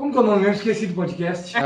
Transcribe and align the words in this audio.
Como 0.00 0.10
que 0.10 0.16
é 0.16 0.20
o 0.22 0.24
nome? 0.24 0.46
Eu 0.46 0.52
esqueci 0.52 0.86
do 0.86 0.94
podcast. 0.94 1.52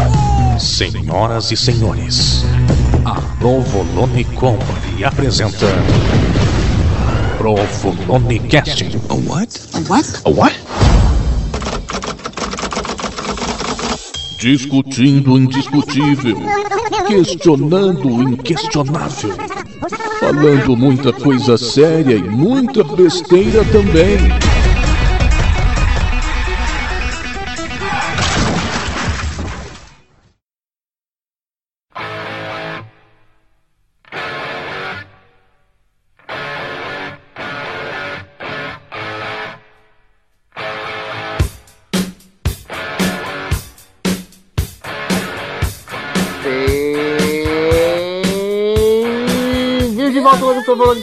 Ah, 0.00 0.58
Senhoras 0.58 1.50
e 1.50 1.56
senhores, 1.56 2.44
a 3.04 3.20
Provolone 3.38 4.24
Company 4.24 5.04
apresenta 5.04 5.66
Provolone 7.36 8.38
Casting. 8.48 9.00
A 9.10 9.14
what? 9.14 9.60
A 9.74 9.78
what? 9.92 10.22
A 10.24 10.30
what? 10.30 10.67
Discutindo 14.38 15.32
o 15.32 15.38
indiscutível, 15.38 16.36
questionando 17.08 18.08
o 18.08 18.22
inquestionável, 18.22 19.34
falando 20.20 20.76
muita 20.76 21.12
coisa 21.12 21.58
séria 21.58 22.14
e 22.14 22.22
muita 22.22 22.84
besteira 22.84 23.64
também. 23.64 24.16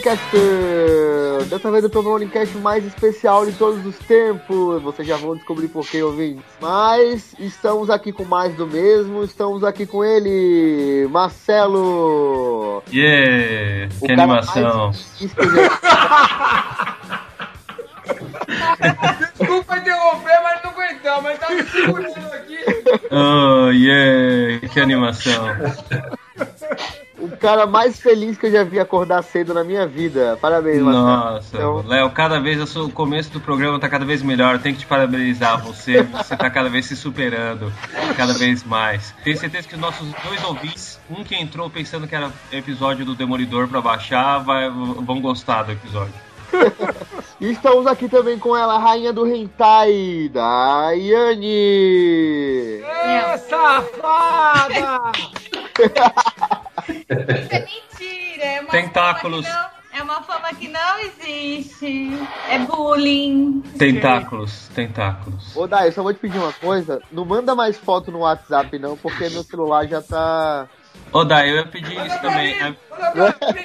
Ao 0.08 0.16
Provolone 0.16 0.16
Caster! 0.16 1.44
Dessa 1.48 1.70
vez 1.70 1.84
o 1.84 1.90
Provolone 1.90 2.28
Cast 2.28 2.56
mais 2.58 2.84
especial 2.84 3.44
de 3.46 3.52
todos 3.52 3.84
os 3.84 3.98
tempos. 3.98 4.82
Vocês 4.82 5.06
já 5.06 5.16
vão 5.16 5.34
descobrir 5.34 5.68
por 5.68 5.86
que, 5.86 6.02
ouvintes. 6.02 6.44
Mas 6.60 7.34
estamos 7.38 7.90
aqui 7.90 8.12
com 8.12 8.24
mais 8.24 8.54
do 8.54 8.66
mesmo. 8.66 9.24
Estamos 9.24 9.64
aqui 9.64 9.86
com 9.86 10.04
ele, 10.04 11.08
Marcelo. 11.10 12.82
Yeah! 12.92 13.88
o 14.00 14.06
Que 14.06 14.12
animação! 14.12 14.92
Desculpa 19.38 19.78
interromper, 19.78 20.40
mas 20.42 20.62
não 20.62 20.70
aguentamos. 20.70 21.22
Mas 21.22 21.38
tá 21.38 21.50
me 21.50 21.62
segurando 21.64 22.32
aqui. 22.32 22.58
Oh, 23.10 23.70
yeah! 23.70 24.68
Que 24.68 24.80
animação! 24.80 25.46
O 27.32 27.36
cara 27.36 27.66
mais 27.66 28.00
feliz 28.00 28.38
que 28.38 28.46
eu 28.46 28.52
já 28.52 28.64
vi 28.64 28.78
acordar 28.80 29.22
cedo 29.22 29.52
na 29.52 29.62
minha 29.64 29.86
vida. 29.86 30.38
Parabéns, 30.40 30.80
Marcelo. 30.82 31.06
Nossa, 31.06 31.56
Então- 31.56 31.84
Léo, 31.86 32.10
cada 32.10 32.40
vez 32.40 32.66
sou- 32.68 32.86
o 32.86 32.92
começo 32.92 33.30
do 33.30 33.40
programa 33.40 33.78
tá 33.78 33.88
cada 33.88 34.04
vez 34.04 34.22
melhor. 34.22 34.54
Eu 34.54 34.58
tenho 34.60 34.74
que 34.74 34.80
te 34.82 34.86
parabenizar. 34.86 35.62
Você, 35.64 36.02
você 36.02 36.36
tá 36.36 36.48
cada 36.50 36.68
vez 36.68 36.86
se 36.86 36.96
superando, 36.96 37.72
cada 38.16 38.32
vez 38.32 38.64
mais. 38.64 39.14
Tenho 39.24 39.36
certeza 39.38 39.66
que 39.68 39.74
os 39.74 39.80
nossos 39.80 40.06
dois 40.24 40.42
ouvintes, 40.44 40.98
um 41.10 41.24
que 41.24 41.34
entrou 41.34 41.68
pensando 41.68 42.06
que 42.06 42.14
era 42.14 42.30
episódio 42.52 43.04
do 43.04 43.14
Demolidor 43.14 43.68
pra 43.68 43.80
baixar, 43.80 44.38
vai, 44.38 44.70
vão 44.70 45.20
gostar 45.20 45.64
do 45.64 45.72
episódio. 45.72 46.14
E 47.40 47.50
estamos 47.50 47.86
aqui 47.86 48.08
também 48.08 48.38
com 48.38 48.56
ela, 48.56 48.76
a 48.76 48.78
rainha 48.78 49.12
do 49.12 49.26
hentai, 49.26 50.30
Daiane. 50.32 51.50
É, 52.82 53.36
safada! 53.38 55.12
Isso 56.88 57.52
é 57.52 57.60
mentira, 57.60 58.44
é 58.44 58.60
uma 58.60 58.70
Tentáculos. 58.70 59.46
Fama 59.46 59.70
que 59.70 59.72
não, 59.92 59.98
é 59.98 60.02
uma 60.02 60.22
fama 60.22 60.54
que 60.54 60.68
não 60.68 60.98
existe. 60.98 62.10
É 62.50 62.58
bullying. 62.58 63.62
Tentáculos, 63.78 64.68
tentáculos. 64.74 65.56
Ô, 65.56 65.66
Dai, 65.66 65.88
eu 65.88 65.92
só 65.92 66.02
vou 66.02 66.12
te 66.12 66.20
pedir 66.20 66.38
uma 66.38 66.52
coisa. 66.52 67.02
Não 67.10 67.24
manda 67.24 67.54
mais 67.54 67.76
foto 67.76 68.10
no 68.10 68.20
WhatsApp, 68.20 68.78
não, 68.78 68.96
porque 68.96 69.28
meu 69.28 69.42
celular 69.42 69.86
já 69.86 70.02
tá. 70.02 70.68
Ô, 71.12 71.24
Dai, 71.24 71.50
eu 71.50 71.56
ia 71.56 71.66
pedir 71.66 71.94
isso 72.06 72.20
também. 72.20 72.54
Mim, 72.62 72.76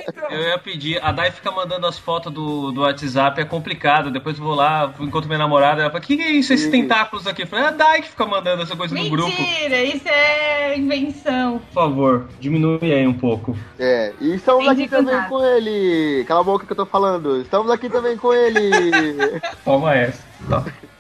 então. 0.08 0.30
Eu 0.30 0.42
ia 0.50 0.58
pedir, 0.58 1.04
a 1.04 1.12
Dai 1.12 1.32
fica 1.32 1.52
mandando 1.52 1.88
as 1.88 1.98
fotos 1.98 2.32
do, 2.32 2.72
do 2.72 2.82
WhatsApp, 2.82 3.42
é 3.42 3.46
complicado. 3.46 4.12
Depois 4.12 4.38
eu 4.38 4.44
vou 4.44 4.56
lá, 4.56 4.94
encontro 5.00 5.28
minha 5.28 5.40
namorada, 5.40 5.82
ela 5.82 5.90
fala: 5.90 6.02
que, 6.02 6.16
que 6.16 6.24
é 6.24 6.32
isso, 6.32 6.54
esses 6.54 6.66
Sim. 6.66 6.72
tentáculos 6.72 7.28
aqui? 7.28 7.44
Eu 7.44 7.48
falei: 7.48 7.66
é 7.66 7.68
a 7.70 7.72
Dai 7.72 8.02
que 8.02 8.10
fica 8.10 8.26
mandando 8.26 8.64
essa 8.64 8.76
coisa 8.76 8.96
no 8.96 9.10
grupo. 9.10 9.30
Mentira, 9.30 9.84
isso 9.84 10.08
é 10.08 10.78
invenção. 10.78 11.60
Por 11.60 11.74
favor, 11.74 12.28
diminui 12.40 12.94
aí 12.94 13.06
um 13.08 13.14
pouco. 13.14 13.58
É, 13.80 14.14
e 14.22 14.36
estamos 14.36 14.66
Entendi 14.66 14.84
aqui 14.84 14.92
também 14.92 15.16
nada. 15.16 15.30
com 15.30 15.44
ele. 15.44 16.24
Cala 16.26 16.42
a 16.42 16.44
boca 16.44 16.66
que 16.66 16.72
eu 16.72 16.78
tô 16.78 16.86
falando. 16.86 17.42
Estamos 17.42 17.70
aqui 17.72 17.90
também 17.90 18.18
com 18.18 18.34
ele. 18.34 18.72
Toma 19.66 19.94
essa. 19.96 20.31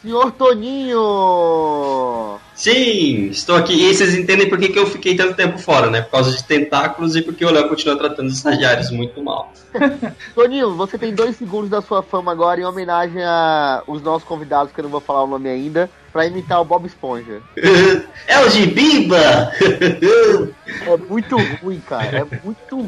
Senhor 0.01 0.31
Toninho. 0.31 0.99
Sim, 2.55 3.27
estou 3.27 3.55
aqui. 3.55 3.73
E 3.75 3.87
aí 3.87 3.93
vocês 3.93 4.15
entendem 4.15 4.49
por 4.49 4.57
que, 4.57 4.69
que 4.69 4.79
eu 4.79 4.87
fiquei 4.87 5.15
tanto 5.15 5.35
tempo 5.35 5.59
fora, 5.59 5.89
né? 5.89 6.01
Por 6.01 6.11
causa 6.11 6.31
de 6.35 6.43
tentáculos 6.43 7.15
e 7.15 7.21
porque 7.21 7.45
o 7.45 7.51
Léo 7.51 7.69
continua 7.69 7.95
tratando 7.97 8.27
os 8.27 8.37
estagiários 8.37 8.89
muito 8.89 9.23
mal. 9.23 9.53
Toninho, 10.33 10.75
você 10.75 10.97
tem 10.97 11.13
dois 11.13 11.35
segundos 11.35 11.69
da 11.69 11.81
sua 11.81 12.01
fama 12.01 12.31
agora 12.31 12.59
em 12.59 12.65
homenagem 12.65 13.23
a 13.23 13.83
os 13.85 14.01
nossos 14.01 14.27
convidados, 14.27 14.73
que 14.73 14.79
eu 14.79 14.83
não 14.83 14.91
vou 14.91 15.01
falar 15.01 15.23
o 15.23 15.27
nome 15.27 15.49
ainda, 15.49 15.89
pra 16.11 16.25
imitar 16.25 16.61
o 16.61 16.65
Bob 16.65 16.85
Esponja. 16.85 17.41
É 18.27 18.39
o 18.45 18.49
Gibiba! 18.49 19.17
É 19.17 20.97
muito 21.09 21.37
ruim, 21.61 21.79
cara. 21.81 22.19
É 22.19 22.39
muito 22.43 22.75
ruim. 22.77 22.87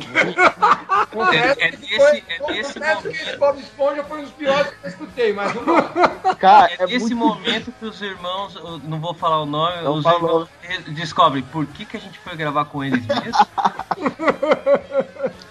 Confesso 1.12 1.60
É- 1.60 1.66
é 1.68 1.72
que 1.72 1.78
desse- 1.78 1.96
foi- 1.96 2.24
é 2.28 2.54
desse 2.54 2.74
confesso 2.74 2.74
que 2.74 2.80
momento. 3.08 3.08
esse 3.28 3.38
Bob 3.38 3.60
Esponja 3.60 4.04
foi 4.04 4.20
um 4.20 4.24
dos 4.24 4.32
piores 4.32 4.68
que 4.72 4.76
eu 4.86 4.90
escutei, 4.90 5.34
mas 5.34 5.52
vamos 5.54 5.74
lá. 5.76 6.36
Cara, 6.40 6.72
É 6.72 6.84
é 6.84 6.88
nesse 6.88 7.00
muito 7.00 7.16
momento 7.16 7.72
que 7.80 7.86
os 7.86 8.02
irmãos, 8.02 8.56
não 8.84 9.00
vou 9.00 9.14
falar 9.14 9.42
o 9.42 9.46
nome, 9.46 9.82
Não 9.84 9.96
os 9.96 10.04
falou. 10.04 10.18
irmãos 10.30 10.50
re- 10.62 10.92
descobrem 10.92 11.44
por 11.44 11.66
que, 11.68 11.86
que 11.86 11.98
a 11.98 12.00
gente 12.00 12.20
foi 12.20 12.36
gravar 12.36 12.66
com 12.66 12.84
eles 12.84 13.06
mesmo. 13.06 13.48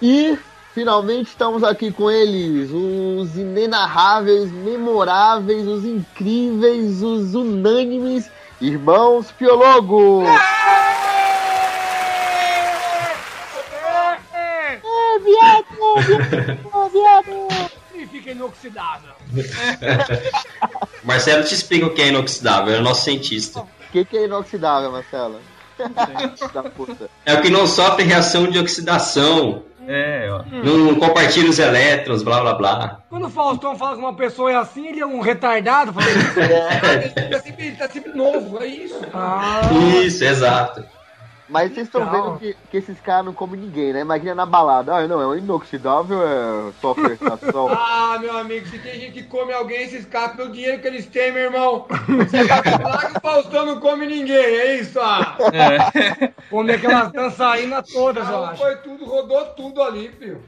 E 0.01 0.39
finalmente 0.75 1.29
estamos 1.29 1.63
aqui 1.63 1.93
com 1.93 2.11
eles, 2.11 2.71
os 2.71 3.37
inenarráveis, 3.37 4.51
memoráveis, 4.51 5.67
os 5.67 5.85
incríveis, 5.85 7.03
os 7.03 7.35
unânimes 7.35 8.31
irmãos 8.61 9.31
Piologo. 9.33 10.25
É, 10.25 10.63
É, 14.85 15.19
viado, 15.19 15.67
viado, 16.91 16.91
viado. 16.91 17.71
significa 17.91 18.31
inoxidável. 18.31 19.13
Marcelo 21.05 21.45
te 21.45 21.55
explica 21.55 21.87
o 21.87 21.95
que 21.95 22.03
é 22.03 22.09
inoxidável, 22.09 22.75
é 22.75 22.79
o 22.79 22.83
nosso 22.83 23.05
cientista. 23.05 23.61
O 23.61 23.69
que, 23.93 24.05
que 24.05 24.17
é 24.17 24.25
inoxidável, 24.25 24.91
Marcelo? 24.91 25.39
É 27.27 27.35
o 27.35 27.43
que 27.43 27.51
não 27.51 27.67
sofre 27.67 28.05
reação 28.05 28.49
de 28.49 28.59
oxidação, 28.59 29.65
É, 29.87 30.29
ó. 30.31 30.43
não 30.65 30.95
compartilha 30.95 31.51
os 31.51 31.59
elétrons, 31.59 32.23
blá 32.23 32.41
blá 32.41 32.55
blá. 32.55 33.01
Quando 33.09 33.27
o 33.27 33.31
Faustão 33.31 33.77
fala 33.77 33.97
que 33.97 34.03
uma 34.03 34.15
pessoa 34.15 34.51
é 34.53 34.57
assim, 34.57 34.89
ele 34.89 35.01
é 35.01 35.07
um 35.07 35.21
retardado. 35.21 35.93
Fala, 35.93 36.07
ele, 37.03 37.29
tá 37.31 37.41
sempre, 37.41 37.67
ele 37.67 37.77
tá 37.77 37.89
sempre 37.89 38.13
novo, 38.13 38.63
é 38.63 38.67
isso. 38.67 39.01
Ah, 39.13 39.63
Isso, 40.05 40.25
exato. 40.25 40.85
Mas 41.53 41.75
vocês 41.75 41.87
estão 41.87 42.11
vendo 42.11 42.39
que, 42.39 42.57
que 42.71 42.77
esses 42.79 42.99
caras 43.01 43.27
não 43.27 43.35
comem 43.35 43.61
ninguém, 43.61 43.93
né? 43.93 44.01
Imagina 44.01 44.35
na 44.35 44.47
balada. 44.47 44.95
Ah, 44.97 45.07
não, 45.07 45.21
é 45.21 45.27
um 45.27 45.37
inoxidável, 45.37 46.27
é 46.27 46.73
sofre 46.81 47.13
estação. 47.13 47.69
Ah, 47.69 48.17
meu 48.19 48.35
amigo, 48.39 48.67
se 48.69 48.79
tem 48.79 48.99
gente 48.99 49.13
que 49.13 49.23
come 49.25 49.53
alguém, 49.53 49.83
esses 49.83 50.07
caras, 50.07 50.35
pelo 50.35 50.51
dinheiro 50.51 50.81
que 50.81 50.87
eles 50.89 51.05
têm, 51.05 51.31
meu 51.31 51.43
irmão. 51.43 51.87
Você 52.09 52.49
tá 52.49 52.89
lá 52.89 53.05
que 53.11 53.19
o 53.19 53.21
Faustão 53.21 53.67
não 53.67 53.81
come 53.81 54.07
ninguém, 54.07 54.35
é 54.35 54.77
isso? 54.81 54.99
Ah, 54.99 55.37
É. 55.53 56.33
come 56.49 56.73
aquelas 56.73 57.13
dançarinas 57.13 57.87
todas, 57.93 58.27
eu 58.27 58.45
acho. 58.47 58.63
Foi 58.63 58.77
tudo, 58.77 59.05
rodou 59.05 59.45
tudo 59.55 59.83
ali, 59.83 60.09
filho. 60.19 60.43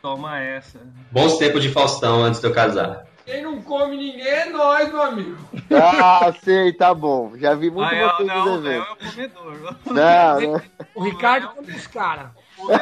Toma 0.00 0.38
essa. 0.38 0.78
Bons 1.10 1.38
tempos 1.38 1.60
de 1.60 1.70
Faustão 1.70 2.22
antes 2.22 2.40
de 2.40 2.46
eu 2.46 2.54
casar. 2.54 3.04
Quem 3.28 3.42
não 3.42 3.60
come 3.60 3.94
ninguém 3.96 4.26
é 4.26 4.48
nós, 4.48 4.88
meu 4.88 5.02
amigo. 5.02 5.36
Ah, 5.70 6.32
sei, 6.42 6.72
tá 6.72 6.94
bom. 6.94 7.32
Já 7.36 7.54
vi 7.54 7.70
muito 7.70 7.92
é, 7.94 8.08
vocês 8.08 8.26
não, 8.28 8.44
nos 8.46 8.46
o 8.46 8.60
Léo 8.62 8.82
eventos. 8.82 8.88
é 9.18 9.26
o 9.26 9.30
comedor. 9.30 9.76
Não, 9.86 10.40
não. 10.40 10.62
O 10.94 11.02
Ricardo 11.04 11.48
come 11.48 11.72
os 11.72 11.86
caras. 11.86 12.28
O 12.58 12.66
Léo- 12.66 12.80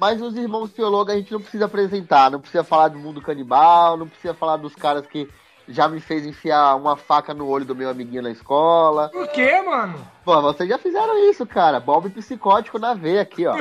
Mas 0.00 0.20
os 0.20 0.34
irmãos 0.36 0.72
teólogos 0.72 1.12
a 1.14 1.16
gente 1.16 1.30
não 1.32 1.40
precisa 1.40 1.66
apresentar, 1.66 2.30
não 2.30 2.40
precisa 2.40 2.64
falar 2.64 2.88
do 2.88 2.98
mundo 2.98 3.20
canibal, 3.22 3.96
não 3.96 4.08
precisa 4.08 4.34
falar 4.34 4.56
dos 4.56 4.74
caras 4.74 5.06
que 5.06 5.28
já 5.72 5.88
me 5.88 5.98
fez 6.00 6.24
enfiar 6.26 6.74
uma 6.76 6.96
faca 6.96 7.32
no 7.34 7.48
olho 7.48 7.64
do 7.64 7.74
meu 7.74 7.88
amiguinho 7.90 8.22
na 8.22 8.30
escola. 8.30 9.08
Por 9.08 9.26
quê, 9.28 9.60
mano? 9.62 9.98
Pô, 10.24 10.40
vocês 10.42 10.68
já 10.68 10.78
fizeram 10.78 11.18
isso, 11.30 11.44
cara. 11.46 11.80
Bob 11.80 12.08
psicótico 12.10 12.78
na 12.78 12.94
veia 12.94 13.22
aqui, 13.22 13.46
ó. 13.46 13.56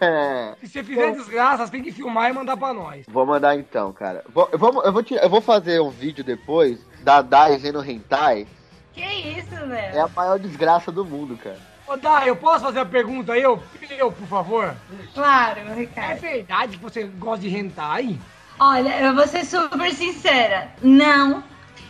É. 0.00 0.54
Se 0.60 0.68
você 0.68 0.82
fizer 0.84 1.12
desgraça, 1.12 1.66
você 1.66 1.72
tem 1.72 1.82
que 1.82 1.92
filmar 1.92 2.30
e 2.30 2.32
mandar 2.32 2.56
pra 2.56 2.72
nós. 2.72 3.04
Vou 3.08 3.26
mandar 3.26 3.56
então, 3.56 3.92
cara. 3.92 4.24
Vou, 4.32 4.48
eu, 4.52 4.58
vou, 4.58 4.82
eu, 4.84 4.92
vou 4.92 5.02
tirar- 5.02 5.22
eu 5.22 5.30
vou 5.30 5.40
fazer 5.40 5.80
um 5.80 5.90
vídeo 5.90 6.24
depois 6.24 6.78
da 7.02 7.20
Dai 7.22 7.56
vendo 7.58 7.82
hentai. 7.84 8.46
Que 8.94 9.04
isso, 9.04 9.50
velho? 9.50 9.96
É 9.96 10.00
a 10.00 10.08
maior 10.08 10.38
desgraça 10.38 10.90
do 10.90 11.04
mundo, 11.04 11.36
cara. 11.36 11.58
Ô, 11.86 11.96
Dai, 11.96 12.28
eu 12.28 12.36
posso 12.36 12.64
fazer 12.64 12.80
a 12.80 12.84
pergunta 12.86 13.36
eu? 13.36 13.62
Eu, 13.98 14.12
por 14.12 14.26
favor. 14.26 14.74
Claro, 15.14 15.60
É 15.60 15.74
Ricardo. 15.74 16.20
verdade 16.20 16.76
que 16.76 16.82
você 16.82 17.04
gosta 17.04 17.40
de 17.48 17.56
hentai? 17.56 18.18
Olha, 18.60 19.00
eu 19.00 19.14
vou 19.14 19.26
ser 19.26 19.44
super 19.44 19.92
sincera. 19.92 20.72
Não. 20.82 21.44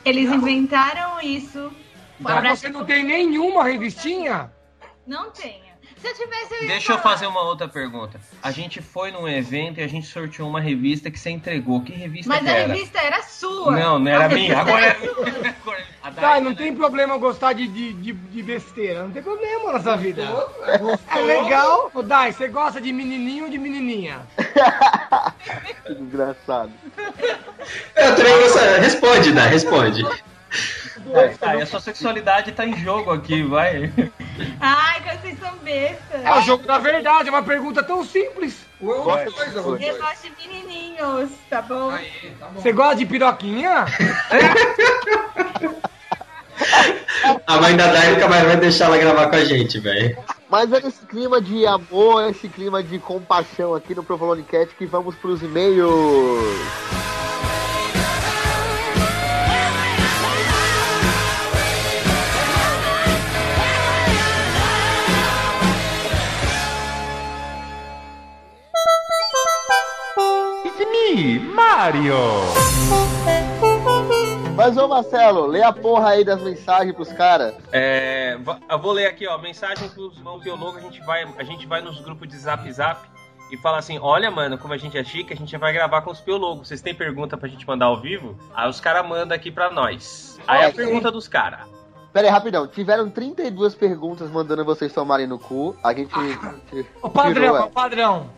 Eles 0.05 0.31
inventaram 0.31 1.21
isso. 1.21 1.73
Mas 2.21 2.61
você 2.61 2.69
não 2.69 2.85
tem 2.85 3.05
nenhuma 3.05 3.65
revistinha? 3.65 4.53
Não 5.07 5.31
tenho. 5.31 5.68
Se 6.01 6.07
eu 6.07 6.15
tivesse, 6.15 6.55
eu 6.55 6.63
ia 6.63 6.69
Deixa 6.69 6.93
eu 6.93 6.99
falar. 6.99 7.15
fazer 7.15 7.27
uma 7.27 7.43
outra 7.43 7.69
pergunta. 7.69 8.21
A 8.43 8.51
gente 8.51 8.81
foi 8.81 9.11
num 9.11 9.27
evento 9.29 9.81
e 9.81 9.83
a 9.83 9.89
gente 9.89 10.07
sorteou 10.07 10.49
uma 10.49 10.61
revista 10.61 11.11
que 11.11 11.19
você 11.19 11.31
entregou. 11.31 11.81
Que 11.83 11.93
revista 11.93 12.29
Mas 12.29 12.43
que 12.43 12.49
a 12.49 12.53
era? 12.53 12.73
revista 12.73 12.99
era 12.99 13.23
sua. 13.23 13.73
Não, 13.73 13.99
não 13.99 14.11
era 14.11 14.27
A 14.27 14.29
minha. 14.29 14.59
Agora 14.61 14.87
era 14.87 15.05
é. 15.05 15.09
sua. 15.09 15.77
A 16.03 16.11
Dai, 16.11 16.41
não 16.41 16.55
tem 16.55 16.75
problema 16.75 17.15
eu 17.15 17.19
gostar 17.21 17.53
de, 17.53 17.67
de, 17.67 17.93
de, 17.93 18.13
de 18.13 18.43
besteira. 18.43 19.03
Não 19.03 19.11
tem 19.11 19.23
problema 19.23 19.73
nessa 19.73 19.97
vida. 19.97 20.23
É 21.11 21.19
legal. 21.19 21.91
Ô, 21.93 22.03
Dai, 22.03 22.33
você 22.33 22.49
gosta 22.49 22.81
de 22.81 22.93
menininho 22.93 23.45
ou 23.45 23.51
de 23.51 23.59
menininha? 23.59 24.21
Que 25.85 25.93
engraçado. 25.93 26.71
Eu 27.97 28.81
responde, 28.81 29.33
Dai, 29.33 29.49
responde. 29.49 30.05
Dai, 31.13 31.35
Dai, 31.41 31.63
a 31.63 31.67
sua 31.67 31.81
sexualidade 31.81 32.53
tá 32.53 32.67
em 32.67 32.77
jogo 32.77 33.11
aqui, 33.11 33.43
vai. 33.43 33.93
Ai, 34.61 35.03
que 35.03 35.17
vocês 35.17 35.39
são 35.39 35.57
bestas. 35.59 36.25
É 36.25 36.33
o 36.33 36.43
jogo 36.43 36.65
da 36.65 36.79
verdade, 36.79 37.29
é 37.29 37.33
uma 37.33 37.43
pergunta 37.43 37.83
tão 37.83 38.05
simples. 38.05 38.67
Coisa. 38.79 38.95
Eu 38.95 39.03
gosto 39.99 40.29
de 40.39 40.49
menininhos, 40.49 41.31
tá 41.51 41.63
bom? 41.63 41.91
Aí, 41.91 42.33
tá 42.39 42.47
bom. 42.47 42.61
Você 42.61 42.73
gosta 42.73 42.97
de 42.97 43.07
piroquinha? 43.07 43.87
A 47.47 47.61
mãe 47.61 47.77
da 47.77 47.93
Dai 47.93 48.13
nunca 48.13 48.29
mais 48.29 48.45
vai 48.45 48.57
deixar 48.57 48.87
ela 48.87 48.99
gravar 48.99 49.29
com 49.29 49.37
a 49.37 49.45
gente, 49.45 49.79
velho. 49.79 50.17
Mas 50.51 50.73
é 50.73 50.81
nesse 50.81 51.05
clima 51.07 51.41
de 51.41 51.67
amor, 51.67 52.31
esse 52.31 52.49
clima 52.49 52.83
de 52.83 52.99
compaixão 52.99 53.75
aqui 53.75 53.95
no 53.95 54.03
Provolone 54.03 54.43
Cat 54.43 54.75
que 54.75 54.87
vamos 54.87 55.15
pros 55.17 55.43
e-mails. 55.43 55.89
Mas 74.55 74.77
ô 74.77 74.89
Marcelo, 74.89 75.47
lê 75.47 75.63
a 75.63 75.73
porra 75.73 76.11
aí 76.11 76.25
das 76.25 76.43
mensagens 76.43 76.95
pros 76.95 77.13
caras. 77.13 77.55
É, 77.73 78.37
eu 78.69 78.79
vou 78.79 78.93
ler 78.93 79.07
aqui, 79.07 79.27
ó, 79.27 79.39
mensagem 79.39 79.89
pros 79.89 80.17
irmãos 80.17 80.43
biólogos, 80.43 80.77
a 80.77 80.81
gente 80.81 81.01
vai, 81.07 81.27
a 81.39 81.45
gente 81.45 81.67
vai 81.67 81.81
nos 81.81 82.01
grupos 82.01 82.29
de 82.29 82.37
Zap 82.37 82.71
Zap 82.73 83.09
e 83.51 83.57
fala 83.57 83.79
assim, 83.79 83.99
olha, 83.99 84.31
mano, 84.31 84.59
como 84.59 84.75
a 84.75 84.77
gente 84.77 84.99
é 84.99 85.05
chique, 85.05 85.33
a 85.33 85.37
gente 85.37 85.57
vai 85.57 85.73
gravar 85.73 86.03
com 86.03 86.11
os 86.11 86.21
biólogos. 86.21 86.69
Vocês 86.69 86.83
têm 86.83 86.95
pergunta 86.95 87.37
pra 87.37 87.49
gente 87.49 87.67
mandar 87.67 87.87
ao 87.87 88.01
vivo? 88.01 88.37
Aí 88.55 88.69
os 88.69 88.81
caras 88.81 89.09
mandam 89.09 89.35
aqui 89.35 89.51
pra 89.51 89.71
nós. 89.71 90.39
Aí 90.47 90.59
a 90.59 90.67
Olha, 90.67 90.75
pergunta 90.75 91.11
dos 91.11 91.27
caras. 91.27 91.61
Pera 92.13 92.27
aí, 92.27 92.33
rapidão. 92.33 92.67
Tiveram 92.67 93.09
32 93.09 93.75
perguntas 93.75 94.31
mandando 94.31 94.65
vocês 94.65 94.93
tomarem 94.93 95.27
no 95.27 95.39
cu. 95.39 95.77
A 95.83 95.95
gente. 95.95 96.13
O 97.03 97.09
padrão, 97.09 97.57
é 97.57 97.61
é. 97.61 97.63
o 97.63 97.71
padrão. 97.71 98.31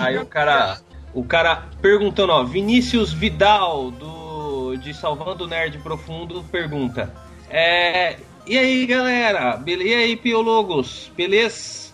Aí 0.00 0.18
o 0.18 0.26
cara, 0.26 0.78
o 1.18 1.24
cara 1.24 1.64
perguntando, 1.82 2.32
ó, 2.32 2.44
Vinícius 2.44 3.12
Vidal 3.12 3.90
do 3.90 4.76
de 4.76 4.94
Salvando 4.94 5.44
o 5.44 5.46
Nerd 5.48 5.78
Profundo 5.78 6.44
pergunta: 6.44 7.12
é, 7.50 8.16
e 8.46 8.56
aí, 8.56 8.86
galera? 8.86 9.60
E 9.66 9.94
aí, 9.94 10.16
piologos? 10.16 11.10
Beleza? 11.16 11.88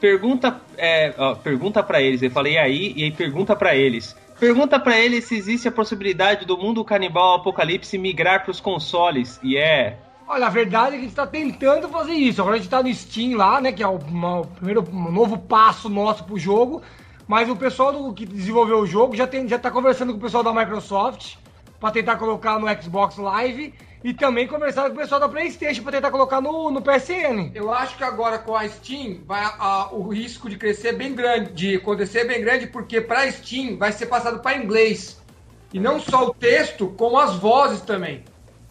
Pergunta, 0.00 0.60
é, 0.78 1.12
ó, 1.18 1.34
pergunta 1.34 1.82
para 1.82 2.00
eles. 2.00 2.22
Eu 2.22 2.30
falei 2.30 2.54
e 2.54 2.58
aí 2.58 2.92
e 2.96 3.04
aí 3.04 3.10
pergunta 3.10 3.54
pra 3.54 3.76
eles. 3.76 4.16
Pergunta 4.38 4.80
pra 4.80 4.98
eles 4.98 5.24
se 5.24 5.36
existe 5.36 5.68
a 5.68 5.72
possibilidade 5.72 6.46
do 6.46 6.56
mundo 6.56 6.82
canibal 6.82 7.34
apocalipse 7.34 7.98
migrar 7.98 8.44
pros 8.44 8.60
consoles. 8.60 9.38
E 9.42 9.58
é, 9.58 9.98
Olha, 10.26 10.46
a 10.46 10.50
verdade 10.50 10.94
é 10.94 10.98
que 10.98 11.04
a 11.04 11.08
gente 11.08 11.14
tá 11.16 11.26
tentando 11.26 11.88
fazer 11.88 12.12
isso. 12.12 12.40
Agora 12.40 12.54
a 12.54 12.58
gente 12.58 12.70
tá 12.70 12.82
no 12.82 12.94
Steam 12.94 13.36
lá, 13.36 13.60
né? 13.60 13.72
Que 13.72 13.82
é 13.82 13.88
o, 13.88 13.96
o 13.96 14.46
primeiro 14.46 14.80
novo 14.90 15.36
passo 15.36 15.88
nosso 15.88 16.22
pro 16.22 16.38
jogo. 16.38 16.80
Mas 17.30 17.48
o 17.48 17.54
pessoal 17.54 17.92
do, 17.92 18.12
que 18.12 18.26
desenvolveu 18.26 18.80
o 18.80 18.86
jogo 18.86 19.14
já, 19.14 19.24
tem, 19.24 19.46
já 19.46 19.56
tá 19.56 19.70
conversando 19.70 20.10
com 20.12 20.18
o 20.18 20.20
pessoal 20.20 20.42
da 20.42 20.52
Microsoft 20.52 21.36
pra 21.78 21.92
tentar 21.92 22.16
colocar 22.16 22.58
no 22.58 22.66
Xbox 22.82 23.16
Live. 23.18 23.72
E 24.02 24.12
também 24.12 24.48
conversar 24.48 24.88
com 24.88 24.96
o 24.96 24.98
pessoal 24.98 25.20
da 25.20 25.28
Playstation 25.28 25.82
pra 25.84 25.92
tentar 25.92 26.10
colocar 26.10 26.40
no, 26.40 26.72
no 26.72 26.82
PSN. 26.82 27.52
Eu 27.54 27.72
acho 27.72 27.96
que 27.96 28.02
agora 28.02 28.36
com 28.38 28.56
a 28.56 28.66
Steam 28.68 29.20
vai 29.26 29.44
a- 29.44 29.90
o 29.92 30.08
risco 30.08 30.50
de 30.50 30.56
crescer 30.56 30.88
é 30.88 30.92
bem 30.92 31.14
grande, 31.14 31.52
de 31.52 31.76
acontecer 31.76 32.24
bem 32.24 32.40
grande, 32.40 32.66
porque 32.66 33.00
para 33.00 33.30
Steam 33.30 33.76
vai 33.76 33.92
ser 33.92 34.06
passado 34.06 34.40
para 34.40 34.56
inglês. 34.56 35.20
E 35.72 35.78
não 35.78 36.00
só 36.00 36.24
o 36.26 36.34
texto, 36.34 36.88
como 36.98 37.16
as 37.16 37.36
vozes 37.36 37.82
também. 37.82 38.24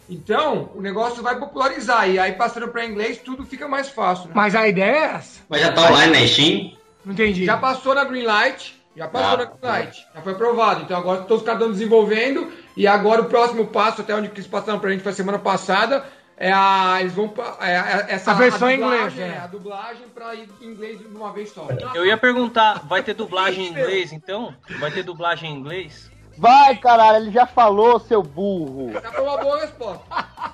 Então, 0.08 0.68
o 0.74 0.82
negócio 0.82 1.22
vai 1.22 1.38
popularizar. 1.38 2.10
E 2.10 2.18
aí, 2.18 2.32
passando 2.32 2.68
para 2.68 2.84
inglês, 2.84 3.16
tudo 3.24 3.46
fica 3.46 3.66
mais 3.66 3.88
fácil. 3.88 4.26
né? 4.26 4.32
Mas 4.34 4.54
a 4.54 4.68
ideia 4.68 4.90
é 4.96 5.04
essa. 5.14 5.40
Mas 5.48 5.62
já 5.62 5.72
tá 5.72 5.88
online 5.88 6.12
na 6.20 6.26
Steam? 6.26 6.72
Não 7.04 7.12
entendi. 7.12 7.44
Já 7.44 7.56
passou 7.56 7.94
na 7.94 8.04
Greenlight. 8.04 8.78
Já 8.96 9.08
passou 9.08 9.28
Ah, 9.28 9.36
na 9.36 9.44
Greenlight. 9.44 10.06
Já 10.14 10.20
foi 10.22 10.32
aprovado. 10.32 10.82
Então 10.82 10.96
agora 10.98 11.22
todos 11.22 11.38
os 11.38 11.42
caras 11.44 11.60
estão 11.60 11.72
desenvolvendo. 11.72 12.52
E 12.76 12.86
agora 12.86 13.22
o 13.22 13.26
próximo 13.26 13.66
passo, 13.66 14.00
até 14.00 14.14
onde 14.14 14.28
eles 14.28 14.46
passaram 14.46 14.78
pra 14.78 14.90
gente 14.90 15.02
foi 15.02 15.12
semana 15.12 15.38
passada, 15.38 16.04
é 16.36 16.52
a. 16.52 16.98
Eles 17.00 17.12
vão. 17.14 17.32
É, 17.60 17.72
é- 17.72 18.06
essa, 18.14 18.32
A 18.32 18.34
versão 18.34 18.70
em 18.70 18.76
dublagem, 18.78 19.06
inglês, 19.24 19.34
é. 19.36 19.38
A 19.38 19.46
dublagem 19.46 20.08
pra 20.14 20.34
ir 20.34 20.48
em 20.60 20.66
inglês 20.66 20.98
de 20.98 21.06
uma 21.06 21.32
vez 21.32 21.50
só. 21.50 21.68
eu 21.94 22.04
ia 22.06 22.16
perguntar, 22.16 22.86
vai 22.86 23.02
ter 23.02 23.14
dublagem 23.14 23.66
em 23.66 23.70
inglês 23.70 24.12
então? 24.12 24.54
Vai 24.78 24.90
ter 24.90 25.02
dublagem 25.02 25.50
em 25.52 25.56
inglês? 25.58 26.10
Vai, 26.36 26.76
caralho, 26.76 27.24
ele 27.24 27.30
já 27.30 27.46
falou, 27.46 27.98
seu 28.00 28.22
burro. 28.22 28.92
Já 28.92 29.12
foi 29.12 29.22
uma 29.22 29.38
boa 29.38 29.60
resposta. 29.60 30.04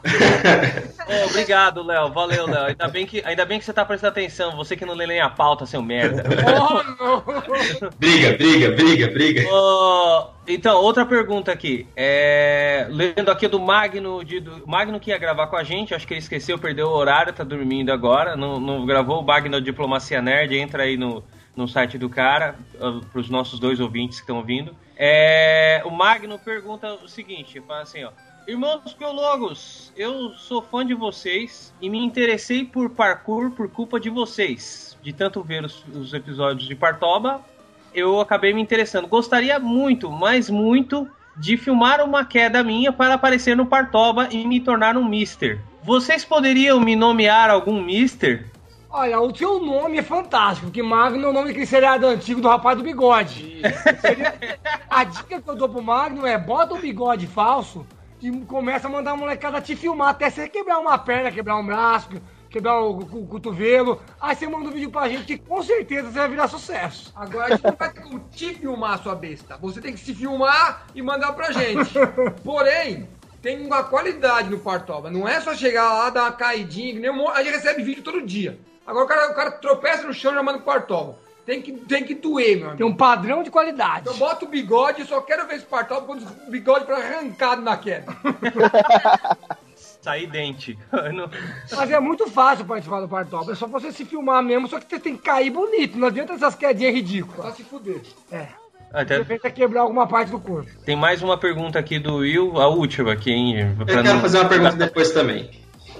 Ô, 1.06 1.26
obrigado, 1.26 1.82
Léo. 1.82 2.12
Valeu, 2.12 2.46
Léo. 2.46 2.66
Ainda 2.66 2.88
bem, 2.88 3.06
que, 3.06 3.22
ainda 3.24 3.44
bem 3.44 3.58
que 3.58 3.64
você 3.64 3.72
tá 3.72 3.84
prestando 3.84 4.10
atenção. 4.10 4.56
Você 4.56 4.76
que 4.76 4.84
não 4.84 4.94
lê 4.94 5.06
nem 5.06 5.20
a 5.20 5.30
pauta, 5.30 5.64
seu 5.64 5.80
merda. 5.80 6.24
Oh, 6.46 7.04
não. 7.04 7.90
Briga, 7.98 8.36
briga, 8.36 8.70
briga, 8.72 9.06
briga. 9.08 9.48
Ô, 9.48 10.30
então, 10.48 10.80
outra 10.82 11.06
pergunta 11.06 11.52
aqui. 11.52 11.86
É, 11.94 12.86
lendo 12.90 13.30
aqui 13.30 13.46
do 13.46 13.60
Magno, 13.60 14.24
de, 14.24 14.40
do 14.40 14.66
Magno 14.66 14.98
que 14.98 15.10
ia 15.10 15.18
gravar 15.18 15.46
com 15.46 15.56
a 15.56 15.62
gente, 15.62 15.94
acho 15.94 16.06
que 16.06 16.14
ele 16.14 16.20
esqueceu, 16.20 16.58
perdeu 16.58 16.88
o 16.88 16.96
horário, 16.96 17.32
tá 17.32 17.44
dormindo 17.44 17.92
agora. 17.92 18.36
Não, 18.36 18.58
não 18.58 18.84
gravou 18.84 19.20
o 19.20 19.24
Magno 19.24 19.60
Diplomacia 19.60 20.20
Nerd, 20.20 20.56
entra 20.56 20.82
aí 20.82 20.96
no, 20.96 21.22
no 21.56 21.66
site 21.66 21.96
do 21.96 22.08
cara, 22.08 22.54
uh, 22.74 23.00
pros 23.06 23.30
nossos 23.30 23.58
dois 23.58 23.80
ouvintes 23.80 24.18
que 24.18 24.24
estão 24.24 24.36
ouvindo. 24.36 24.76
É, 24.96 25.82
o 25.84 25.90
Magno 25.90 26.38
pergunta 26.38 26.92
o 27.02 27.08
seguinte, 27.08 27.60
fala 27.66 27.82
assim, 27.82 28.04
ó. 28.04 28.10
Irmãos 28.46 28.94
biólogos, 28.96 29.92
eu 29.96 30.30
sou 30.34 30.62
fã 30.62 30.86
de 30.86 30.94
vocês 30.94 31.74
e 31.80 31.90
me 31.90 31.98
interessei 31.98 32.64
por 32.64 32.90
parkour 32.90 33.50
por 33.50 33.68
culpa 33.68 33.98
de 33.98 34.08
vocês. 34.08 34.96
De 35.02 35.12
tanto 35.12 35.42
ver 35.42 35.64
os, 35.64 35.84
os 35.88 36.14
episódios 36.14 36.68
de 36.68 36.74
Partoba, 36.76 37.40
eu 37.92 38.20
acabei 38.20 38.52
me 38.52 38.62
interessando. 38.62 39.08
Gostaria 39.08 39.58
muito, 39.58 40.12
mas 40.12 40.48
muito, 40.48 41.08
de 41.36 41.56
filmar 41.56 42.00
uma 42.04 42.24
queda 42.24 42.62
minha 42.62 42.92
para 42.92 43.14
aparecer 43.14 43.56
no 43.56 43.66
Partoba 43.66 44.28
e 44.30 44.46
me 44.46 44.60
tornar 44.60 44.96
um 44.96 45.04
Mister. 45.04 45.60
Vocês 45.82 46.24
poderiam 46.24 46.78
me 46.78 46.94
nomear 46.94 47.50
algum 47.50 47.82
Mister? 47.82 48.46
Olha, 48.98 49.20
o 49.20 49.36
seu 49.36 49.60
nome 49.60 49.98
é 49.98 50.02
fantástico, 50.02 50.68
porque 50.68 50.82
Magno 50.82 51.26
é 51.26 51.28
o 51.28 51.32
nome 51.32 51.48
daquele 51.48 51.66
seriado 51.66 52.06
antigo 52.06 52.40
do 52.40 52.48
rapaz 52.48 52.78
do 52.78 52.82
bigode. 52.82 53.60
Seria- 54.00 54.58
A 54.88 55.04
dica 55.04 55.38
que 55.42 55.50
eu 55.50 55.54
dou 55.54 55.68
pro 55.68 55.82
Magno 55.82 56.24
é 56.26 56.38
bota 56.38 56.72
o 56.72 56.78
bigode 56.78 57.26
falso 57.26 57.86
e 58.22 58.30
começa 58.46 58.88
a 58.88 58.90
mandar 58.90 59.10
a 59.10 59.16
molecada 59.16 59.60
te 59.60 59.76
filmar 59.76 60.08
até 60.08 60.30
você 60.30 60.48
quebrar 60.48 60.78
uma 60.78 60.96
perna, 60.96 61.30
quebrar 61.30 61.56
um 61.56 61.66
braço, 61.66 62.08
quebrar 62.48 62.80
o, 62.80 62.96
o- 63.00 63.26
cotovelo. 63.26 64.00
Aí 64.18 64.34
você 64.34 64.48
manda 64.48 64.70
um 64.70 64.72
vídeo 64.72 64.90
pra 64.90 65.10
gente 65.10 65.24
que 65.24 65.36
com 65.36 65.62
certeza 65.62 66.08
você 66.10 66.18
vai 66.18 66.28
virar 66.30 66.48
sucesso. 66.48 67.12
Agora 67.14 67.44
a 67.44 67.50
gente 67.50 67.64
não 67.64 67.76
vai 67.78 67.92
ter 67.92 68.00
como 68.00 68.18
te 68.30 68.54
filmar, 68.54 68.98
sua 69.02 69.14
besta. 69.14 69.58
Você 69.58 69.78
tem 69.78 69.92
que 69.92 70.00
se 70.00 70.14
filmar 70.14 70.86
e 70.94 71.02
mandar 71.02 71.34
pra 71.34 71.52
gente. 71.52 71.92
Porém, 72.42 73.06
tem 73.42 73.60
uma 73.66 73.82
qualidade 73.84 74.48
no 74.48 74.58
Partoba. 74.58 75.10
Não 75.10 75.28
é 75.28 75.38
só 75.42 75.54
chegar 75.54 75.92
lá, 75.92 76.08
dar 76.08 76.22
uma 76.22 76.32
caidinha, 76.32 76.94
que 76.94 76.98
nem 76.98 77.10
um 77.10 77.28
a 77.28 77.42
gente 77.42 77.56
recebe 77.56 77.82
vídeo 77.82 78.02
todo 78.02 78.22
dia. 78.22 78.58
Agora 78.86 79.04
o 79.04 79.08
cara, 79.08 79.30
o 79.32 79.34
cara 79.34 79.50
tropeça 79.52 80.06
no 80.06 80.14
chão 80.14 80.32
e 80.32 80.34
já 80.36 80.42
manda 80.42 80.58
pro. 80.60 81.14
Tem 81.44 81.62
que, 81.62 81.72
tem 81.72 82.02
que 82.04 82.14
doer, 82.14 82.56
meu 82.56 82.66
amigo. 82.66 82.76
Tem 82.78 82.86
um 82.86 82.96
padrão 82.96 83.42
de 83.42 83.50
qualidade. 83.50 84.00
Então 84.02 84.16
bota 84.16 84.44
o 84.44 84.48
bigode, 84.48 85.00
eu 85.02 85.06
só 85.06 85.20
quero 85.20 85.46
ver 85.46 85.56
esse 85.56 85.64
Partoba 85.66 86.04
quando 86.06 86.22
o 86.22 86.50
bigode 86.50 86.84
para 86.84 86.96
arrancado 86.98 87.62
na 87.62 87.76
queda. 87.76 88.06
Sair 90.00 90.26
dente. 90.28 90.78
Eu 90.92 91.12
não- 91.12 91.30
Mas 91.76 91.90
é 91.90 91.98
muito 92.00 92.28
fácil 92.30 92.64
participar 92.64 93.00
do 93.00 93.08
Partoba. 93.08 93.52
É 93.52 93.54
só 93.54 93.66
você 93.66 93.90
se 93.92 94.04
filmar 94.04 94.42
mesmo, 94.42 94.68
só 94.68 94.78
que 94.78 94.86
você 94.88 95.00
tem 95.00 95.16
que 95.16 95.22
cair 95.22 95.50
bonito. 95.50 95.98
Não 95.98 96.08
adianta 96.08 96.32
essas 96.34 96.54
quedinhas 96.54 96.92
Só 96.92 96.96
ridículas. 96.96 97.54
se 97.56 97.64
fuder. 97.64 98.00
É. 98.30 98.46
Até- 98.92 99.14
De 99.16 99.22
repente 99.22 99.46
é 99.46 99.50
quebrar 99.50 99.80
alguma 99.82 100.06
parte 100.06 100.30
do 100.30 100.38
corpo. 100.38 100.70
tem 100.84 100.94
mais 100.96 101.22
uma 101.22 101.36
pergunta 101.36 101.78
aqui 101.78 101.98
do 101.98 102.16
Will, 102.18 102.58
a 102.60 102.68
última 102.68 103.12
aqui, 103.12 103.30
hein? 103.32 103.76
Eu 103.78 103.84
quero 103.86 104.20
fazer 104.20 104.38
uma 104.38 104.48
pergunta 104.48 104.76
depois 104.76 105.10
também. 105.10 105.50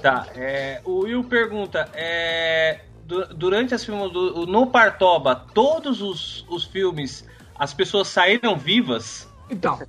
Tá, 0.07 0.27
é, 0.37 0.81
o 0.85 1.01
Will 1.01 1.25
pergunta, 1.25 1.89
é, 1.95 2.81
du- 3.05 3.27
durante 3.35 3.75
as 3.75 3.85
filmes 3.85 4.13
do, 4.13 4.47
no 4.47 4.69
Partoba, 4.69 5.35
todos 5.35 6.01
os, 6.01 6.45
os 6.49 6.65
filmes, 6.65 7.25
as 7.59 7.75
pessoas 7.75 8.07
saíram 8.09 8.57
vivas? 8.57 9.29
Então, 9.51 9.81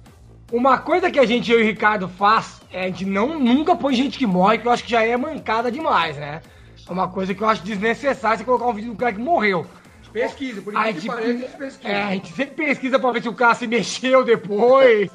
uma 0.52 0.80
coisa 0.80 1.12
que 1.12 1.20
a 1.20 1.26
gente, 1.26 1.52
eu 1.52 1.60
e 1.60 1.64
o 1.64 1.66
Ricardo, 1.66 2.08
faz 2.08 2.62
é 2.72 2.86
a 2.86 2.88
gente 2.88 3.06
não, 3.06 3.40
nunca 3.40 3.76
põe 3.76 3.94
gente 3.94 4.18
que 4.18 4.26
morre, 4.26 4.58
que 4.58 4.68
eu 4.68 4.72
acho 4.72 4.84
que 4.84 4.92
já 4.92 5.04
é 5.06 5.16
mancada 5.16 5.72
demais, 5.72 6.18
né? 6.18 6.42
É 6.88 6.92
uma 6.92 7.08
coisa 7.08 7.34
que 7.36 7.42
eu 7.44 7.48
acho 7.48 7.62
desnecessário 7.64 8.40
você 8.40 8.44
colocar 8.44 8.66
um 8.66 8.74
vídeo 8.74 8.92
do 8.92 8.98
cara 8.98 9.14
que 9.14 9.20
morreu. 9.20 9.68
Pesquisa, 10.12 10.62
por 10.64 10.74
incrível 10.74 10.94
que 10.96 11.00
tipo, 11.02 11.14
pareça, 11.14 11.30
a 11.30 11.38
gente 11.38 11.58
pesquisa. 11.58 11.94
É, 11.94 12.04
a 12.04 12.12
gente 12.14 12.34
sempre 12.34 12.66
pesquisa 12.66 12.98
pra 12.98 13.12
ver 13.12 13.22
se 13.22 13.30
o 13.30 13.34
cara 13.36 13.54
se 13.54 13.68
mexeu 13.68 14.24
depois, 14.24 15.12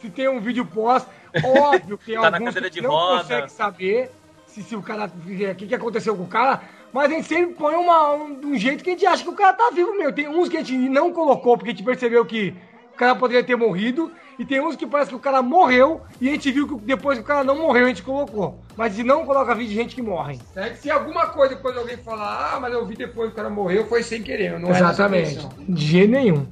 se 0.00 0.08
tem 0.08 0.28
um 0.28 0.40
vídeo 0.40 0.64
pós. 0.64 1.04
Óbvio 1.44 1.98
que 1.98 2.06
tem 2.06 2.14
Tá 2.14 2.28
alguns 2.28 2.54
que 2.54 2.70
de 2.70 2.80
não 2.80 2.90
roda. 2.90 3.22
consegue 3.22 3.52
saber 3.52 4.10
se, 4.46 4.62
se 4.62 4.76
o 4.76 4.82
cara. 4.82 5.06
O 5.06 5.54
que, 5.54 5.66
que 5.66 5.74
aconteceu 5.74 6.16
com 6.16 6.24
o 6.24 6.28
cara. 6.28 6.62
Mas 6.92 7.10
a 7.10 7.14
gente 7.14 7.28
sempre 7.28 7.54
põe 7.54 7.74
uma, 7.74 8.14
um, 8.14 8.40
de 8.40 8.46
um 8.46 8.56
jeito 8.56 8.82
que 8.82 8.90
a 8.90 8.92
gente 8.92 9.06
acha 9.06 9.22
que 9.22 9.28
o 9.28 9.34
cara 9.34 9.52
tá 9.52 9.70
vivo 9.70 9.92
mesmo. 9.96 10.12
Tem 10.12 10.28
uns 10.28 10.48
que 10.48 10.56
a 10.56 10.62
gente 10.62 10.88
não 10.88 11.12
colocou 11.12 11.56
porque 11.56 11.70
a 11.70 11.74
gente 11.74 11.84
percebeu 11.84 12.24
que 12.24 12.54
o 12.94 12.96
cara 12.96 13.14
poderia 13.14 13.44
ter 13.44 13.56
morrido. 13.56 14.10
E 14.38 14.44
tem 14.44 14.60
uns 14.60 14.76
que 14.76 14.86
parece 14.86 15.10
que 15.10 15.16
o 15.16 15.20
cara 15.20 15.40
morreu 15.40 16.02
e 16.20 16.28
a 16.28 16.32
gente 16.32 16.52
viu 16.52 16.68
que 16.68 16.84
depois 16.84 17.16
que 17.16 17.24
o 17.24 17.26
cara 17.26 17.42
não 17.42 17.58
morreu 17.58 17.86
a 17.86 17.88
gente 17.88 18.02
colocou. 18.02 18.60
Mas 18.76 18.92
se 18.92 19.02
não 19.02 19.24
coloca 19.24 19.54
vídeo 19.54 19.70
de 19.70 19.74
gente 19.74 19.94
que 19.94 20.02
morre. 20.02 20.38
É 20.54 20.70
que 20.70 20.78
se 20.78 20.90
alguma 20.90 21.28
coisa 21.28 21.54
depois 21.54 21.76
alguém 21.76 21.96
falar, 21.96 22.54
ah, 22.54 22.60
mas 22.60 22.72
eu 22.72 22.84
vi 22.84 22.96
depois 22.96 23.28
que 23.28 23.32
o 23.32 23.36
cara 23.36 23.48
morreu, 23.48 23.86
foi 23.86 24.02
sem 24.02 24.22
querer, 24.22 24.58
não 24.58 24.70
Exatamente. 24.70 25.46
De 25.66 25.86
jeito 25.86 26.10
nenhum. 26.10 26.46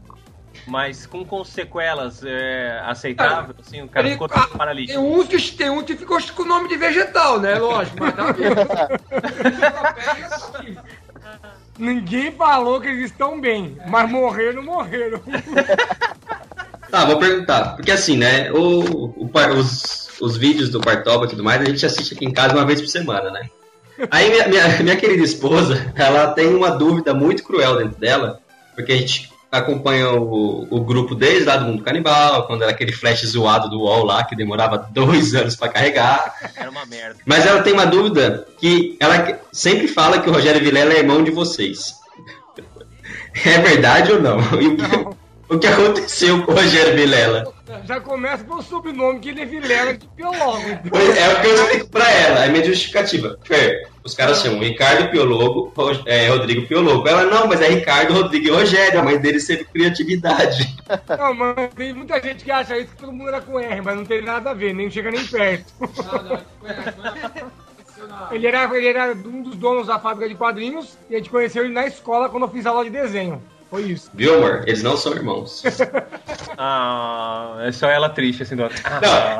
Mas 0.66 1.06
com, 1.06 1.24
com 1.24 1.44
sequelas 1.44 2.22
é, 2.24 2.80
aceitável, 2.84 3.54
assim, 3.60 3.82
o 3.82 3.88
cara 3.88 4.06
Ele- 4.06 4.14
ficou 4.14 4.28
ah, 4.32 4.46
paralítico. 4.56 4.98
Tem 4.98 5.10
uns 5.10 5.28
que 5.28 5.56
tem 5.56 5.70
um 5.70 5.82
que 5.82 5.96
ficou 5.96 6.18
com 6.34 6.42
o 6.42 6.46
nome 6.46 6.68
de 6.68 6.76
vegetal, 6.76 7.40
né? 7.40 7.54
Lógico, 7.56 7.96
mas 8.00 8.14
tá. 8.14 8.88
Ninguém 11.76 12.30
falou 12.32 12.80
que 12.80 12.86
eles 12.86 13.10
estão 13.10 13.40
bem, 13.40 13.76
mas 13.88 14.10
morreram, 14.10 14.62
morreram. 14.62 15.20
Tá, 16.90 17.04
vou 17.04 17.18
perguntar. 17.18 17.74
Porque 17.74 17.90
assim, 17.90 18.16
né? 18.16 18.52
O, 18.52 18.84
o 19.16 19.30
os, 19.58 20.08
os 20.20 20.36
vídeos 20.36 20.70
do 20.70 20.80
Partoba 20.80 21.24
e 21.24 21.28
tudo 21.28 21.42
mais, 21.42 21.60
a 21.60 21.64
gente 21.64 21.84
assiste 21.84 22.14
aqui 22.14 22.24
em 22.24 22.32
casa 22.32 22.54
uma 22.54 22.64
vez 22.64 22.80
por 22.80 22.86
semana, 22.86 23.32
né? 23.32 23.50
Aí 24.12 24.30
minha, 24.30 24.46
minha, 24.46 24.82
minha 24.82 24.96
querida 24.96 25.24
esposa, 25.24 25.92
ela 25.96 26.28
tem 26.28 26.54
uma 26.54 26.70
dúvida 26.70 27.12
muito 27.12 27.42
cruel 27.42 27.78
dentro 27.78 27.98
dela, 27.98 28.40
porque 28.76 28.92
a 28.92 28.96
gente 28.96 29.28
acompanha 29.58 30.10
o, 30.10 30.66
o 30.70 30.80
grupo 30.80 31.14
desde 31.14 31.44
lá 31.44 31.56
do 31.56 31.66
Mundo 31.66 31.82
Canibal, 31.82 32.46
quando 32.46 32.62
era 32.62 32.72
aquele 32.72 32.92
flash 32.92 33.24
zoado 33.26 33.70
do 33.70 33.80
UOL 33.80 34.04
lá, 34.04 34.24
que 34.24 34.36
demorava 34.36 34.88
dois 34.90 35.32
anos 35.36 35.56
pra 35.56 35.68
carregar. 35.68 36.34
Era 36.56 36.70
uma 36.70 36.84
merda. 36.86 37.16
Mas 37.24 37.46
ela 37.46 37.62
tem 37.62 37.72
uma 37.72 37.86
dúvida 37.86 38.46
que 38.58 38.96
ela 38.98 39.38
sempre 39.52 39.88
fala 39.88 40.20
que 40.20 40.28
o 40.28 40.32
Rogério 40.32 40.60
Vilela 40.60 40.92
é 40.92 40.98
irmão 40.98 41.22
de 41.22 41.30
vocês. 41.30 41.94
É 43.44 43.58
verdade 43.58 44.12
ou 44.12 44.22
não? 44.22 44.38
E 44.62 44.76
o 45.48 45.58
que, 45.58 45.66
aconteceu 45.66 46.42
com 46.44 46.52
o 46.52 46.54
Rogério 46.54 46.94
Vilela? 46.96 47.44
Já 47.86 48.00
começa 48.00 48.44
com 48.44 48.54
o 48.56 48.62
sobrenome 48.62 49.20
que 49.20 49.30
ele 49.30 49.42
é 49.42 49.44
Vilela 49.46 49.94
de 49.94 50.06
biólogo. 50.08 50.78
Pois 50.90 51.16
É 51.16 51.28
o 51.32 51.40
que 51.40 51.46
eu 51.46 51.54
explico 51.54 51.88
pra 51.88 52.10
ela, 52.10 52.44
é 52.44 52.48
minha 52.48 52.64
justificativa. 52.64 53.38
Os 54.02 54.14
caras 54.14 54.42
chamam 54.42 54.60
Ricardo 54.60 55.10
Piologo, 55.10 55.72
é, 56.06 56.28
Rodrigo 56.28 56.66
Piologo. 56.66 57.08
Ela, 57.08 57.24
não, 57.24 57.46
mas 57.46 57.60
é 57.62 57.68
Ricardo, 57.68 58.12
Rodrigo 58.12 58.46
e 58.48 58.50
Rogério, 58.50 59.00
a 59.00 59.02
mãe 59.02 59.18
dele 59.18 59.40
sempre 59.40 59.64
criatividade. 59.64 60.74
Não, 61.18 61.32
mas 61.34 61.72
tem 61.74 61.94
muita 61.94 62.20
gente 62.20 62.44
que 62.44 62.50
acha 62.50 62.76
isso 62.76 62.90
que 62.90 62.96
todo 62.98 63.10
mundo 63.12 63.28
era 63.28 63.40
com 63.40 63.58
R, 63.58 63.80
mas 63.80 63.96
não 63.96 64.04
tem 64.04 64.20
nada 64.20 64.50
a 64.50 64.54
ver, 64.54 64.74
nem 64.74 64.90
chega 64.90 65.10
nem 65.10 65.24
perto. 65.26 65.72
Não, 65.80 66.22
não, 66.22 66.38
foi- 66.60 67.44
foi 67.86 68.06
na- 68.06 68.28
Ele 68.30 68.46
era, 68.46 68.76
ele 68.76 68.86
era 68.88 69.12
um 69.14 69.42
dos 69.42 69.56
donos 69.56 69.86
da 69.86 69.98
fábrica 69.98 70.28
de 70.28 70.34
quadrinhos 70.34 70.98
e 71.08 71.14
a 71.14 71.18
gente 71.18 71.30
conheceu 71.30 71.64
ele 71.64 71.72
na 71.72 71.86
escola 71.86 72.28
quando 72.28 72.42
eu 72.44 72.50
fiz 72.50 72.66
aula 72.66 72.84
de 72.84 72.90
desenho. 72.90 73.42
Foi 73.74 73.82
isso. 73.82 74.08
Viu, 74.14 74.36
amor? 74.36 74.62
Eles 74.68 74.84
não 74.84 74.96
são 74.96 75.12
irmãos. 75.12 75.64
Ah, 76.56 77.56
é 77.62 77.72
só 77.72 77.88
ela 77.88 78.08
triste, 78.08 78.44
assim, 78.44 78.54
do 78.54 78.62
Não, 78.62 78.68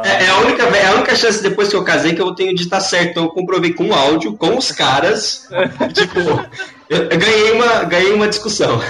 é, 0.05 0.25
é 0.25 0.29
a, 0.29 0.39
única, 0.39 0.65
é 0.65 0.87
a 0.87 0.95
única 0.95 1.15
chance 1.15 1.41
depois 1.41 1.69
que 1.69 1.77
eu 1.77 1.85
casei 1.85 2.13
que 2.13 2.21
eu 2.21 2.35
tenho 2.35 2.53
de 2.57 2.65
estar 2.65 2.81
certo. 2.81 3.11
Então 3.11 3.25
eu 3.25 3.31
comprovei 3.31 3.73
com 3.73 3.95
áudio, 3.95 4.37
com 4.37 4.59
os 4.59 4.73
caras. 4.73 5.49
tipo, 5.95 6.19
eu, 6.91 7.05
eu 7.05 7.19
ganhei, 7.19 7.53
uma, 7.53 7.85
ganhei 7.85 8.13
uma 8.13 8.27
discussão. 8.27 8.81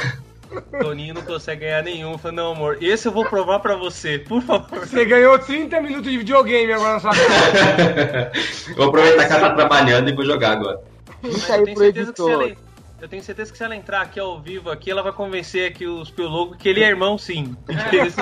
Toninho 0.81 1.13
não 1.13 1.21
consegue 1.21 1.67
ganhar 1.67 1.83
nenhum. 1.83 2.13
Eu 2.13 2.19
falei, 2.19 2.37
não, 2.39 2.53
amor, 2.53 2.79
esse 2.81 3.07
eu 3.07 3.13
vou 3.13 3.27
provar 3.27 3.61
pra 3.61 3.77
você, 3.77 4.19
por 4.19 4.41
favor. 4.41 4.81
Você 4.81 5.05
ganhou 5.05 5.39
30 5.39 5.79
minutos 5.83 6.11
de 6.11 6.17
videogame 6.17 6.73
agora 6.73 6.95
na 6.95 7.01
sua 7.01 7.11
casa. 7.13 8.33
vou 8.75 8.89
aproveitar 8.89 9.27
que 9.27 9.33
ela 9.35 9.51
tá 9.51 9.55
trabalhando 9.55 10.09
e 10.09 10.15
vou 10.15 10.25
jogar 10.25 10.53
agora. 10.53 10.81
Mas 11.23 11.51
aí 11.51 11.61
eu 11.61 11.65
tenho 11.67 11.77
pro 11.77 11.85
certeza 11.85 12.13
que 12.13 12.23
ela, 12.23 12.57
eu 13.05 13.09
tenho 13.09 13.23
certeza 13.23 13.53
que 13.53 13.59
se 13.59 13.63
ela 13.63 13.77
entrar 13.77 14.01
aqui 14.01 14.19
ao 14.19 14.41
vivo 14.41 14.71
aqui, 14.71 14.91
ela 14.91 15.03
vai 15.03 15.13
convencer 15.13 15.71
aqui 15.71 15.87
os 15.87 16.11
piologos 16.11 16.57
que 16.57 16.67
ele 16.67 16.83
é 16.83 16.89
irmão 16.89 17.19
sim. 17.19 17.55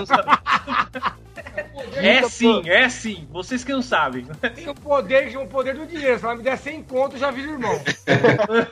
Sabem. 0.06 0.32
É 1.94 2.22
sim, 2.28 2.68
é 2.68 2.88
sim. 2.88 3.28
Vocês 3.30 3.62
que 3.62 3.72
não 3.72 3.80
sabem. 3.80 4.26
Tem 4.54 4.68
o 4.68 4.74
poder 4.74 5.32
é 5.32 5.38
o 5.38 5.46
poder 5.46 5.76
do 5.76 5.86
dinheiro. 5.86 6.18
Se 6.18 6.24
ela 6.24 6.34
me 6.34 6.42
der 6.42 6.58
100 6.58 6.82
conto, 6.82 7.14
eu 7.14 7.20
já 7.20 7.30
viro 7.30 7.52
irmão. 7.52 7.80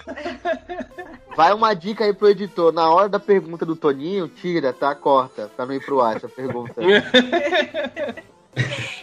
Vai 1.37 1.53
uma 1.53 1.75
dica 1.75 2.05
aí 2.05 2.13
pro 2.13 2.29
editor. 2.29 2.73
Na 2.73 2.91
hora 2.91 3.09
da 3.09 3.21
pergunta 3.21 3.65
do 3.65 3.77
Toninho, 3.77 4.27
tira, 4.27 4.73
tá? 4.73 4.93
Corta, 4.97 5.49
pra 5.55 5.65
não 5.65 5.75
ir 5.75 5.85
pro 5.85 6.01
ar 6.01 6.17
essa 6.17 6.29
pergunta. 6.29 6.75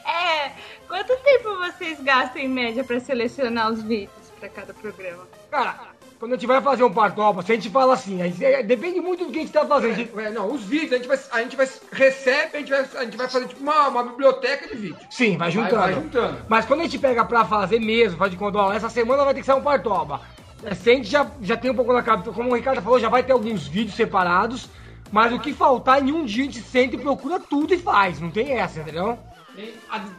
É, 0.05 0.51
quanto 0.89 1.15
tempo 1.23 1.55
vocês 1.55 2.03
gastam 2.03 2.41
em 2.41 2.49
média 2.49 2.83
pra 2.83 2.99
selecionar 2.99 3.71
os 3.71 3.81
vídeos 3.81 4.29
pra 4.37 4.49
cada 4.49 4.73
programa? 4.73 5.25
Cara, 5.49 5.95
quando 6.19 6.33
a 6.33 6.35
gente 6.35 6.47
vai 6.47 6.61
fazer 6.61 6.83
um 6.83 6.91
partopa, 6.91 7.41
se 7.43 7.51
a 7.51 7.55
gente 7.55 7.69
fala 7.69 7.93
assim, 7.93 8.17
gente- 8.17 8.43
é, 8.43 8.63
depende 8.63 8.99
muito 8.99 9.25
do 9.25 9.31
que 9.31 9.37
a 9.37 9.41
gente 9.41 9.51
tá 9.53 9.65
fazendo. 9.65 9.91
A 9.91 9.95
gente- 9.95 10.19
É, 10.19 10.29
não, 10.31 10.51
os 10.51 10.63
vídeos, 10.63 10.93
a 10.93 10.95
gente 10.97 11.07
vai, 11.07 11.19
a 11.31 11.41
gente 11.43 11.55
vai 11.55 11.69
recebe, 11.91 12.49
a 12.53 12.57
gente 12.59 12.69
vai, 12.69 12.79
a 12.95 13.03
gente 13.03 13.17
vai 13.17 13.29
fazer 13.29 13.47
tipo 13.47 13.61
uma, 13.61 13.87
uma 13.87 14.03
biblioteca 14.03 14.67
de 14.67 14.75
vídeo. 14.75 14.97
Sim, 15.09 15.37
vai 15.37 15.51
Vai, 15.51 15.51
juntando. 15.51 15.75
vai 15.81 15.93
juntando. 15.93 16.37
Mas 16.49 16.65
quando 16.65 16.79
a 16.81 16.83
gente 16.83 16.97
pega 16.99 17.23
pra 17.23 17.45
fazer 17.45 17.79
mesmo, 17.79 18.17
faz 18.17 18.31
de 18.31 18.37
conta, 18.37 18.57
ó, 18.57 18.73
essa 18.73 18.89
semana 18.89 19.23
vai 19.23 19.33
ter 19.33 19.41
que 19.41 19.45
sair 19.45 19.59
um 19.59 19.63
partoba. 19.63 20.21
É, 20.63 20.73
Se 20.73 20.89
a 20.89 20.93
gente 20.95 21.07
já, 21.07 21.27
já 21.41 21.55
tem 21.55 21.69
um 21.69 21.75
pouco 21.75 21.93
na 21.93 22.01
cabeça, 22.01 22.31
como 22.31 22.49
o 22.51 22.55
Ricardo 22.55 22.81
falou, 22.81 22.99
já 22.99 23.09
vai 23.09 23.21
ter 23.23 23.31
alguns 23.33 23.67
vídeos 23.67 23.95
separados. 23.95 24.67
Mas 25.11 25.31
o 25.31 25.39
que 25.39 25.53
faltar, 25.53 26.05
em 26.05 26.11
um 26.11 26.25
dia 26.25 26.43
a 26.43 26.45
gente 26.47 26.59
senta 26.61 26.95
e 26.95 26.99
procura 26.99 27.39
tudo 27.39 27.73
e 27.73 27.77
faz. 27.77 28.19
Não 28.19 28.29
tem 28.29 28.53
essa, 28.53 28.79
entendeu? 28.81 29.17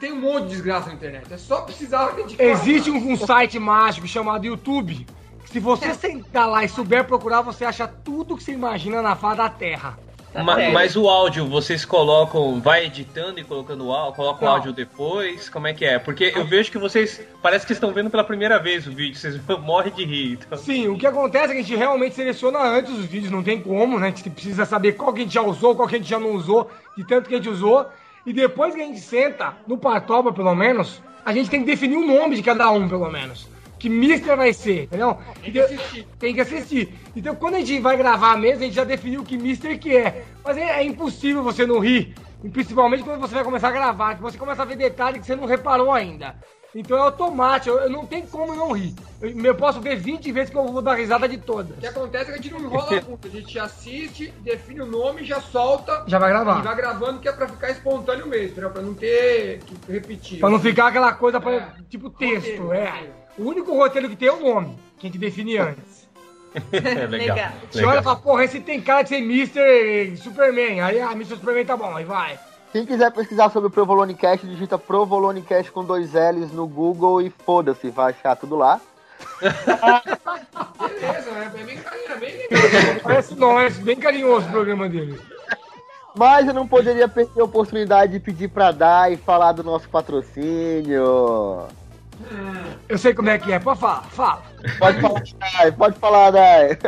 Tem 0.01 0.13
um 0.13 0.21
monte 0.21 0.45
de 0.45 0.49
desgraça 0.51 0.89
na 0.89 0.95
internet. 0.95 1.33
É 1.33 1.37
só 1.37 1.61
precisar 1.61 2.15
que 2.15 2.23
a 2.23 2.27
gente 2.27 2.41
Existe 2.43 2.91
um, 2.91 3.13
um 3.13 3.17
site 3.17 3.59
mágico 3.59 4.07
chamado 4.07 4.47
YouTube. 4.47 5.07
Se 5.51 5.59
você 5.61 5.95
sentar 5.95 6.47
lá 6.49 6.63
e 6.63 6.69
souber 6.69 7.05
procurar, 7.05 7.41
você 7.41 7.65
acha 7.65 7.89
tudo 7.89 8.37
que 8.37 8.43
você 8.43 8.53
imagina 8.53 9.01
na 9.01 9.17
face 9.17 9.39
da 9.39 9.49
Terra. 9.49 9.99
Tá 10.31 10.45
Ma- 10.45 10.57
certo. 10.57 10.75
mas 10.75 10.95
o 10.95 11.09
áudio, 11.09 11.47
vocês 11.47 11.87
colocam, 11.87 12.61
vai 12.61 12.85
editando 12.85 13.41
e 13.41 13.45
colocando 13.45 13.87
o 13.87 13.93
áudio, 13.93 14.17
colocam 14.17 14.47
o 14.47 14.51
áudio 14.51 14.73
depois? 14.75 15.49
Como 15.49 15.67
é 15.67 15.73
que 15.73 15.87
é? 15.87 15.99
Porque 15.99 16.33
eu 16.37 16.45
vejo 16.45 16.71
que 16.71 16.77
vocês, 16.77 17.23
parece 17.43 17.67
que 17.67 17.73
estão 17.73 17.93
vendo 17.93 18.11
pela 18.11 18.23
primeira 18.23 18.59
vez 18.59 18.87
o 18.87 18.93
vídeo, 18.93 19.19
vocês 19.19 19.41
morrem 19.63 19.91
de 19.93 20.05
rir. 20.05 20.33
Então. 20.35 20.59
Sim, 20.59 20.89
o 20.89 20.99
que 20.99 21.07
acontece 21.07 21.47
é 21.47 21.49
que 21.49 21.61
a 21.61 21.63
gente 21.63 21.75
realmente 21.75 22.15
seleciona 22.15 22.59
antes 22.59 22.93
os 22.93 23.07
vídeos, 23.07 23.33
não 23.33 23.43
tem 23.43 23.59
como, 23.59 23.99
né? 23.99 24.09
A 24.09 24.11
gente 24.11 24.29
precisa 24.29 24.67
saber 24.67 24.93
qual 24.93 25.15
que 25.15 25.21
a 25.21 25.25
gente 25.25 25.35
já 25.35 25.43
usou, 25.43 25.75
qual 25.75 25.89
que 25.89 25.95
a 25.95 25.99
gente 25.99 26.11
já 26.11 26.21
não 26.21 26.33
usou, 26.33 26.71
de 26.95 27.07
tanto 27.07 27.27
que 27.27 27.35
a 27.35 27.39
gente 27.39 27.49
usou. 27.49 27.87
E 28.27 28.33
depois 28.33 28.75
que 28.75 28.83
a 28.83 28.85
gente 28.85 29.01
senta, 29.01 29.57
no 29.67 29.79
Partoba 29.79 30.31
pelo 30.31 30.55
menos, 30.55 31.01
a 31.25 31.33
gente 31.33 31.49
tem 31.49 31.61
que 31.61 31.67
definir 31.67 31.97
o 31.97 32.07
nome 32.07 32.37
de 32.37 32.43
cada 32.43 32.71
um, 32.71 32.87
pelo 32.87 33.11
menos. 33.11 33.49
Que 33.79 33.89
Mister 33.89 34.37
vai 34.37 34.53
ser, 34.53 34.85
entendeu? 34.85 35.17
Tem 35.41 35.49
E 35.49 35.53
que 35.53 35.61
assistir. 35.61 36.09
Tem 36.19 36.35
que 36.35 36.41
assistir. 36.41 36.95
Então 37.15 37.35
quando 37.37 37.55
a 37.55 37.59
gente 37.61 37.79
vai 37.81 37.97
gravar 37.97 38.37
mesmo, 38.37 38.63
a 38.63 38.67
gente 38.67 38.75
já 38.75 38.85
definiu 38.85 39.23
que 39.25 39.37
Mister 39.39 39.79
que 39.79 39.97
é. 39.97 40.25
Mas 40.45 40.57
é, 40.57 40.81
é 40.81 40.83
impossível 40.85 41.43
você 41.43 41.67
não 41.67 41.79
rir. 41.79 42.15
E 42.43 42.49
principalmente 42.49 43.03
quando 43.05 43.21
você 43.21 43.35
vai 43.35 43.45
começar 43.45 43.69
a 43.69 43.73
gravar, 43.73 44.15
que 44.17 44.23
você 44.23 44.37
começa 44.39 44.63
a 44.63 44.65
ver 44.65 44.77
detalhes 44.77 45.21
que 45.21 45.27
você 45.27 45.35
não 45.37 45.47
reparou 45.47 45.93
ainda. 45.93 46.35
Então 46.75 46.99
é 46.99 47.01
automático, 47.01 47.71
eu, 47.75 47.85
eu 47.85 47.91
não 47.91 48.05
tem 48.05 48.27
como 48.27 48.55
não 48.55 48.73
rir. 48.73 48.95
Eu, 49.23 49.31
eu 49.43 49.55
posso 49.55 49.81
ver 49.81 49.97
20 49.97 50.31
vezes 50.31 50.51
que 50.51 50.57
eu 50.57 50.67
vou 50.67 50.83
dar 50.83 50.95
risada 50.95 51.27
de 51.27 51.39
todas. 51.39 51.77
O 51.77 51.81
que 51.81 51.87
acontece 51.87 52.25
é 52.31 52.35
que 52.35 52.39
a 52.39 52.43
gente 52.43 52.53
não 52.53 52.61
enrola 52.61 52.91
muito. 53.09 53.27
A 53.27 53.31
gente 53.31 53.59
assiste, 53.59 54.33
define 54.43 54.83
o 54.83 54.87
nome, 54.87 55.25
já 55.25 55.41
solta 55.41 56.05
Já 56.07 56.19
vai 56.19 56.29
e 56.31 56.33
gravar. 56.35 56.61
vai 56.63 56.77
gravando 56.77 57.21
que 57.21 57.29
é 57.29 57.33
pra 57.33 57.49
ficar 57.49 57.71
espontâneo 57.71 58.27
mesmo, 58.29 58.49
entendeu? 58.53 58.71
Pra 58.71 58.83
não 58.83 58.93
ter 58.95 59.61
que 59.65 59.91
repetir. 59.93 60.39
Pra 60.41 60.51
não 60.51 60.61
ficar 60.61 60.89
aquela 60.89 61.13
coisa 61.15 61.41
pra, 61.41 61.53
É. 61.53 61.69
tipo 61.89 62.11
texto. 62.11 62.63
Roteiro, 62.63 62.73
é. 62.75 62.91
roteiro. 62.91 63.13
O 63.39 63.45
único 63.45 63.73
roteiro 63.75 64.09
que 64.09 64.17
tem 64.17 64.29
é 64.29 64.33
o 64.33 64.41
nome, 64.41 64.77
que 64.99 65.07
a 65.07 65.11
gente 65.11 65.19
define 65.19 65.59
antes. 65.59 66.09
É 66.73 67.07
legal. 67.07 67.37
Legal. 67.37 67.53
Você 67.71 67.85
olha 67.85 68.01
e 68.01 68.03
fala, 68.03 68.17
porra, 68.17 68.45
esse 68.45 68.59
tem 68.59 68.81
cara 68.81 69.03
de 69.03 69.11
ser 69.11 69.19
Mr. 69.19 70.17
Superman. 70.17 70.81
Aí, 70.81 71.01
ah, 71.01 71.13
Mr. 71.13 71.37
Superman 71.37 71.65
tá 71.65 71.77
bom, 71.77 71.95
aí 71.95 72.05
vai. 72.05 72.39
Quem 72.73 72.85
quiser 72.85 73.13
pesquisar 73.13 73.51
sobre 73.51 73.69
o 73.69 73.71
Provolone 73.71 74.15
Cast, 74.15 74.47
digita 74.47 74.79
Provolone 74.79 75.43
Cast 75.43 75.71
com 75.71 75.85
dois 75.85 76.13
L's 76.15 76.51
no 76.53 76.67
Google 76.67 77.23
e 77.23 77.31
foda-se, 77.31 77.91
vai 77.91 78.13
achar 78.13 78.35
tudo 78.35 78.57
lá. 78.57 78.81
Beleza, 79.41 81.31
é, 81.31 81.61
é 81.61 81.65
bem 81.65 81.79
carinho, 81.79 82.13
é 82.13 82.17
bem 82.17 82.37
legal. 82.37 83.01
Parece 83.03 83.35
nós, 83.35 83.77
bem 83.79 83.97
carinhoso 83.97 84.49
o 84.49 84.51
programa 84.51 84.89
dele. 84.89 85.21
Mas 86.15 86.49
eu 86.49 86.55
não 86.55 86.67
poderia 86.67 87.09
perder 87.09 87.41
a 87.41 87.45
oportunidade 87.45 88.13
de 88.13 88.21
pedir 88.21 88.49
pra 88.49 88.73
dar 88.73 89.13
e 89.13 89.17
falar 89.17 89.53
do 89.53 89.63
nosso 89.63 89.89
patrocínio. 89.89 91.69
Eu 92.89 92.99
sei 92.99 93.15
como 93.15 93.29
é 93.31 93.39
que 93.39 93.53
é, 93.53 93.59
pode 93.59 93.81
falar, 93.81 94.03
fala. 94.11 94.43
Pode 94.79 95.01
falar, 95.01 95.23
Dai, 95.39 95.73
pode 95.73 95.99
falar, 95.99 96.31
Dai. 96.31 96.79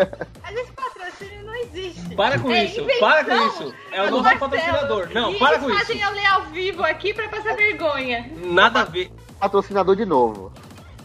Mas 0.42 0.56
esse 0.56 0.72
patrocínio 0.72 1.44
não 1.46 1.54
existe. 1.56 2.14
Para 2.14 2.38
com 2.38 2.50
É 2.50 2.64
isso, 2.64 2.80
invenção 2.80 3.00
para 3.00 3.24
com 3.24 3.46
isso. 3.46 3.74
É 3.92 4.02
o 4.02 4.10
Marcelo. 4.22 4.38
patrocinador. 4.40 5.08
Não, 5.12 5.32
E 5.32 5.38
para 5.38 5.54
eles 5.54 5.66
com 5.66 5.78
fazem 5.78 5.96
isso. 5.96 6.06
eu 6.06 6.12
ler 6.12 6.26
ao 6.26 6.42
vivo 6.46 6.82
aqui 6.82 7.14
pra 7.14 7.28
passar 7.28 7.54
vergonha. 7.54 8.30
Nada 8.44 8.80
a 8.80 8.84
ver. 8.84 9.10
Patrocinador 9.38 9.94
de 9.96 10.04
novo. 10.04 10.52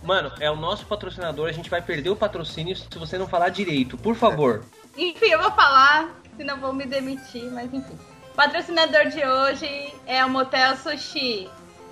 Mano, 0.03 0.31
é 0.39 0.49
o 0.51 0.55
nosso 0.55 0.85
patrocinador, 0.85 1.49
a 1.49 1.51
gente 1.51 1.69
vai 1.69 1.81
perder 1.81 2.09
o 2.11 2.15
patrocínio 2.15 2.75
se 2.75 2.87
você 2.97 3.17
não 3.17 3.27
falar 3.27 3.49
direito. 3.49 3.97
Por 3.97 4.15
favor. 4.15 4.63
Enfim, 4.97 5.25
eu 5.27 5.41
vou 5.41 5.51
falar, 5.51 6.09
senão 6.37 6.57
vou 6.59 6.71
me 6.73 6.85
demitir, 6.85 7.51
mas 7.51 7.73
enfim. 7.73 7.97
O 8.31 8.35
patrocinador 8.35 9.07
de 9.09 9.25
hoje 9.25 9.93
é 10.05 10.23
o 10.23 10.29
Motel 10.29 10.75
Sushi, 10.77 11.49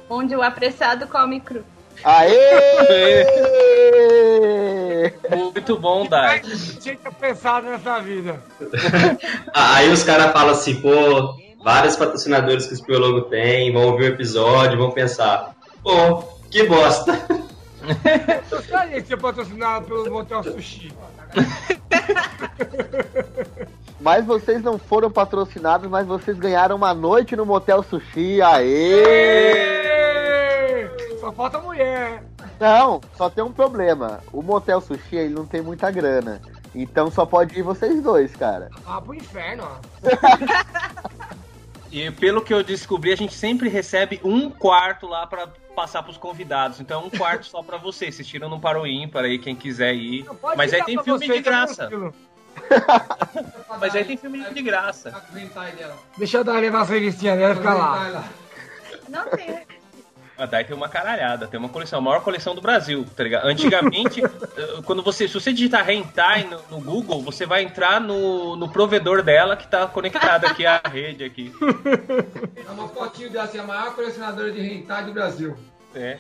onde 0.10 0.36
o 0.36 0.42
apressado 0.44 1.08
come 1.08 1.40
cru. 1.40 1.64
Aê! 2.04 3.26
Muito 5.54 5.78
bom, 5.78 6.08
Dai. 6.08 6.40
Tinha 6.40 6.96
que 6.96 7.04
ter 7.04 7.14
pensado 7.14 7.68
nessa 7.68 8.00
vida. 8.00 8.42
Ah, 9.54 9.76
Aí 9.76 9.92
os 9.92 10.04
caras 10.04 10.32
falam 10.32 10.52
assim, 10.52 10.82
pô, 10.82 11.36
vários 11.64 11.96
patrocinadores 11.96 12.66
que 12.66 12.74
o 12.74 12.76
Espiologo 12.76 13.22
tem, 13.24 13.72
vão 13.72 13.88
ouvir 13.90 14.06
o 14.06 14.14
episódio, 14.14 14.78
vão 14.78 14.92
pensar, 14.92 15.56
pô, 15.84 16.24
que 16.50 16.64
bosta. 16.64 17.14
Eu 17.84 18.58
gostaria 18.58 19.02
de 19.02 19.08
ser 19.08 19.18
patrocinado 19.18 19.86
pelo 19.86 20.10
Motel 20.12 20.44
Sushi. 20.44 20.92
Mas 24.00 24.26
vocês 24.26 24.62
não 24.62 24.78
foram 24.78 25.10
patrocinados, 25.10 25.90
mas 25.90 26.06
vocês 26.06 26.38
ganharam 26.38 26.76
uma 26.76 26.94
noite 26.94 27.38
no 27.38 27.46
Motel 27.46 27.82
Sushi. 27.84 28.42
Aê! 28.42 30.13
Só 31.20 31.32
falta 31.32 31.60
mulher. 31.60 32.24
Não, 32.60 33.02
só 33.16 33.30
tem 33.30 33.44
um 33.44 33.52
problema. 33.52 34.22
O 34.32 34.42
Motel 34.42 34.82
Sushi, 34.82 35.16
ele 35.16 35.34
não 35.34 35.46
tem 35.46 35.62
muita 35.62 35.92
grana. 35.92 36.42
Então 36.76 37.12
só 37.12 37.26
pode 37.26 37.58
ir 37.58 37.62
vocês 37.62 38.02
dois, 38.02 38.36
cara. 38.36 38.70
Ah, 38.86 39.00
pro 39.00 39.14
inferno, 39.14 39.64
ó. 39.64 39.78
E 41.94 42.10
pelo 42.10 42.42
que 42.42 42.52
eu 42.52 42.64
descobri, 42.64 43.14
a 43.14 43.16
gente 43.16 43.36
sempre 43.36 43.70
recebe 43.70 44.20
um 44.24 44.50
quarto 44.50 45.06
lá 45.06 45.28
pra 45.28 45.48
passar 45.76 46.02
pros 46.02 46.18
convidados. 46.18 46.80
Então, 46.80 47.06
um 47.06 47.10
quarto 47.12 47.46
só 47.46 47.62
pra 47.62 47.78
vocês. 47.78 48.16
Vocês 48.16 48.28
tiram 48.28 48.50
no 48.50 48.60
para 48.60 48.82
o 48.82 48.88
ímpar 48.88 49.26
aí, 49.26 49.38
quem 49.38 49.56
quiser 49.56 49.94
ir. 49.94 50.24
Não, 50.24 50.36
pode 50.36 50.58
Mas 50.58 50.74
aí 50.74 50.84
tem 50.84 50.98
filme 51.04 51.28
de 51.28 51.36
tá 51.36 51.42
graça. 51.42 51.90
Mas 53.80 53.96
aí 53.96 54.04
tem 54.06 54.18
filme 54.18 54.44
de 54.44 54.62
graça. 54.64 55.12
Tá. 55.12 55.22
Deixa 56.18 56.38
eu 56.40 56.44
dar 56.44 56.60
levar 56.60 56.82
as 56.82 56.90
revistinhas 56.90 57.38
dela 57.38 57.54
e 57.54 57.58
ficar 57.58 57.74
lá. 57.76 58.24
Não 59.08 59.30
tem. 59.30 59.64
A 60.38 60.48
Dai 60.48 60.64
tem 60.64 60.76
uma 60.76 60.90
caralhada, 60.90 61.48
tem 61.48 61.60
uma 61.60 61.70
coleção, 61.70 62.00
a 62.00 62.02
maior 62.02 62.22
coleção 62.22 62.56
do 62.56 62.62
Brasil, 62.62 63.06
tá 63.16 63.24
ligado? 63.24 63.46
Antigamente, 63.46 64.20
eh, 64.26 64.82
quando 64.84 65.04
você, 65.04 65.28
se 65.28 65.34
você 65.36 65.54
digitar 65.54 65.88
hentai 65.88 66.46
no, 66.46 66.78
no 66.78 66.84
Google, 66.84 67.22
você 67.22 67.46
vai 67.46 67.64
entrar 67.64 68.02
no, 68.02 68.56
no 68.56 68.68
provedor 68.68 69.22
dela 69.22 69.56
que 69.56 69.68
tá 69.68 69.86
conectado 69.86 70.46
aqui 70.46 70.66
à 70.66 70.82
rede 70.90 71.24
aqui. 71.24 71.54
É 72.56 72.72
uma 72.72 72.88
fotinho 72.88 73.30
dela, 73.30 73.46
assim, 73.46 73.60
a 73.60 73.64
maior 73.64 73.94
colecionadora 73.94 74.52
de 74.52 74.60
hentai 74.60 75.06
do 75.06 75.14
Brasil. 75.14 75.56
É, 75.94 76.18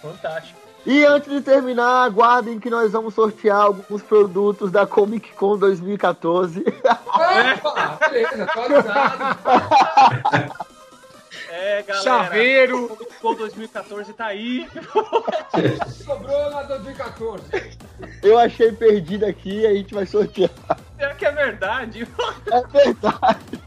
fantástico. 0.00 0.62
E 0.84 1.04
antes 1.04 1.30
de 1.30 1.40
terminar, 1.40 2.04
aguardem 2.04 2.58
que 2.58 2.68
nós 2.68 2.90
vamos 2.92 3.14
sortear 3.14 3.60
alguns 3.60 4.02
produtos 4.02 4.70
da 4.70 4.84
Comic 4.84 5.32
Con 5.34 5.56
2014. 5.56 6.64
Opa, 7.62 7.98
beleza, 8.08 8.46
tô 8.46 8.60
avisado. 8.60 9.38
É, 11.54 11.82
galera. 11.82 12.02
Chaveiro. 12.02 12.84
O 12.86 12.96
Comic 12.96 13.14
Con 13.20 13.34
2014 13.34 14.12
tá 14.14 14.24
aí. 14.24 14.66
Sobrou 16.02 16.50
na 16.50 16.62
2014. 16.62 17.44
Eu 18.22 18.38
achei 18.38 18.72
perdido 18.72 19.26
aqui 19.26 19.60
e 19.60 19.66
a 19.66 19.74
gente 19.74 19.92
vai 19.92 20.06
sortear. 20.06 20.50
Será 20.96 21.14
que 21.14 21.26
é 21.26 21.30
verdade? 21.30 22.08
É 22.50 22.66
verdade. 22.66 23.62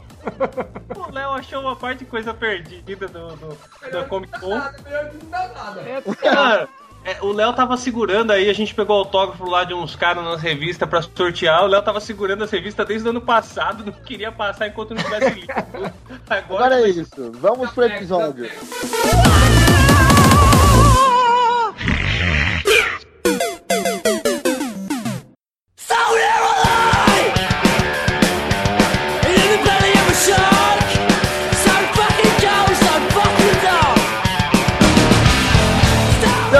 O 0.96 1.12
Léo 1.12 1.30
achou 1.30 1.60
uma 1.60 1.76
parte 1.76 2.00
de 2.00 2.06
coisa 2.06 2.34
perdida 2.34 3.06
do, 3.06 3.36
do, 3.36 3.58
da 3.92 4.04
Comic 4.04 4.40
Con. 4.40 4.58
Nada, 4.58 4.82
melhor 4.82 5.10
que 5.10 5.24
não 5.24 5.30
dá 5.30 5.48
nada. 5.48 5.82
Cara, 6.16 6.68
é, 7.06 7.18
o 7.22 7.32
Léo 7.32 7.52
tava 7.52 7.76
segurando 7.76 8.32
aí, 8.32 8.50
a 8.50 8.52
gente 8.52 8.74
pegou 8.74 8.98
autógrafo 8.98 9.48
lá 9.48 9.62
de 9.62 9.72
uns 9.72 9.94
caras 9.94 10.24
nas 10.24 10.42
revistas 10.42 10.88
pra 10.88 11.00
sortear. 11.00 11.62
O 11.62 11.68
Léo 11.68 11.80
tava 11.80 12.00
segurando 12.00 12.42
as 12.42 12.50
revistas 12.50 12.84
desde 12.84 13.06
o 13.06 13.10
ano 13.10 13.20
passado, 13.20 13.84
não 13.84 13.92
queria 13.92 14.32
passar 14.32 14.66
enquanto 14.66 14.92
não 14.92 15.02
tivesse 15.04 15.30
lido. 15.30 15.52
Agora, 15.52 15.94
Agora 16.66 16.80
é 16.80 16.88
isso. 16.88 17.30
Vamos 17.40 17.70
pro 17.70 17.84
episódio. 17.84 18.50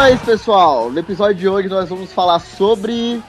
É 0.07 0.12
isso, 0.12 0.25
pessoal. 0.25 0.90
No 0.90 0.99
episódio 0.99 1.35
de 1.35 1.49
hoje 1.49 1.69
nós 1.69 1.88
vamos 1.88 2.12
falar 2.12 2.38
sobre 2.38 3.21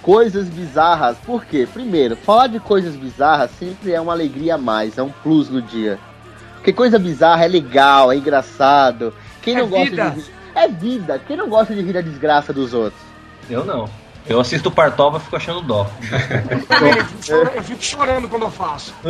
coisas 0.00 0.48
bizarras. 0.48 1.16
Por 1.18 1.44
quê? 1.44 1.68
Primeiro, 1.70 2.16
falar 2.16 2.46
de 2.46 2.58
coisas 2.58 2.94
bizarras 2.96 3.50
sempre 3.58 3.92
é 3.92 4.00
uma 4.00 4.12
alegria 4.12 4.54
a 4.54 4.58
mais, 4.58 4.96
é 4.96 5.02
um 5.02 5.10
plus 5.10 5.50
no 5.50 5.60
dia. 5.60 5.98
Porque 6.54 6.72
coisa 6.72 6.98
bizarra 6.98 7.44
é 7.44 7.48
legal, 7.48 8.10
é 8.12 8.16
engraçado. 8.16 9.12
Quem 9.42 9.56
É 9.56 9.60
não 9.60 9.68
gosta 9.68 9.90
vida. 9.90 10.10
de? 10.10 10.24
É 10.54 10.68
vida. 10.68 11.20
Quem 11.26 11.36
não 11.36 11.48
gosta 11.48 11.74
de 11.74 11.82
rir 11.82 11.92
da 11.92 12.00
desgraça 12.00 12.52
dos 12.52 12.72
outros? 12.72 13.02
Eu 13.50 13.64
não. 13.64 13.88
Eu 14.26 14.40
assisto 14.40 14.68
o 14.68 14.72
Partova 14.72 15.18
e 15.18 15.20
fico 15.20 15.36
achando 15.36 15.60
dó. 15.60 15.86
Também, 16.68 16.96
eu 16.96 17.04
fico 17.04 17.24
chorando- 17.24 17.54
eu 17.56 17.62
fico 17.62 17.82
chorando 17.82 18.28
quando 18.28 18.42
eu 18.42 18.50
faço. 18.50 18.94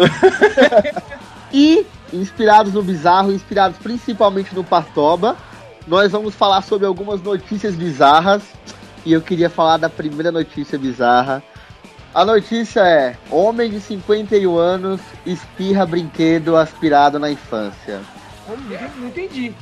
E, 1.54 1.84
inspirados 2.10 2.72
no 2.72 2.82
bizarro, 2.82 3.30
inspirados 3.30 3.76
principalmente 3.76 4.54
no 4.54 4.64
Partoba, 4.64 5.36
nós 5.86 6.12
vamos 6.12 6.34
falar 6.34 6.62
sobre 6.62 6.86
algumas 6.86 7.22
notícias 7.22 7.74
bizarras. 7.74 8.42
E 9.04 9.12
eu 9.12 9.20
queria 9.20 9.50
falar 9.50 9.78
da 9.78 9.88
primeira 9.90 10.30
notícia 10.30 10.78
bizarra. 10.78 11.42
A 12.14 12.24
notícia 12.24 12.80
é: 12.80 13.16
Homem 13.30 13.70
de 13.70 13.80
51 13.80 14.56
anos 14.56 15.00
espirra 15.26 15.84
brinquedo 15.86 16.56
aspirado 16.56 17.18
na 17.18 17.30
infância. 17.30 18.00
Não 18.46 18.54
entendi- 18.56 18.90
Não 18.98 19.08
entendi. 19.08 19.54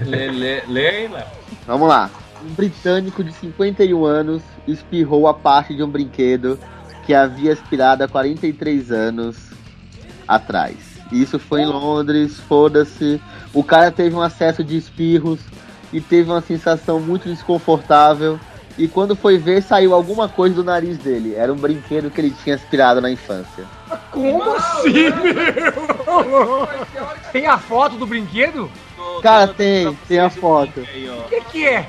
Lê, 0.06 0.30
lê, 0.30 0.62
lê 0.66 0.88
aí, 0.88 1.08
Léo. 1.08 1.26
Vamos 1.66 1.88
lá. 1.88 2.10
Um 2.44 2.54
britânico 2.54 3.22
de 3.22 3.32
51 3.32 4.04
anos 4.04 4.42
espirrou 4.66 5.28
a 5.28 5.34
parte 5.34 5.74
de 5.74 5.82
um 5.82 5.88
brinquedo 5.88 6.58
que 7.06 7.12
havia 7.14 7.52
aspirado 7.52 8.02
há 8.04 8.08
43 8.08 8.90
anos 8.90 9.36
atrás. 10.26 10.76
Isso 11.12 11.38
foi 11.38 11.62
em 11.62 11.66
Londres, 11.66 12.40
foda-se. 12.48 13.20
O 13.52 13.62
cara 13.62 13.90
teve 13.90 14.14
um 14.16 14.22
acesso 14.22 14.64
de 14.64 14.76
espirros 14.76 15.40
e 15.92 16.00
teve 16.00 16.30
uma 16.30 16.40
sensação 16.40 16.98
muito 16.98 17.28
desconfortável. 17.28 18.40
E 18.78 18.88
quando 18.88 19.14
foi 19.14 19.36
ver, 19.36 19.62
saiu 19.62 19.92
alguma 19.92 20.28
coisa 20.28 20.54
do 20.54 20.64
nariz 20.64 20.96
dele. 20.96 21.34
Era 21.34 21.52
um 21.52 21.56
brinquedo 21.56 22.10
que 22.10 22.20
ele 22.20 22.34
tinha 22.42 22.54
aspirado 22.54 23.00
na 23.00 23.10
infância. 23.10 23.64
Como 24.10 24.42
assim, 24.54 25.10
meu? 25.10 26.68
Tem 27.30 27.46
a 27.46 27.58
foto 27.58 27.96
do 27.96 28.06
brinquedo? 28.06 28.70
Cara, 29.22 29.48
tem, 29.48 29.94
tem 30.08 30.18
a 30.18 30.30
foto. 30.30 30.80
O 30.80 31.28
que, 31.28 31.40
que 31.50 31.66
é? 31.66 31.88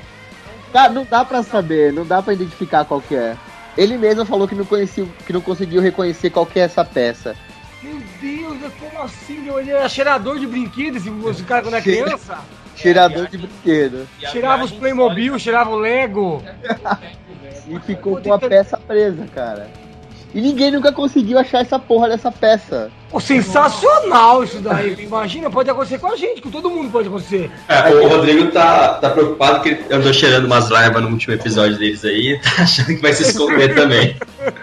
Cara, 0.72 0.92
não 0.92 1.06
dá 1.08 1.24
pra 1.24 1.42
saber, 1.42 1.92
não 1.92 2.04
dá 2.04 2.20
pra 2.20 2.34
identificar 2.34 2.84
qual 2.84 3.00
que 3.00 3.14
é. 3.14 3.36
Ele 3.76 3.96
mesmo 3.96 4.24
falou 4.24 4.46
que 4.46 4.54
não, 4.54 4.64
conhecia, 4.64 5.06
que 5.26 5.32
não 5.32 5.40
conseguiu 5.40 5.80
reconhecer 5.80 6.30
qual 6.30 6.44
que 6.44 6.60
é 6.60 6.62
essa 6.62 6.84
peça. 6.84 7.34
Meu 7.84 8.00
Deus, 8.20 8.72
como 8.80 9.02
assim? 9.02 9.48
Ele 9.58 9.70
era 9.70 9.88
cheirador 9.88 10.38
de 10.38 10.46
brinquedos, 10.46 11.06
esse 11.06 11.28
esse 11.30 11.42
cara 11.44 11.62
quando 11.62 11.74
é 11.74 11.82
Cheira- 11.82 12.04
criança. 12.06 12.38
Cheirador 12.74 13.28
de 13.28 13.38
brinquedo. 13.38 14.08
E 14.20 14.26
Cheirava 14.26 14.64
os 14.64 14.70
Playmobil, 14.72 15.38
cheirava 15.38 15.70
o 15.70 15.76
Lego. 15.76 16.42
E 17.66 17.80
ficou 17.80 18.20
com 18.20 18.32
a 18.34 18.38
peça 18.38 18.76
presa, 18.76 19.26
cara. 19.34 19.70
E 20.34 20.40
ninguém 20.40 20.72
nunca 20.72 20.90
conseguiu 20.90 21.38
achar 21.38 21.60
essa 21.60 21.78
porra 21.78 22.08
dessa 22.08 22.30
peça. 22.32 22.90
Pô, 23.08 23.20
sensacional 23.20 24.42
isso 24.42 24.58
daí. 24.58 24.96
Imagina, 24.98 25.48
pode 25.48 25.70
acontecer 25.70 25.98
com 25.98 26.08
a 26.08 26.16
gente, 26.16 26.42
com 26.42 26.50
todo 26.50 26.68
mundo 26.68 26.90
pode 26.90 27.06
acontecer. 27.06 27.48
É, 27.68 27.88
o 27.94 28.08
Rodrigo 28.08 28.50
tá, 28.50 28.94
tá 28.94 29.10
preocupado 29.10 29.60
que 29.60 29.68
ele 29.68 29.84
andou 29.92 30.12
cheirando 30.12 30.46
umas 30.46 30.68
larvas 30.70 31.02
no 31.04 31.10
último 31.10 31.34
episódio 31.34 31.78
deles 31.78 32.04
aí, 32.04 32.40
tá 32.40 32.62
achando 32.64 32.86
que 32.88 33.00
vai 33.00 33.12
se 33.12 33.22
esconder 33.22 33.76
também. 33.76 34.16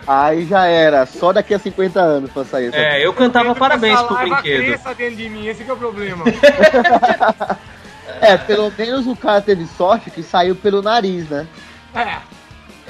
Aí 0.05 0.45
já 0.45 0.65
era, 0.65 1.05
só 1.05 1.31
daqui 1.31 1.53
a 1.53 1.59
50 1.59 2.01
anos 2.01 2.31
pra 2.31 2.43
sair 2.43 2.75
É, 2.75 3.05
eu 3.05 3.13
cantava 3.13 3.53
que 3.53 3.59
parabéns 3.59 4.01
pro 4.01 4.17
brinquedo. 4.17 4.65
cresça 4.65 4.93
dentro 4.93 5.15
de 5.15 5.29
mim, 5.29 5.47
esse 5.47 5.63
que 5.63 5.69
é 5.69 5.73
o 5.73 5.77
problema. 5.77 6.25
É, 8.19 8.37
pelo 8.37 8.71
menos 8.77 9.07
o 9.07 9.15
cara 9.15 9.41
teve 9.41 9.65
sorte 9.65 10.11
que 10.11 10.21
saiu 10.21 10.55
pelo 10.55 10.81
nariz, 10.81 11.29
né? 11.29 11.47
É, 11.95 12.17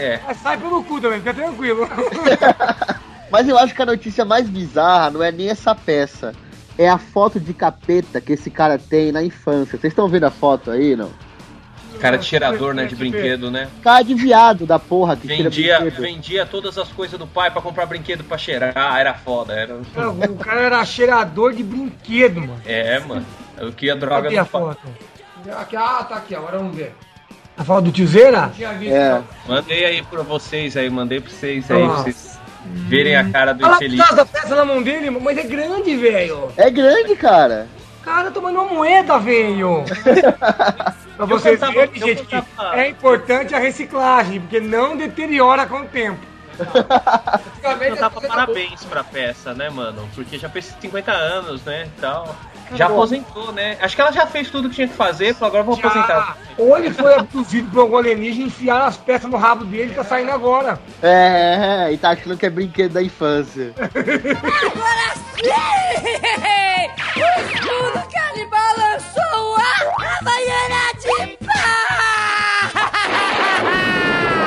É. 0.01 0.19
mas 0.25 0.37
sai 0.37 0.57
pelo 0.57 0.83
cu 0.83 0.99
também, 0.99 1.19
fica 1.19 1.33
tranquilo. 1.33 1.87
Mas 3.31 3.47
eu 3.47 3.57
acho 3.57 3.73
que 3.73 3.81
a 3.81 3.85
notícia 3.85 4.25
mais 4.25 4.49
bizarra 4.49 5.09
não 5.09 5.23
é 5.23 5.31
nem 5.31 5.49
essa 5.49 5.73
peça. 5.73 6.33
É 6.77 6.89
a 6.89 6.97
foto 6.97 7.39
de 7.39 7.53
capeta 7.53 8.19
que 8.19 8.33
esse 8.33 8.49
cara 8.49 8.77
tem 8.77 9.09
na 9.11 9.23
infância. 9.23 9.77
Vocês 9.79 9.91
estão 9.93 10.09
vendo 10.09 10.25
a 10.25 10.29
foto 10.31 10.69
aí, 10.69 10.97
não? 10.97 11.09
Cara 12.01 12.17
de 12.17 12.25
cheirador, 12.25 12.73
né? 12.73 12.85
De 12.85 12.95
brinquedo, 12.95 13.49
né? 13.49 13.69
Cara 13.81 14.03
de 14.03 14.13
viado 14.15 14.65
da 14.65 14.77
porra 14.79 15.15
que 15.15 15.27
tira 15.27 15.49
Vendia, 15.49 15.79
brinquedo. 15.79 16.01
vendia 16.01 16.45
todas 16.45 16.77
as 16.77 16.89
coisas 16.89 17.17
do 17.17 17.25
pai 17.27 17.51
pra 17.51 17.61
comprar 17.61 17.85
brinquedo 17.85 18.23
pra 18.23 18.37
cheirar. 18.37 18.73
Ah, 18.75 18.99
era 18.99 19.13
foda. 19.13 19.53
Era... 19.53 19.77
Cara, 19.93 20.09
O 20.09 20.35
cara 20.37 20.61
era 20.61 20.83
cheirador 20.85 21.53
de 21.53 21.63
brinquedo, 21.63 22.41
mano. 22.41 22.61
É, 22.65 22.99
mano. 22.99 23.25
Eu 23.57 23.71
que 23.71 23.89
a 23.89 23.95
droga 23.95 24.23
Cadê 24.23 24.39
a 24.39 24.43
do 24.43 24.49
pai. 24.49 24.61
foto? 24.61 24.81
Aqui, 25.57 25.75
ah, 25.77 26.03
tá 26.03 26.15
aqui, 26.15 26.35
ó, 26.35 26.39
agora 26.39 26.57
vamos 26.57 26.75
ver. 26.75 26.93
A 27.57 27.63
foto 27.63 27.83
do 27.85 27.91
visto. 28.73 28.93
É. 28.93 29.09
não. 29.13 29.23
Mandei 29.47 29.85
aí 29.85 30.01
pra 30.03 30.21
vocês 30.23 30.75
aí, 30.77 30.89
mandei 30.89 31.19
pra 31.21 31.29
vocês 31.31 31.69
aí, 31.69 31.85
pra 31.85 31.95
vocês 31.97 32.39
verem 32.65 33.15
a 33.15 33.29
cara 33.29 33.53
do 33.53 33.65
Olha 33.65 33.75
infeliz. 33.75 33.99
atrás 33.99 34.15
da 34.17 34.25
peça 34.25 34.55
na 34.55 34.65
mão 34.65 34.81
dele, 34.81 35.09
mas 35.09 35.37
é 35.37 35.43
grande, 35.43 35.95
velho. 35.95 36.51
É 36.57 36.69
grande, 36.69 37.15
cara. 37.15 37.67
Cara, 38.03 38.31
tomando 38.31 38.59
uma 38.59 38.73
moeda, 38.73 39.19
velho. 39.19 39.83
pra 41.17 41.25
vocês 41.25 41.59
verem, 41.59 41.99
gente, 41.99 42.25
que 42.25 42.35
é 42.73 42.89
importante 42.89 43.53
a 43.53 43.59
reciclagem, 43.59 44.39
porque 44.41 44.59
não 44.59 44.97
deteriora 44.97 45.65
com 45.67 45.81
o 45.81 45.85
tempo. 45.85 46.19
Antigamente 46.59 48.01
Eu 48.01 48.09
coisas- 48.11 48.29
parabéns 48.29 48.83
pra 48.85 49.03
peça, 49.03 49.53
né, 49.53 49.69
mano? 49.69 50.07
Porque 50.15 50.37
já 50.37 50.49
fez 50.49 50.75
50 50.79 51.11
anos, 51.11 51.63
né, 51.63 51.87
e 51.97 52.01
tal. 52.01 52.35
Já 52.75 52.85
aposentou, 52.85 53.51
né? 53.51 53.77
Acho 53.81 53.95
que 53.95 54.01
ela 54.01 54.11
já 54.11 54.25
fez 54.25 54.49
tudo 54.49 54.69
que 54.69 54.75
tinha 54.75 54.87
que 54.87 54.93
fazer, 54.93 55.33
falou, 55.33 55.47
agora 55.49 55.63
vou 55.63 55.75
Já. 55.75 55.87
aposentar. 55.87 56.37
Ou 56.57 56.77
ele 56.77 56.91
foi 56.91 57.13
abduzido 57.15 57.69
por 57.69 57.81
algum 57.81 57.97
alienígena 57.97 58.45
e 58.45 58.47
enfiaram 58.47 58.85
as 58.85 58.97
peças 58.97 59.29
no 59.29 59.37
rabo 59.37 59.65
dele 59.65 59.91
e 59.91 59.95
tá 59.95 60.03
saindo 60.03 60.31
agora. 60.31 60.79
É, 61.01 61.89
e 61.91 61.97
tá 61.97 62.11
achando 62.11 62.37
que 62.37 62.45
é 62.45 62.49
brinquedo 62.49 62.93
da 62.93 63.03
infância. 63.03 63.73
Agora 63.77 65.13
sim! 65.35 65.49
O 67.15 67.19
escudo 67.53 68.01
canibal 68.11 68.75
lançou 68.77 69.55
a 69.57 69.61
Havaiana 70.19 70.93
de 70.99 71.37
pá! 71.45 72.81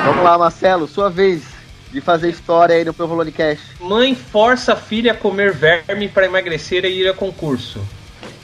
Vamos 0.05 0.23
lá, 0.23 0.37
Marcelo, 0.37 0.87
sua 0.87 1.09
vez 1.09 1.43
de 1.91 2.01
fazer 2.01 2.29
história 2.29 2.75
aí 2.75 2.83
no 2.83 2.93
Provolone 2.93 3.31
Cash. 3.31 3.59
Mãe 3.79 4.13
força 4.13 4.73
a 4.73 4.75
filha 4.75 5.13
a 5.13 5.15
comer 5.15 5.53
verme 5.53 6.09
pra 6.09 6.25
emagrecer 6.25 6.83
e 6.85 6.89
ir 6.89 7.07
a 7.09 7.13
concurso. 7.13 7.79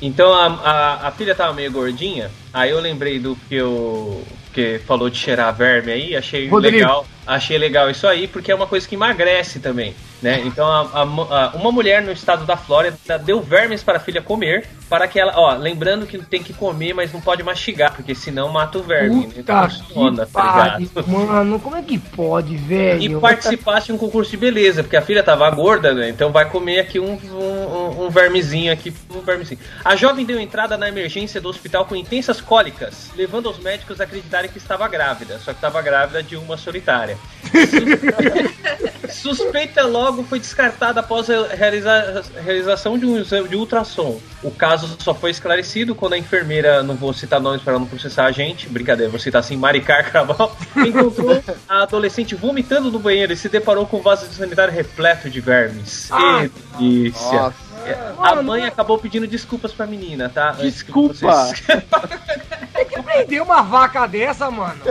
Então 0.02 0.34
a, 0.34 0.46
a, 0.48 1.08
a 1.08 1.12
filha 1.12 1.36
tava 1.36 1.54
meio 1.54 1.72
gordinha, 1.72 2.32
aí 2.52 2.72
eu 2.72 2.80
lembrei 2.80 3.20
do 3.20 3.36
que 3.48 3.56
eu 3.56 4.24
que 4.54 4.80
falou 4.80 5.10
de 5.10 5.18
cheirar 5.18 5.56
verme 5.56 5.92
aí, 5.92 6.16
achei 6.16 6.48
Rodrigo. 6.48 6.78
legal, 6.78 7.06
achei 7.26 7.58
legal 7.58 7.90
isso 7.90 8.08
aí, 8.08 8.28
porque 8.28 8.52
é 8.52 8.56
uma 8.56 8.68
coisa 8.68 8.88
que 8.88 8.96
emagrece 8.96 9.60
também, 9.60 9.94
né? 10.22 10.42
Então 10.46 10.66
a- 10.68 10.90
a 10.94 11.02
a- 11.04 11.52
uma 11.56 11.72
mulher 11.72 12.02
no 12.02 12.12
estado 12.12 12.46
da 12.46 12.58
Flórida 12.58 12.98
deu 13.20 13.42
vermes 13.42 13.84
para 13.84 13.98
a 13.98 14.00
filha 14.00 14.22
comer, 14.22 14.68
para 14.90 15.08
que 15.08 15.20
ela, 15.20 15.34
ó, 15.38 15.54
lembrando 15.56 16.06
que 16.06 16.18
tem 16.18 16.44
que 16.44 16.54
comer, 16.54 16.94
mas 16.94 17.14
não 17.14 17.22
pode 17.22 17.42
mastigar, 17.44 17.94
porque 17.94 18.14
senão 18.16 18.50
mata 18.50 18.78
o 18.78 18.84
verme. 18.84 19.28
né? 19.28 19.34
Puta 19.36 19.70
funciona, 19.70 20.26
que 20.26 20.32
tá 20.34 20.78
ligado? 20.88 21.08
mano. 21.08 21.60
Como 21.60 21.76
é 21.76 21.82
que 21.82 21.98
pode, 21.98 22.54
E 22.54 22.58
velho? 22.58 23.22
participasse 23.22 23.88
de 23.88 23.94
um 23.94 23.98
concurso 23.98 24.32
de 24.32 24.38
beleza, 24.38 24.84
porque 24.84 24.98
a 24.98 25.02
filha 25.02 25.24
tava 25.24 25.50
gorda, 25.52 25.94
né? 25.94 26.10
Então 26.10 26.32
vai 26.32 26.50
comer 26.50 26.80
aqui 26.80 27.00
um, 27.00 27.14
um, 27.14 28.06
um 28.06 28.10
vermezinho 28.10 28.72
aqui, 28.74 28.94
um 29.16 29.22
vermezinho. 29.22 29.60
A 29.86 29.96
jovem 29.96 30.26
deu 30.26 30.40
entrada 30.40 30.78
na 30.78 30.90
emergência 30.90 31.40
do 31.40 31.48
hospital 31.50 31.86
com 31.86 31.96
intensas 31.96 32.42
cólicas, 32.42 33.10
levando 33.16 33.50
os 33.50 33.60
médicos 33.60 34.02
a 34.02 34.04
acreditarem 34.04 34.50
que 34.50 34.58
estava 34.58 34.88
grávida, 34.88 35.38
só 35.40 35.52
que 35.52 35.58
estava 35.58 35.82
grávida 35.82 36.22
de 36.22 36.36
uma 36.36 36.58
solitária. 36.58 37.11
Suspeita 39.10 39.84
logo 39.86 40.24
foi 40.24 40.40
descartada 40.40 41.00
após 41.02 41.30
a 41.30 41.48
realiza- 41.54 42.24
realização 42.44 42.98
de 42.98 43.06
um 43.06 43.20
exame 43.20 43.48
de 43.50 43.56
ultrassom. 43.56 44.20
O 44.42 44.50
caso 44.52 44.96
só 45.00 45.14
foi 45.14 45.32
esclarecido 45.32 45.94
quando 45.94 46.14
a 46.14 46.18
enfermeira, 46.18 46.82
não 46.82 46.96
vou 46.96 47.14
citar 47.14 47.40
nomes 47.40 47.62
para 47.62 47.74
não 47.78 47.86
processar 47.86 48.26
a 48.26 48.32
gente, 48.32 48.68
brincadeira, 48.70 49.10
vou 49.12 49.20
citar 49.20 49.40
assim, 49.42 49.58
Maricar 49.58 50.10
Cabral, 50.12 50.56
encontrou 50.78 51.44
a 51.68 51.84
adolescente 51.84 52.36
vomitando 52.36 52.90
no 52.92 53.00
banheiro 53.00 53.34
e 53.34 53.38
se 53.38 53.50
deparou 53.50 53.86
com 53.86 53.98
um 53.98 54.02
vaso 54.02 54.26
sanitário 54.32 54.74
repleto 54.74 55.30
de 55.30 55.42
vermes. 55.42 56.08
Ah. 56.12 56.46
Delícia. 56.80 57.32
Nossa. 57.42 57.72
A 58.20 58.42
mãe 58.42 58.64
acabou 58.66 58.98
pedindo 58.98 59.26
desculpas 59.28 59.72
pra 59.74 59.86
menina, 59.88 60.30
tá? 60.30 60.52
Desculpa. 60.52 61.14
vocês- 61.16 61.64
Tem 62.74 62.86
que 62.86 63.02
prender 63.04 63.42
uma 63.44 63.62
vaca 63.62 64.08
dessa, 64.08 64.50
mano. 64.50 64.82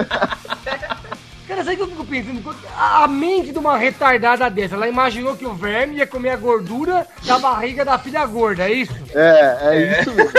Cara, 1.51 1.65
sabe 1.65 1.75
o 1.75 1.77
que 1.79 1.83
eu 1.83 1.89
fico 1.89 2.05
pensando? 2.05 2.57
A 2.77 3.03
a 3.03 3.09
mente 3.09 3.51
de 3.51 3.59
uma 3.59 3.77
retardada 3.77 4.49
dessa, 4.49 4.77
ela 4.77 4.89
imaginou 4.89 5.37
que 5.37 5.45
o 5.45 5.53
verme 5.53 5.97
ia 5.97 6.07
comer 6.07 6.31
a 6.31 6.37
gordura 6.37 7.05
da 7.25 7.41
barriga 7.41 7.85
da 7.85 7.99
filha 7.99 8.25
gorda, 8.25 8.71
é 8.71 8.73
isso? 8.73 8.95
É, 9.13 9.59
é 9.63 10.01
isso 10.01 10.13
mesmo. 10.15 10.31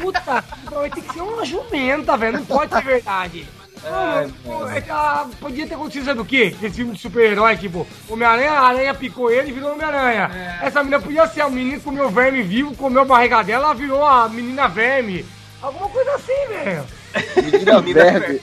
Puta, 0.00 0.42
vai 0.70 0.88
ter 0.88 1.02
que 1.02 1.12
ser 1.12 1.20
uma 1.20 1.44
jumenta, 1.44 2.16
velho. 2.16 2.38
Não 2.38 2.46
pode 2.46 2.72
ser 2.72 2.82
verdade. 2.82 3.46
Ai, 3.84 4.32
Pô, 4.42 4.66
é 4.70 4.80
que, 4.80 4.90
ah, 4.90 5.26
podia 5.38 5.66
ter 5.66 5.74
acontecido 5.74 6.06
sabe 6.06 6.20
o 6.20 6.24
quê? 6.24 6.56
Esse 6.62 6.76
filme 6.76 6.94
de 6.94 7.00
super-herói, 7.02 7.58
tipo, 7.58 7.86
Homem-Aranha, 8.08 8.52
a 8.52 8.68
aranha 8.68 8.94
picou 8.94 9.30
ele 9.30 9.50
e 9.50 9.52
virou 9.52 9.72
Homem-Aranha. 9.72 10.30
Essa 10.62 10.82
menina 10.82 10.98
podia 10.98 11.26
ser 11.26 11.42
a 11.42 11.50
menina 11.50 11.76
que 11.76 11.84
comeu 11.84 12.08
verme 12.08 12.42
vivo, 12.42 12.74
comeu 12.74 13.02
a 13.02 13.04
barriga 13.04 13.42
dela, 13.42 13.66
ela 13.66 13.74
virou 13.74 14.02
a 14.02 14.30
menina 14.30 14.66
verme. 14.66 15.26
Alguma 15.60 15.90
coisa 15.90 16.14
assim, 16.14 16.46
velho. 16.48 16.86
Menina 17.36 17.82
verme. 17.92 18.40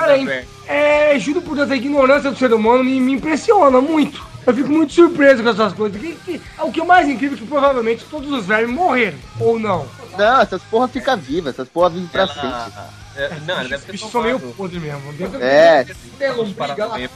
Cara, 0.00 0.44
é, 0.66 1.14
é, 1.14 1.18
juro 1.18 1.42
por 1.42 1.56
Deus, 1.56 1.70
a 1.70 1.76
ignorância 1.76 2.30
do 2.30 2.36
ser 2.38 2.52
humano 2.52 2.82
me, 2.84 3.00
me 3.00 3.12
impressiona 3.12 3.80
muito. 3.80 4.28
Eu 4.46 4.54
fico 4.54 4.70
muito 4.70 4.92
surpreso 4.92 5.42
com 5.42 5.48
essas 5.50 5.72
coisas. 5.74 6.00
Que, 6.00 6.12
que, 6.14 6.40
o 6.60 6.72
que 6.72 6.80
é 6.80 6.84
mais 6.84 7.08
incrível 7.08 7.36
é 7.36 7.40
que 7.40 7.46
provavelmente 7.46 8.04
todos 8.10 8.30
os 8.32 8.46
vermes 8.46 8.74
morreram, 8.74 9.18
ou 9.38 9.58
não. 9.58 9.86
Não, 10.16 10.40
essas 10.40 10.62
porra 10.62 10.88
ficam 10.88 11.16
vivas, 11.16 11.54
essas 11.54 11.68
porra 11.68 11.90
vivem 11.90 12.06
pra 12.08 12.26
sempre. 12.26 12.72
É, 13.16 13.28
Não, 13.46 13.56
deve 13.62 13.74
Os 13.74 13.82
ter 13.84 13.92
bichos 13.92 14.10
são 14.10 14.22
meio 14.22 14.38
podres 14.40 14.80
mesmo. 14.82 15.12
Deve- 15.12 15.42
É, 15.42 15.84
Tem 16.18 16.30
lombriga 16.32 16.64
lá, 16.66 16.74
Parabéns. 16.76 17.10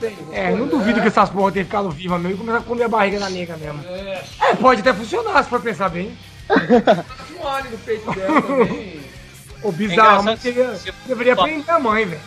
tem. 0.00 0.16
É, 0.32 0.50
não 0.52 0.66
duvido 0.66 1.00
que 1.00 1.08
essas 1.08 1.28
porra 1.30 1.52
tenham 1.52 1.66
ficado 1.66 1.90
vivas 1.90 2.20
mesmo 2.20 2.34
e 2.34 2.38
começar 2.38 2.58
a 2.58 2.62
comer 2.62 2.84
a 2.84 2.88
barriga 2.88 3.20
da 3.20 3.28
nega 3.30 3.56
mesmo. 3.56 3.84
É, 3.86 4.22
pode 4.60 4.80
até 4.80 4.92
funcionar 4.92 5.44
se 5.44 5.50
for 5.50 5.60
pensar 5.60 5.88
bem. 5.90 6.16
Um 7.40 7.46
alho 7.48 7.70
no 7.70 7.78
peito 7.78 8.10
dela 8.12 8.42
também. 8.42 9.00
Ô, 9.64 9.72
bizarro, 9.72 10.22
mas 10.22 10.44
engraçado 10.44 10.54
deveria, 10.54 10.74
se- 10.76 10.92
deveria 11.06 11.36
prender 11.36 11.70
a 11.74 11.78
mãe, 11.80 12.04
velho. 12.06 12.20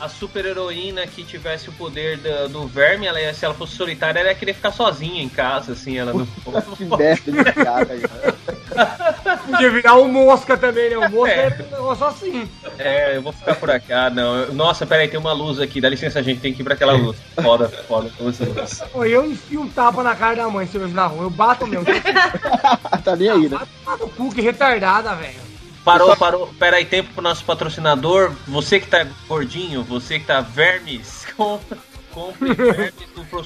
A 0.00 0.08
super 0.08 0.46
heroína 0.46 1.06
que 1.06 1.22
tivesse 1.22 1.68
o 1.68 1.72
poder 1.72 2.16
do, 2.16 2.48
do 2.48 2.66
verme, 2.66 3.06
ela 3.06 3.20
ia- 3.20 3.34
se 3.34 3.44
ela 3.44 3.52
fosse 3.54 3.76
solitária, 3.76 4.18
ela 4.20 4.30
ia 4.30 4.34
querer 4.34 4.54
ficar 4.54 4.72
sozinha 4.72 5.22
em 5.22 5.28
casa, 5.28 5.72
assim, 5.72 5.98
ela 5.98 6.12
não. 6.14 6.26
que 6.74 6.84
merda 6.86 7.30
de 7.30 7.44
cara, 7.52 7.84
cara. 7.86 8.34
Podia 9.50 9.70
virar 9.70 9.94
o 9.96 10.08
mosca 10.08 10.56
também, 10.56 10.88
né? 10.90 10.96
O 10.96 11.10
mosca 11.10 11.34
É. 11.34 11.46
é 11.48 11.64
um 11.64 11.70
negócio 11.70 12.06
assim. 12.06 12.48
É, 12.78 13.16
eu 13.16 13.22
vou 13.22 13.32
ficar 13.32 13.54
por 13.56 13.70
aqui. 13.70 13.92
Ah, 13.92 14.08
não. 14.08 14.46
Nossa, 14.54 14.86
peraí, 14.86 15.06
tem 15.08 15.20
uma 15.20 15.32
luz 15.34 15.60
aqui. 15.60 15.80
Dá 15.82 15.88
licença, 15.90 16.18
a 16.18 16.22
gente 16.22 16.40
tem 16.40 16.54
que 16.54 16.62
ir 16.62 16.64
pra 16.64 16.72
aquela 16.74 16.92
luz. 16.94 17.18
Foda, 17.42 17.68
foda. 17.68 18.10
com 18.16 18.28
essa 18.30 18.44
luz. 18.44 18.82
Ô, 18.94 19.04
eu 19.04 19.26
enfio 19.30 19.60
um 19.60 19.68
tapa 19.68 20.02
na 20.02 20.14
cara 20.16 20.36
da 20.36 20.48
mãe 20.48 20.66
se 20.66 20.76
eu 20.76 20.80
vejo 20.82 20.94
na 20.94 21.06
rua. 21.06 21.24
Eu 21.24 21.30
bato 21.30 21.66
mesmo. 21.66 21.84
tá 23.04 23.16
nem 23.16 23.28
aí, 23.28 23.48
né? 23.50 23.58
Bato 23.58 23.68
lá 23.86 23.96
no 23.98 24.08
cu, 24.08 24.30
que 24.34 24.40
retardada, 24.40 25.14
velho. 25.14 25.50
Parou, 25.84 26.16
parou. 26.16 26.46
Pera 26.58 26.76
aí, 26.76 26.84
tempo 26.84 27.12
pro 27.14 27.22
nosso 27.22 27.44
patrocinador. 27.44 28.32
Você 28.46 28.78
que 28.80 28.86
tá 28.86 29.06
gordinho, 29.26 29.82
você 29.82 30.18
que 30.18 30.26
tá 30.26 30.40
vermes, 30.40 31.26
compre, 31.36 31.78
compre 32.12 32.52
vermes 32.54 32.94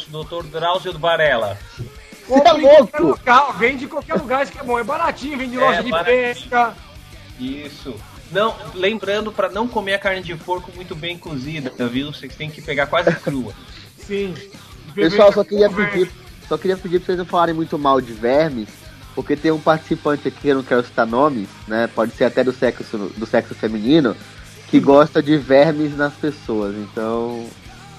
do 0.09 0.25
Dr. 0.25 0.44
Drauzio 0.47 0.92
do 0.92 0.99
Varela. 0.99 1.57
Você 2.27 2.40
tá 2.40 2.51
Compra 2.53 2.59
em 2.59 2.62
qualquer 2.62 2.99
louco? 3.01 3.18
lugar, 3.20 3.59
vende 3.59 3.85
em 3.85 3.88
qualquer 3.88 4.14
lugar, 4.14 4.42
isso 4.42 4.53
que 4.53 4.59
é 4.59 4.62
bom. 4.64 4.79
É 4.79 4.85
baratinho, 4.85 5.38
vende 5.38 5.55
em 5.55 5.59
loja 5.59 5.81
É, 5.81 5.83
de 5.83 5.90
baratinho. 5.90 6.16
pesca. 6.35 6.75
Isso. 7.38 7.94
Não, 8.33 8.57
lembrando 8.75 9.31
pra 9.31 9.49
não 9.51 9.68
comer 9.68 9.94
a 9.94 9.99
carne 9.99 10.23
de 10.23 10.35
porco 10.35 10.73
muito 10.75 10.94
bem 10.97 11.16
cozida, 11.18 11.70
viu? 11.88 12.12
Vocês 12.12 12.35
têm 12.35 12.51
que 12.51 12.61
pegar 12.62 12.87
quase 12.87 13.14
crua. 13.16 13.53
Sim. 13.99 14.35
Pessoal, 14.94 15.33
só 15.33 15.44
queria 15.44 15.68
pedir, 15.70 16.11
só 16.49 16.57
queria 16.57 16.77
pedir 16.77 16.99
pra 16.99 17.07
vocês 17.07 17.18
não 17.18 17.27
falarem 17.27 17.55
muito 17.55 17.79
mal 17.79 18.01
de 18.01 18.12
vermes, 18.12 18.68
porque 19.14 19.37
tem 19.37 19.50
um 19.50 19.61
participante 19.61 20.29
aqui, 20.29 20.48
eu 20.48 20.57
não 20.57 20.62
quero 20.62 20.85
citar 20.85 21.07
nomes, 21.07 21.48
né? 21.68 21.87
Pode 21.87 22.12
ser 22.12 22.24
até 22.24 22.42
do 22.42 22.53
sexo, 22.53 23.12
do 23.16 23.27
sexo 23.27 23.55
feminino, 23.55 24.16
que 24.68 24.81
gosta 24.81 25.22
de 25.22 25.37
vermes 25.37 25.96
nas 25.96 26.14
pessoas, 26.14 26.74
então. 26.77 27.46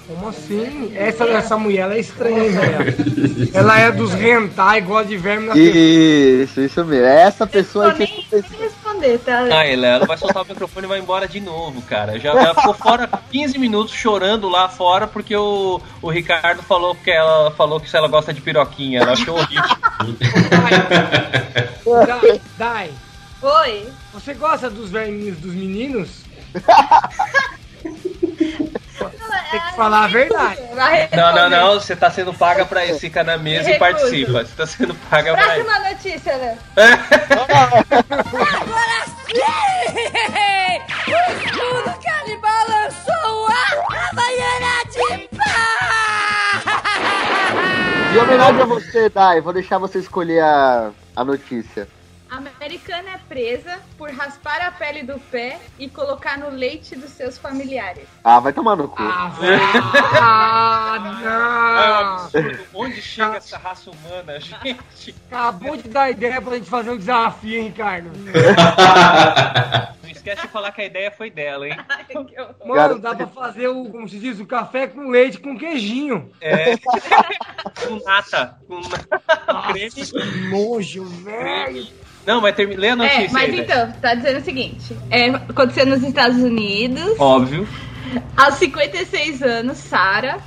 Como 0.06 0.28
assim? 0.28 0.92
Essa, 0.94 1.24
essa 1.24 1.58
mulher 1.58 1.82
ela 1.82 1.94
é 1.94 1.98
estranha, 1.98 2.52
velho. 2.52 3.50
Ela 3.52 3.80
é 3.80 3.90
dos 3.90 4.14
hentai, 4.14 4.80
gosta 4.80 5.08
de 5.08 5.16
verme 5.16 5.48
na. 5.48 5.56
Isso, 5.56 6.60
isso 6.60 6.84
mesmo. 6.84 7.06
É 7.06 7.22
essa 7.22 7.44
pessoa 7.44 7.90
aí 7.90 7.98
nem, 7.98 8.06
que 8.06 8.44
nem 8.50 8.60
responder, 8.60 9.18
tá? 9.18 9.40
Ah, 9.50 9.66
ela, 9.66 9.86
ela 9.86 10.06
vai 10.06 10.16
soltar 10.16 10.44
o 10.44 10.46
microfone 10.46 10.86
e 10.86 10.88
vai 10.88 11.00
embora 11.00 11.26
de 11.26 11.40
novo, 11.40 11.82
cara. 11.82 12.20
Já, 12.20 12.32
já 12.34 12.54
ficou 12.54 12.74
fora 12.74 13.10
15 13.32 13.58
minutos 13.58 13.94
chorando 13.94 14.48
lá 14.48 14.68
fora 14.68 15.08
porque 15.08 15.34
o, 15.34 15.80
o 16.00 16.08
Ricardo 16.08 16.62
falou 16.62 16.94
que 16.94 17.10
ela 17.10 17.50
falou 17.50 17.80
que 17.80 17.90
se 17.90 17.96
ela 17.96 18.06
gosta 18.06 18.32
de 18.32 18.40
piroquinha. 18.40 19.00
Ela 19.00 19.12
achou 19.12 19.36
horrível. 19.36 19.76
Dai, 21.98 22.40
Dai, 22.56 22.90
Oi. 23.42 23.88
você 24.12 24.34
gosta 24.34 24.70
dos 24.70 24.90
verminhos 24.90 25.36
dos 25.38 25.52
meninos? 25.52 26.24
É 29.04 29.50
Tem 29.50 29.60
que 29.60 29.76
falar 29.76 30.04
a 30.04 30.08
verdade. 30.08 30.60
É 30.62 31.16
não, 31.16 31.34
não, 31.34 31.50
não. 31.50 31.74
Você 31.74 31.94
tá 31.94 32.10
sendo 32.10 32.32
paga 32.34 32.64
pra 32.64 32.84
isso. 32.84 33.00
Fica 33.00 33.22
na 33.22 33.36
mesa 33.36 33.70
e 33.70 33.78
participa. 33.78 34.44
Você 34.44 34.54
tá 34.56 34.66
sendo 34.66 34.94
paga 35.10 35.34
pra 35.34 35.58
isso. 35.58 35.64
Próxima 35.64 35.88
notícia, 35.90 36.36
né? 36.36 36.58
Agora 38.36 39.04
sim! 39.26 39.42
O 41.06 41.16
escudo 41.44 41.94
canibal 42.02 42.66
balançou 42.66 43.48
a 43.48 43.52
Havaiana 44.10 44.84
de 44.90 45.28
pá! 45.36 45.56
De 48.12 48.18
homenagem 48.18 48.62
a 48.62 48.66
você, 48.66 49.08
Dai, 49.08 49.40
vou 49.40 49.52
deixar 49.52 49.78
você 49.78 49.98
escolher 49.98 50.40
a, 50.42 50.90
a 51.14 51.24
notícia. 51.24 51.88
A 52.36 52.38
americana 52.38 53.12
é 53.12 53.18
presa 53.26 53.80
por 53.96 54.10
raspar 54.10 54.60
a 54.60 54.70
pele 54.70 55.02
do 55.02 55.18
pé 55.18 55.58
e 55.78 55.88
colocar 55.88 56.36
no 56.38 56.50
leite 56.50 56.94
dos 56.94 57.12
seus 57.12 57.38
familiares. 57.38 58.06
Ah, 58.22 58.38
vai 58.40 58.52
tomar 58.52 58.76
no 58.76 58.88
cu. 58.88 58.96
Ah, 58.98 59.32
É 59.46 61.00
um 61.00 61.32
ah, 61.32 62.24
absurdo. 62.24 62.58
Onde 62.74 63.00
chega 63.00 63.36
essa 63.38 63.56
raça 63.56 63.90
humana, 63.90 64.36
gente? 64.38 65.14
não. 65.30 65.38
Acabou 65.38 65.78
de 65.78 65.88
dar 65.88 66.10
ideia 66.10 66.38
pra 66.42 66.56
gente 66.56 66.68
fazer 66.68 66.90
um 66.90 66.98
desafio, 66.98 67.58
hein, 67.58 67.68
Ricardo? 67.68 68.10
Não 70.02 70.10
esquece 70.10 70.42
de 70.42 70.48
falar 70.48 70.72
que 70.72 70.82
a 70.82 70.86
ideia 70.86 71.10
foi 71.10 71.30
dela, 71.30 71.66
hein? 71.66 71.76
Mano, 72.60 72.74
Cara, 72.74 72.98
dá 72.98 73.14
pra 73.14 73.26
fazer 73.28 73.68
o, 73.68 73.86
como 73.86 74.06
se 74.06 74.18
diz, 74.18 74.38
o 74.40 74.46
café 74.46 74.86
com 74.86 75.08
leite 75.08 75.38
com 75.38 75.56
queijinho. 75.56 76.30
É. 76.40 76.76
Com 76.76 78.04
nata. 78.04 78.58
Com 78.68 78.82
creme. 79.72 79.90
Que 79.90 80.50
nojo, 80.50 81.04
velho. 81.04 82.05
Não, 82.26 82.40
mas 82.40 82.56
termina. 82.56 82.80
Lê 82.80 82.88
a 82.88 82.96
notícia. 82.96 83.26
É, 83.26 83.30
mas 83.30 83.50
aí, 83.50 83.60
então, 83.60 83.92
tá 84.00 84.14
dizendo 84.14 84.40
o 84.40 84.44
seguinte: 84.44 84.96
é, 85.10 85.28
aconteceu 85.28 85.86
nos 85.86 86.02
Estados 86.02 86.38
Unidos. 86.38 87.18
Óbvio. 87.18 87.66
Aos 88.36 88.54
56 88.54 89.42
anos, 89.42 89.78
Sara 89.78 90.38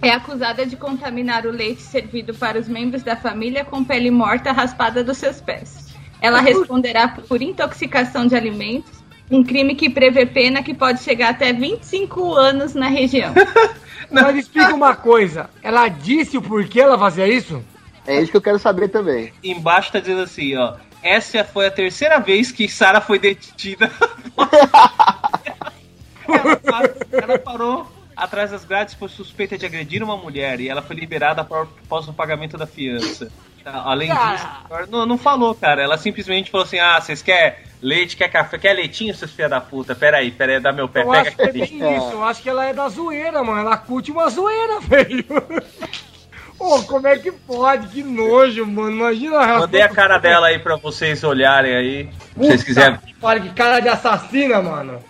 é 0.00 0.10
acusada 0.10 0.66
de 0.66 0.76
contaminar 0.76 1.46
o 1.46 1.50
leite 1.50 1.82
servido 1.82 2.34
para 2.34 2.58
os 2.58 2.68
membros 2.68 3.02
da 3.02 3.16
família 3.16 3.64
com 3.64 3.84
pele 3.84 4.10
morta 4.10 4.52
raspada 4.52 5.02
dos 5.02 5.18
seus 5.18 5.40
pés. 5.40 5.92
Ela 6.20 6.40
responderá 6.40 7.08
por 7.08 7.42
intoxicação 7.42 8.26
de 8.26 8.36
alimentos, 8.36 9.02
um 9.30 9.42
crime 9.42 9.74
que 9.74 9.90
prevê 9.90 10.26
pena 10.26 10.62
que 10.62 10.74
pode 10.74 11.02
chegar 11.02 11.30
até 11.30 11.52
25 11.52 12.34
anos 12.34 12.74
na 12.74 12.88
região. 12.88 13.32
Mas 14.10 14.36
explica 14.36 14.74
uma 14.74 14.94
coisa. 14.94 15.48
Ela 15.62 15.88
disse 15.88 16.36
o 16.36 16.42
porquê 16.42 16.80
ela 16.80 16.98
fazia 16.98 17.26
isso? 17.26 17.62
É 18.06 18.20
isso 18.20 18.30
que 18.30 18.36
eu 18.36 18.42
quero 18.42 18.58
saber 18.58 18.88
também. 18.88 19.32
Embaixo 19.42 19.92
tá 19.92 20.00
dizendo 20.00 20.22
assim, 20.22 20.56
ó. 20.56 20.74
Essa 21.02 21.44
foi 21.44 21.66
a 21.66 21.70
terceira 21.70 22.18
vez 22.20 22.52
que 22.52 22.68
Sara 22.68 23.00
foi 23.00 23.18
detida. 23.18 23.90
ela, 26.28 26.56
parou, 26.56 26.96
ela 27.12 27.38
parou 27.38 27.92
atrás 28.16 28.50
das 28.50 28.64
grades 28.64 28.94
por 28.94 29.10
suspeita 29.10 29.58
de 29.58 29.66
agredir 29.66 30.02
uma 30.02 30.16
mulher 30.16 30.60
e 30.60 30.68
ela 30.68 30.82
foi 30.82 30.96
liberada 30.96 31.42
após 31.42 32.08
o 32.08 32.12
pagamento 32.12 32.56
da 32.56 32.66
fiança. 32.66 33.30
Tá, 33.64 33.82
Além 33.84 34.08
disso, 34.08 34.46
não, 34.90 35.06
não 35.06 35.16
falou, 35.16 35.54
cara. 35.54 35.82
Ela 35.82 35.96
simplesmente 35.96 36.50
falou 36.50 36.66
assim: 36.66 36.78
ah, 36.80 37.00
vocês 37.00 37.22
querem 37.22 37.54
leite, 37.80 38.16
quer 38.16 38.28
café, 38.28 38.58
quer 38.58 38.72
leitinho, 38.72 39.14
seus 39.14 39.30
filha 39.30 39.48
da 39.48 39.60
puta? 39.60 39.94
Pera 39.94 40.18
aí, 40.18 40.32
pera 40.32 40.54
aí, 40.54 40.60
dá 40.60 40.72
meu 40.72 40.88
pé, 40.88 41.02
Eu 41.02 41.10
pega 41.10 41.28
acho 41.28 41.36
que 41.36 41.42
é 41.42 41.96
isso. 41.96 42.10
Eu 42.10 42.24
acho 42.24 42.42
que 42.42 42.48
ela 42.48 42.64
é 42.64 42.74
da 42.74 42.88
zoeira, 42.88 43.42
mano. 43.44 43.60
Ela 43.60 43.76
curte 43.76 44.10
uma 44.10 44.28
zoeira, 44.28 44.80
velho. 44.82 45.24
Ô, 46.62 46.80
como 46.84 47.08
é 47.08 47.18
que 47.18 47.32
pode? 47.32 47.88
Que 47.88 48.04
nojo, 48.04 48.64
mano. 48.64 48.92
Imagina 48.92 49.34
ela. 49.42 49.58
Mandei 49.60 49.82
a 49.82 49.88
cara 49.88 50.18
dela 50.18 50.46
aí 50.46 50.60
pra 50.60 50.76
vocês 50.76 51.24
olharem 51.24 51.74
aí. 51.74 52.08
Se 52.34 52.38
vocês 52.38 52.62
quiserem. 52.62 52.98
Olha 53.20 53.40
que 53.40 53.50
cara 53.50 53.80
de 53.80 53.88
assassina, 53.88 54.62
mano. 54.62 55.00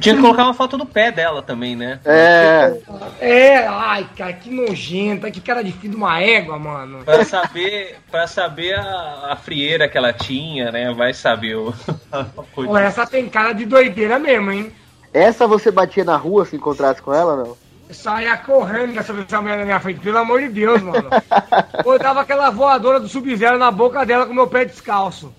Tinha 0.00 0.14
que 0.14 0.22
colocar 0.22 0.44
uma 0.44 0.54
foto 0.54 0.78
do 0.78 0.86
pé 0.86 1.12
dela 1.12 1.42
também, 1.42 1.76
né? 1.76 2.00
É, 2.06 2.74
É, 3.20 3.66
ai, 3.68 4.08
cara, 4.16 4.32
que 4.32 4.50
nojenta. 4.50 5.30
Que 5.30 5.40
cara 5.40 5.62
de 5.62 5.70
filho 5.70 5.90
de 5.90 5.96
uma 5.96 6.18
égua, 6.18 6.58
mano. 6.58 7.04
Pra 7.04 7.22
saber, 7.26 7.98
pra 8.10 8.26
saber 8.26 8.74
a, 8.74 9.32
a 9.32 9.36
frieira 9.36 9.86
que 9.86 9.98
ela 9.98 10.12
tinha, 10.12 10.72
né? 10.72 10.92
Vai 10.94 11.12
saber 11.12 11.56
o. 11.56 11.74
Pô, 12.54 12.76
essa 12.78 13.06
tem 13.06 13.28
cara 13.28 13.52
de 13.52 13.66
doideira 13.66 14.18
mesmo, 14.18 14.50
hein? 14.50 14.72
essa 15.12 15.46
você 15.46 15.70
batia 15.70 16.04
na 16.04 16.16
rua 16.16 16.46
se 16.46 16.56
encontrasse 16.56 17.02
com 17.02 17.12
ela, 17.12 17.36
não? 17.36 17.56
Saia 17.92 18.36
correndo 18.36 18.94
dessa 18.94 19.12
essa 19.12 19.40
mulher 19.40 19.58
na 19.58 19.64
minha 19.64 19.80
frente, 19.80 20.00
pelo 20.00 20.18
amor 20.18 20.40
de 20.40 20.48
Deus, 20.48 20.80
mano. 20.82 21.10
Eu 21.84 21.98
dava 21.98 22.20
aquela 22.22 22.50
voadora 22.50 22.98
do 23.00 23.08
Sub-Zero 23.08 23.58
na 23.58 23.70
boca 23.70 24.04
dela 24.04 24.26
com 24.26 24.34
meu 24.34 24.46
pé 24.46 24.64
descalço. 24.64 25.34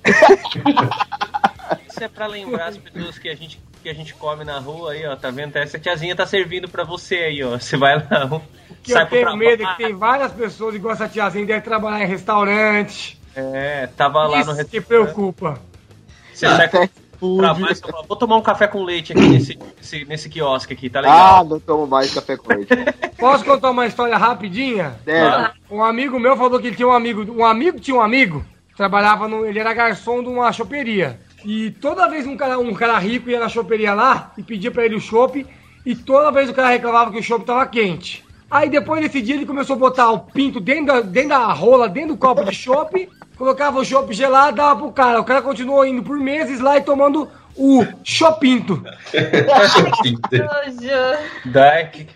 Isso 1.87 2.03
é 2.03 2.07
pra 2.07 2.27
lembrar 2.27 2.67
as 2.67 2.77
pessoas 2.77 3.17
que 3.17 3.29
a 3.29 3.35
gente, 3.35 3.61
que 3.81 3.89
a 3.89 3.93
gente 3.93 4.13
come 4.13 4.43
na 4.43 4.59
rua 4.59 4.93
aí, 4.93 5.05
ó. 5.05 5.15
Tá 5.15 5.31
vendo? 5.31 5.55
Essa 5.55 5.79
tiazinha 5.79 6.15
tá 6.15 6.25
servindo 6.25 6.67
pra 6.69 6.83
você 6.83 7.15
aí, 7.15 7.43
ó. 7.43 7.57
Você 7.57 7.77
vai 7.77 7.95
lá, 7.95 8.41
Que 8.83 8.91
sai 8.91 9.03
eu 9.03 9.07
tenho 9.07 9.37
medo 9.37 9.63
é 9.63 9.65
que 9.67 9.77
tem 9.77 9.93
várias 9.93 10.31
pessoas 10.31 10.75
igual 10.75 10.93
essa 10.93 11.07
tiazinha 11.07 11.45
deve 11.45 11.61
trabalhar 11.61 12.03
em 12.03 12.07
restaurante. 12.07 13.19
É, 13.35 13.87
tava 13.87 14.27
lá 14.27 14.43
no 14.43 14.51
Isso 14.51 14.65
que 14.65 14.77
restaurante. 14.77 14.87
preocupa. 14.87 15.59
Você 16.33 16.47
sai 16.47 16.67
pro 16.67 16.89
Você 17.23 17.91
fala, 17.91 18.05
vou 18.07 18.17
tomar 18.17 18.35
um 18.37 18.41
café 18.41 18.67
com 18.67 18.83
leite 18.83 19.13
aqui 19.13 19.21
nesse, 19.21 19.59
nesse, 19.77 20.05
nesse 20.05 20.29
quiosque 20.29 20.73
aqui, 20.73 20.89
tá 20.89 20.99
legal? 20.99 21.41
Ah, 21.41 21.43
não 21.43 21.59
tomo 21.59 21.87
mais 21.87 22.13
café 22.13 22.35
com 22.35 22.49
leite. 22.53 22.69
Posso 23.17 23.45
contar 23.45 23.71
uma 23.71 23.87
história 23.87 24.17
rapidinha? 24.17 24.95
É, 25.07 25.51
Um 25.71 25.83
amigo 25.83 26.19
meu 26.19 26.35
falou 26.35 26.59
que 26.59 26.67
ele 26.67 26.75
tinha 26.75 26.87
um 26.87 26.91
amigo. 26.91 27.25
Um 27.31 27.45
amigo 27.45 27.79
tinha 27.79 27.95
um 27.95 28.01
amigo, 28.01 28.43
trabalhava 28.75 29.27
no. 29.27 29.45
Ele 29.45 29.59
era 29.59 29.73
garçom 29.73 30.21
de 30.21 30.29
uma 30.29 30.51
choperia. 30.51 31.19
E 31.45 31.71
toda 31.71 32.09
vez 32.09 32.25
um 32.25 32.37
cara, 32.37 32.57
um 32.59 32.73
cara 32.73 32.97
rico 32.99 33.29
ia 33.29 33.39
na 33.39 33.49
choperia 33.49 33.93
lá 33.93 34.31
e 34.37 34.43
pedia 34.43 34.71
pra 34.71 34.85
ele 34.85 34.95
o 34.95 35.01
chopp, 35.01 35.45
e 35.85 35.95
toda 35.95 36.31
vez 36.31 36.49
o 36.49 36.53
cara 36.53 36.69
reclamava 36.69 37.11
que 37.11 37.19
o 37.19 37.23
chopp 37.23 37.45
tava 37.45 37.65
quente. 37.67 38.23
Aí 38.49 38.69
depois 38.69 39.01
desse 39.01 39.21
dia 39.21 39.35
ele 39.35 39.45
começou 39.45 39.75
a 39.75 39.79
botar 39.79 40.11
o 40.11 40.19
pinto 40.19 40.59
dentro 40.59 40.85
da, 40.85 41.01
dentro 41.01 41.29
da 41.29 41.51
rola, 41.51 41.89
dentro 41.89 42.09
do 42.09 42.17
copo 42.17 42.43
de 42.45 42.55
chopp, 42.55 43.09
colocava 43.43 43.77
o 43.77 43.83
chopp 43.83 44.13
gelado, 44.13 44.55
dava 44.55 44.79
pro 44.79 44.91
cara. 44.93 45.19
O 45.19 45.25
cara 45.25 45.41
continuou 45.41 45.85
indo 45.85 46.01
por 46.01 46.17
meses 46.17 46.61
lá 46.61 46.77
e 46.77 46.81
tomando 46.81 47.27
o 47.55 47.85
chopinto. 48.03 48.83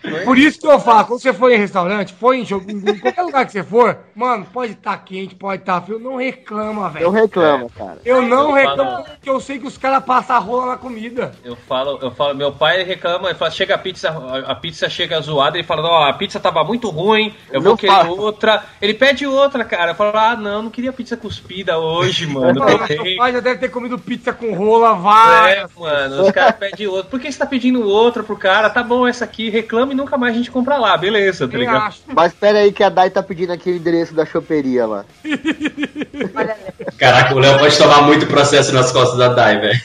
Foi? 0.00 0.20
Por 0.24 0.38
isso 0.38 0.60
que 0.60 0.66
eu 0.66 0.78
falo, 0.80 1.04
quando 1.06 1.20
você 1.20 1.32
for 1.32 1.50
em 1.52 1.58
restaurante, 1.58 2.12
for 2.12 2.34
em, 2.34 2.42
em 2.42 2.98
qualquer 2.98 3.22
lugar 3.22 3.46
que 3.46 3.52
você 3.52 3.62
for, 3.62 3.98
mano, 4.14 4.46
pode 4.52 4.72
estar 4.72 4.96
quente, 4.98 5.34
pode 5.34 5.62
estar 5.62 5.80
frio, 5.82 5.98
não 5.98 6.16
reclama, 6.16 6.88
velho. 6.90 7.10
reclama, 7.10 7.66
cara. 7.76 7.98
Eu 8.04 8.22
não 8.22 8.48
Eu 8.50 8.54
reclamo 8.54 8.90
falo- 8.90 9.04
porque 9.04 9.30
eu 9.30 9.40
sei 9.40 9.58
que 9.58 9.66
os 9.66 9.78
caras 9.78 10.04
passam 10.04 10.36
a 10.36 10.38
rola 10.38 10.66
na 10.66 10.76
comida. 10.76 11.32
Eu 11.44 11.56
falo, 11.56 11.98
eu 12.02 12.10
falo, 12.10 12.34
meu 12.34 12.52
pai 12.52 12.82
reclama, 12.82 13.28
ele 13.28 13.38
fala, 13.38 13.50
chega 13.50 13.74
a 13.74 13.78
pizza, 13.78 14.08
a 14.46 14.54
pizza 14.54 14.88
chega 14.88 15.20
zoada, 15.20 15.56
ele 15.58 15.66
fala, 15.66 15.88
ó, 15.88 16.04
a 16.08 16.12
pizza 16.12 16.40
tava 16.40 16.62
muito 16.64 16.88
ruim, 16.90 17.34
eu 17.50 17.60
vou 17.60 17.76
querer 17.76 17.92
fala. 17.92 18.08
outra. 18.10 18.64
Ele 18.80 18.94
pede 18.94 19.26
outra, 19.26 19.64
cara. 19.64 19.92
Eu 19.92 19.94
falo, 19.94 20.16
ah, 20.16 20.36
não, 20.36 20.62
não 20.64 20.70
queria 20.70 20.92
pizza 20.92 21.16
cuspida 21.16 21.78
hoje, 21.78 22.26
mano. 22.26 22.60
Não 22.60 22.78
tem. 22.86 23.16
pai 23.16 23.32
já 23.32 23.40
deve 23.40 23.58
ter 23.60 23.68
comido 23.68 23.98
pizza 23.98 24.32
com 24.32 24.52
rola, 24.54 24.94
vai. 24.94 25.27
É, 25.28 25.66
mano, 25.76 26.22
os 26.22 26.30
caras 26.30 26.56
pedem 26.56 26.86
outra. 26.86 27.10
Por 27.10 27.20
que 27.20 27.30
você 27.30 27.38
tá 27.38 27.46
pedindo 27.46 27.86
outra 27.86 28.22
pro 28.22 28.36
cara? 28.36 28.70
Tá 28.70 28.82
bom, 28.82 29.06
essa 29.06 29.24
aqui, 29.24 29.50
reclama 29.50 29.92
e 29.92 29.96
nunca 29.96 30.16
mais 30.16 30.34
a 30.34 30.38
gente 30.38 30.50
compra 30.50 30.76
lá, 30.76 30.96
beleza, 30.96 31.46
tá 31.46 31.54
Eu 31.54 31.60
ligado? 31.60 31.86
acho. 31.86 32.00
Mas 32.06 32.32
pera 32.32 32.58
aí 32.58 32.72
que 32.72 32.82
a 32.82 32.88
Dai 32.88 33.10
tá 33.10 33.22
pedindo 33.22 33.52
aquele 33.52 33.78
endereço 33.78 34.14
da 34.14 34.24
choperia 34.24 34.86
lá. 34.86 35.04
Caraca, 36.96 37.34
o 37.34 37.38
Léo 37.38 37.58
pode 37.58 37.76
tomar 37.78 38.02
muito 38.02 38.26
processo 38.26 38.72
nas 38.72 38.90
costas 38.92 39.18
da 39.18 39.28
Dai, 39.28 39.60
velho. 39.60 39.80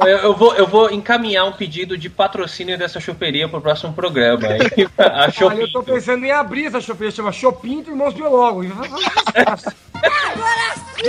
Eu, 0.00 0.18
eu 0.18 0.34
vou, 0.34 0.54
eu 0.54 0.66
vou 0.66 0.90
encaminhar 0.90 1.44
um 1.44 1.52
pedido 1.52 1.98
de 1.98 2.08
patrocínio 2.08 2.78
dessa 2.78 3.00
choperia 3.00 3.48
pro 3.48 3.60
próximo 3.60 3.92
programa. 3.92 4.46
Aí, 4.46 4.88
a 4.98 5.44
Olha, 5.44 5.60
eu 5.60 5.72
tô 5.72 5.82
pensando 5.82 6.24
em 6.24 6.30
abrir 6.30 6.66
essa 6.66 6.80
choperia, 6.80 7.10
chama 7.10 7.32
Chopinto 7.32 7.90
Irmãos 7.90 8.14
Biólogos. 8.14 8.66
Agora 10.02 10.74
sim! 10.94 11.02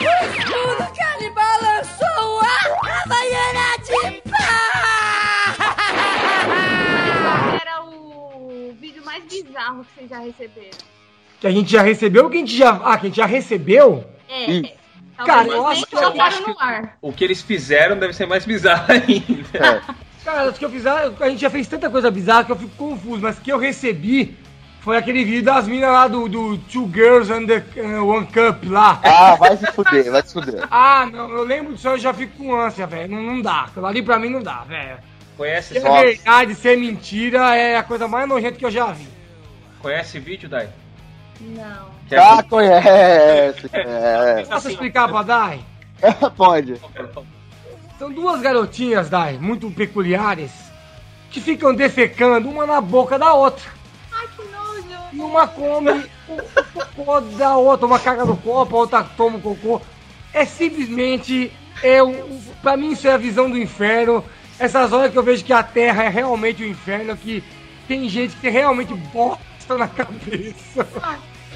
O 0.00 0.04
escudo 0.36 0.84
canibal 0.96 1.56
lançou 1.62 2.40
a 2.40 2.44
Havaiana 3.04 3.68
de 3.84 4.20
pá! 4.30 5.56
Era 7.60 7.84
o 7.84 8.74
vídeo 8.80 9.02
mais 9.04 9.22
bizarro 9.24 9.84
que 9.84 9.94
vocês 9.94 10.10
já 10.10 10.18
receberam? 10.18 10.78
Que 11.40 11.46
a 11.46 11.50
gente 11.50 11.70
já 11.70 11.82
recebeu, 11.82 12.30
que 12.30 12.36
a 12.36 12.40
gente 12.40 12.56
já. 12.56 12.70
Ah, 12.84 12.96
que 12.98 13.06
a 13.06 13.08
gente 13.08 13.16
já 13.16 13.26
recebeu? 13.26 14.04
É. 14.28 14.44
Talvez 14.44 14.76
Cara, 15.26 15.48
eu 15.48 15.66
acho 15.66 15.86
que- 15.86 15.94
eu 15.96 16.22
acho 16.22 16.56
ar. 16.58 16.96
O 17.00 17.12
que 17.12 17.22
eles 17.24 17.42
fizeram 17.42 17.98
deve 17.98 18.12
ser 18.12 18.26
mais 18.26 18.44
bizarro 18.44 18.86
ainda. 18.92 19.58
É. 19.58 19.80
Cara, 20.24 20.48
acho 20.50 20.58
que 20.58 20.64
eu 20.64 20.70
fiz. 20.70 20.86
A 20.86 21.10
gente 21.28 21.40
já 21.40 21.50
fez 21.50 21.66
tanta 21.66 21.90
coisa 21.90 22.10
bizarra 22.10 22.44
que 22.44 22.52
eu 22.52 22.56
fico 22.56 22.74
confuso, 22.76 23.20
mas 23.22 23.38
que 23.40 23.50
eu 23.52 23.58
recebi 23.58 24.36
foi 24.82 24.96
aquele 24.96 25.24
vídeo 25.24 25.44
das 25.44 25.66
minas 25.68 25.90
lá 25.90 26.08
do, 26.08 26.28
do 26.28 26.58
Two 26.58 26.90
Girls 26.92 27.32
and 27.32 27.46
the 27.46 27.62
uh, 27.80 28.06
One 28.06 28.26
Cup 28.26 28.64
lá. 28.68 29.00
Ah, 29.04 29.36
vai 29.36 29.56
se 29.56 29.66
fuder, 29.72 30.10
vai 30.10 30.22
se 30.22 30.32
fuder. 30.32 30.66
Ah, 30.70 31.06
não, 31.10 31.28
eu 31.30 31.44
lembro 31.44 31.74
disso, 31.74 31.88
eu 31.88 31.98
já 31.98 32.12
fico 32.12 32.36
com 32.36 32.54
ânsia, 32.54 32.86
velho. 32.86 33.10
Não, 33.14 33.22
não 33.22 33.40
dá. 33.40 33.62
Aquilo 33.62 33.86
ali 33.86 34.02
pra 34.02 34.18
mim 34.18 34.28
não 34.28 34.42
dá, 34.42 34.64
velho. 34.66 34.98
Conhece, 35.36 35.74
Se 35.80 35.86
é 35.86 36.02
verdade, 36.02 36.54
se 36.54 36.68
é 36.68 36.76
mentira, 36.76 37.56
é 37.56 37.76
a 37.76 37.82
coisa 37.82 38.06
mais 38.08 38.28
nojenta 38.28 38.58
que 38.58 38.64
eu 38.66 38.70
já 38.70 38.86
vi. 38.92 39.08
conhece 39.80 40.18
esse 40.18 40.20
vídeo, 40.20 40.48
Dai? 40.48 40.68
Não. 41.40 41.90
Quer 42.08 42.18
Ah, 42.18 42.42
conhece. 42.42 43.70
É. 43.72 44.44
Posso 44.44 44.68
explicar 44.68 45.08
pra 45.08 45.22
Dai? 45.22 45.60
Pode. 46.36 46.80
São 47.98 48.12
duas 48.12 48.40
garotinhas, 48.42 49.08
Dai, 49.08 49.38
muito 49.38 49.70
peculiares, 49.70 50.50
que 51.30 51.40
ficam 51.40 51.72
defecando 51.74 52.48
uma 52.48 52.66
na 52.66 52.80
boca 52.80 53.18
da 53.18 53.32
outra. 53.32 53.64
E 55.12 55.20
uma 55.20 55.46
come 55.46 56.04
o, 56.28 56.36
cocô 56.72 57.20
da 57.20 57.56
outra, 57.56 57.86
uma 57.86 57.98
caga 57.98 58.24
no 58.24 58.36
copo, 58.36 58.76
a 58.76 58.78
outra 58.80 59.04
toma 59.04 59.38
o 59.38 59.40
cocô. 59.40 59.80
É 60.32 60.44
simplesmente. 60.44 61.52
É 61.82 62.02
um, 62.02 62.40
pra 62.62 62.76
mim, 62.76 62.92
isso 62.92 63.08
é 63.08 63.12
a 63.12 63.18
visão 63.18 63.50
do 63.50 63.58
inferno. 63.58 64.24
Essas 64.58 64.92
horas 64.92 65.10
que 65.10 65.18
eu 65.18 65.22
vejo 65.22 65.44
que 65.44 65.52
a 65.52 65.62
terra 65.62 66.04
é 66.04 66.08
realmente 66.08 66.62
o 66.62 66.66
inferno, 66.66 67.16
que 67.16 67.42
tem 67.88 68.08
gente 68.08 68.36
que 68.36 68.48
realmente 68.48 68.94
bota 68.94 69.52
bosta 69.62 69.78
na 69.78 69.88
cabeça. 69.88 70.86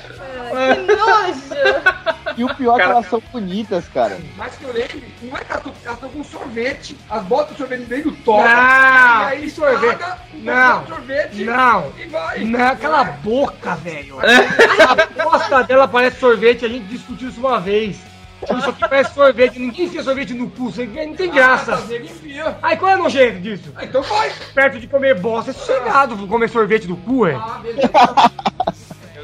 Que 0.07 0.95
nojo! 0.95 2.37
E 2.37 2.45
o 2.45 2.55
pior 2.55 2.79
é 2.81 2.85
que 2.85 2.91
elas 2.91 3.09
são 3.09 3.23
bonitas, 3.33 3.89
cara. 3.89 4.19
Mas 4.37 4.55
que 4.57 4.65
eu 4.65 4.73
lembro, 4.73 5.01
não 5.23 5.37
é 5.37 5.41
que 5.41 5.53
elas 5.53 5.67
estão- 5.67 6.09
com 6.11 6.23
sorvete. 6.25 6.97
As 7.09 7.23
botas 7.25 7.53
de 7.53 7.57
sorvete 7.59 7.81
dentro 7.87 8.11
do 8.11 8.17
top. 8.19 8.43
Não, 8.47 8.49
e 8.49 9.25
aí 9.25 9.51
sorvete? 9.51 9.99
paga 9.99 10.19
Não, 10.35 10.87
sorvete 10.87 11.45
não. 11.45 11.93
e 11.99 12.07
vai. 12.09 12.39
Não, 12.45 12.67
aquela 12.69 13.05
boca, 13.05 13.75
velho. 13.77 14.19
A 15.19 15.25
bosta 15.25 15.65
dela 15.65 15.89
parece 15.89 16.21
sorvete, 16.21 16.65
a 16.65 16.69
gente 16.69 16.85
discutiu 16.87 17.29
isso 17.29 17.41
uma 17.41 17.59
vez. 17.59 17.99
Isso 18.43 18.69
aqui 18.71 18.81
parece 18.87 19.15
sorvete, 19.15 19.59
ninguém 19.59 19.87
enfia 19.87 20.03
sorvete 20.03 20.35
no 20.35 20.51
cu, 20.51 20.69
isso 20.69 20.83
aqui 20.83 21.07
não 21.07 21.15
tem 21.15 21.31
graça. 21.31 21.75
Ah, 21.75 21.81
nego 21.89 22.05
enfia. 22.05 22.59
Aí 22.63 22.77
qual 22.77 22.93
é 22.93 22.95
o 22.97 22.99
nojento 22.99 23.41
disso? 23.41 23.73
Ah, 23.75 23.85
então 23.85 24.03
vai. 24.03 24.31
Perto 24.55 24.79
de 24.79 24.87
comer 24.87 25.19
bosta, 25.19 25.51
é 25.51 25.55
sossegado 25.55 26.15
comer 26.29 26.49
sorvete 26.49 26.87
do 26.87 26.97
cu, 26.99 27.27
é? 27.27 27.35
Ah, 27.35 27.61
beleza. 27.63 27.91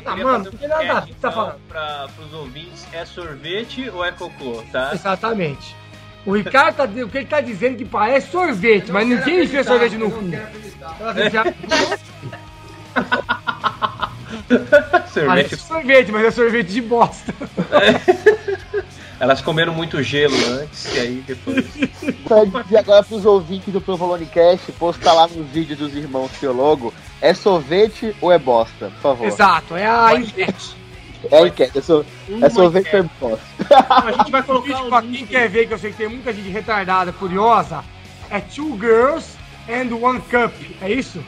Ah, 0.04 0.16
mano, 0.16 0.44
fazer 0.44 0.56
um 0.56 0.58
que 0.58 0.66
nada 0.68 0.84
que 1.02 1.14
tá 1.14 1.18
então, 1.18 1.32
falando. 1.32 1.60
Pra, 1.68 2.08
pros 2.16 2.32
ouvintes, 2.32 2.86
é 2.92 3.04
sorvete 3.04 3.90
ou 3.90 4.04
é 4.04 4.12
cocô, 4.12 4.62
tá? 4.72 4.90
Exatamente. 4.94 5.76
O 6.24 6.32
Ricardo 6.36 6.76
tá, 6.76 6.84
o 6.84 7.08
que 7.08 7.18
ele 7.18 7.26
tá 7.26 7.40
dizendo 7.40 7.76
que 7.76 7.84
parece 7.84 8.30
sorvete, 8.30 8.92
mas 8.92 9.06
ninguém 9.08 9.42
enfia 9.44 9.64
sorvete 9.64 9.96
no 9.96 10.10
cu. 10.10 10.20
Vai 11.00 11.26
enfiar- 11.26 11.54
sorvete. 15.12 15.26
Parece 15.26 15.56
sorvete, 15.56 16.12
mas 16.12 16.24
é 16.24 16.30
sorvete 16.30 16.68
de 16.68 16.80
bosta. 16.82 17.34
Elas 19.22 19.40
comeram 19.40 19.72
muito 19.72 20.02
gelo 20.02 20.34
antes, 20.60 20.92
e 20.96 20.98
aí 20.98 21.24
depois. 21.24 21.64
Pra 22.26 22.62
dizer 22.64 22.78
agora 22.78 23.04
pros 23.04 23.24
ouvintes 23.24 23.72
do 23.72 23.80
Provolone 23.80 24.26
Cast, 24.26 24.72
postar 24.72 25.12
lá 25.12 25.28
nos 25.28 25.46
vídeos 25.46 25.78
dos 25.78 25.94
irmãos 25.94 26.28
Teologo, 26.40 26.92
é 27.20 27.32
sorvete 27.32 28.16
ou 28.20 28.32
é 28.32 28.38
bosta? 28.38 28.86
Por 28.90 29.00
favor. 29.00 29.26
Exato, 29.28 29.76
é 29.76 29.86
a 29.86 30.16
enquete. 30.16 30.74
É 31.30 31.38
a 31.38 31.46
enquete, 31.46 31.78
é, 31.78 31.80
so- 31.80 32.04
é 32.42 32.50
sorvete 32.50 32.88
ou 32.96 32.98
é 32.98 33.04
enquete. 33.04 33.14
bosta? 33.20 33.86
A 33.88 34.10
gente 34.10 34.30
vai 34.32 34.40
O 34.40 34.44
colocar 34.44 34.66
vídeo, 34.66 34.86
o 34.86 34.88
pra 34.88 35.00
link. 35.02 35.16
quem 35.18 35.26
quer 35.28 35.48
ver, 35.48 35.68
que 35.68 35.74
eu 35.74 35.78
sei 35.78 35.92
que 35.92 35.98
tem 35.98 36.08
muita 36.08 36.32
gente 36.32 36.48
retardada, 36.48 37.12
curiosa, 37.12 37.84
é 38.28 38.40
Two 38.40 38.76
Girls 38.76 39.36
and 39.68 39.94
One 39.94 40.20
Cup. 40.22 40.52
É 40.80 40.90
isso? 40.90 41.24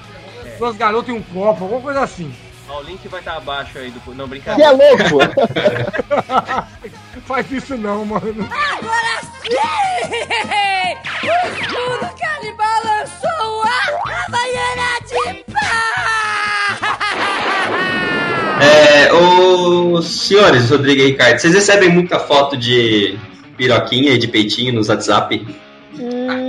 Duas 0.58 0.76
garotas 0.76 1.10
e 1.10 1.12
um 1.12 1.22
copo, 1.22 1.62
alguma 1.62 1.80
coisa 1.80 2.00
assim. 2.00 2.34
Ó, 2.68 2.80
o 2.80 2.82
link 2.82 3.06
vai 3.08 3.20
estar 3.20 3.36
abaixo 3.36 3.78
aí 3.78 3.90
do. 3.90 4.14
Não, 4.14 4.24
Que 4.24 4.30
brincadeira. 4.30 4.70
é 4.70 4.72
louco! 4.72 5.18
Faz 7.26 7.50
isso 7.52 7.76
não, 7.76 8.04
mano. 8.04 8.48
Agora 8.50 9.20
sim! 9.42 9.50
O 11.22 11.26
escudo 11.60 12.10
canibal 12.18 12.80
lançou 12.84 13.62
a 13.62 14.24
Havaiana 14.26 15.00
de 15.06 15.44
pá! 15.52 15.60
É, 18.62 19.12
os 19.12 20.06
senhores, 20.06 20.70
Rodrigo 20.70 21.00
e 21.02 21.06
Ricardo, 21.06 21.38
vocês 21.38 21.54
recebem 21.54 21.88
muita 21.90 22.18
foto 22.18 22.56
de 22.56 23.18
piroquinha 23.56 24.12
e 24.12 24.18
de 24.18 24.26
peitinho 24.28 24.72
nos 24.72 24.88
WhatsApp? 24.88 25.46
hum, 25.98 26.43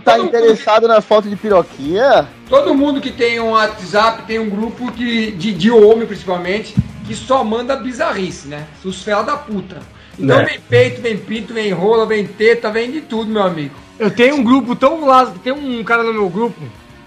tá 0.00 0.18
interessado 0.18 0.88
na 0.88 1.00
foto 1.00 1.28
de 1.28 1.36
piroquinha? 1.36 2.28
Todo 2.48 2.74
mundo 2.74 3.00
que 3.00 3.10
tem 3.10 3.40
um 3.40 3.50
WhatsApp 3.50 4.22
tem 4.26 4.38
um 4.38 4.48
grupo 4.48 4.90
que, 4.92 5.30
de, 5.32 5.52
de 5.52 5.70
homem, 5.70 6.06
principalmente, 6.06 6.74
que 7.06 7.14
só 7.14 7.44
manda 7.44 7.76
bizarrice, 7.76 8.48
né? 8.48 8.66
Os 8.84 9.02
fela 9.02 9.22
da 9.22 9.36
puta. 9.36 9.80
Então 10.18 10.38
Né? 10.38 10.44
vem 10.44 10.60
peito, 10.60 11.00
vem 11.00 11.16
pinto, 11.16 11.54
vem 11.54 11.72
rola, 11.72 12.06
vem 12.06 12.26
teta, 12.26 12.70
vem 12.70 12.90
de 12.90 13.00
tudo, 13.00 13.30
meu 13.30 13.42
amigo. 13.42 13.74
Eu 13.98 14.10
tenho 14.10 14.36
um 14.36 14.44
grupo 14.44 14.74
tão 14.74 15.04
laz... 15.06 15.30
tem 15.42 15.52
um 15.52 15.82
cara 15.84 16.02
no 16.02 16.12
meu 16.12 16.28
grupo 16.28 16.60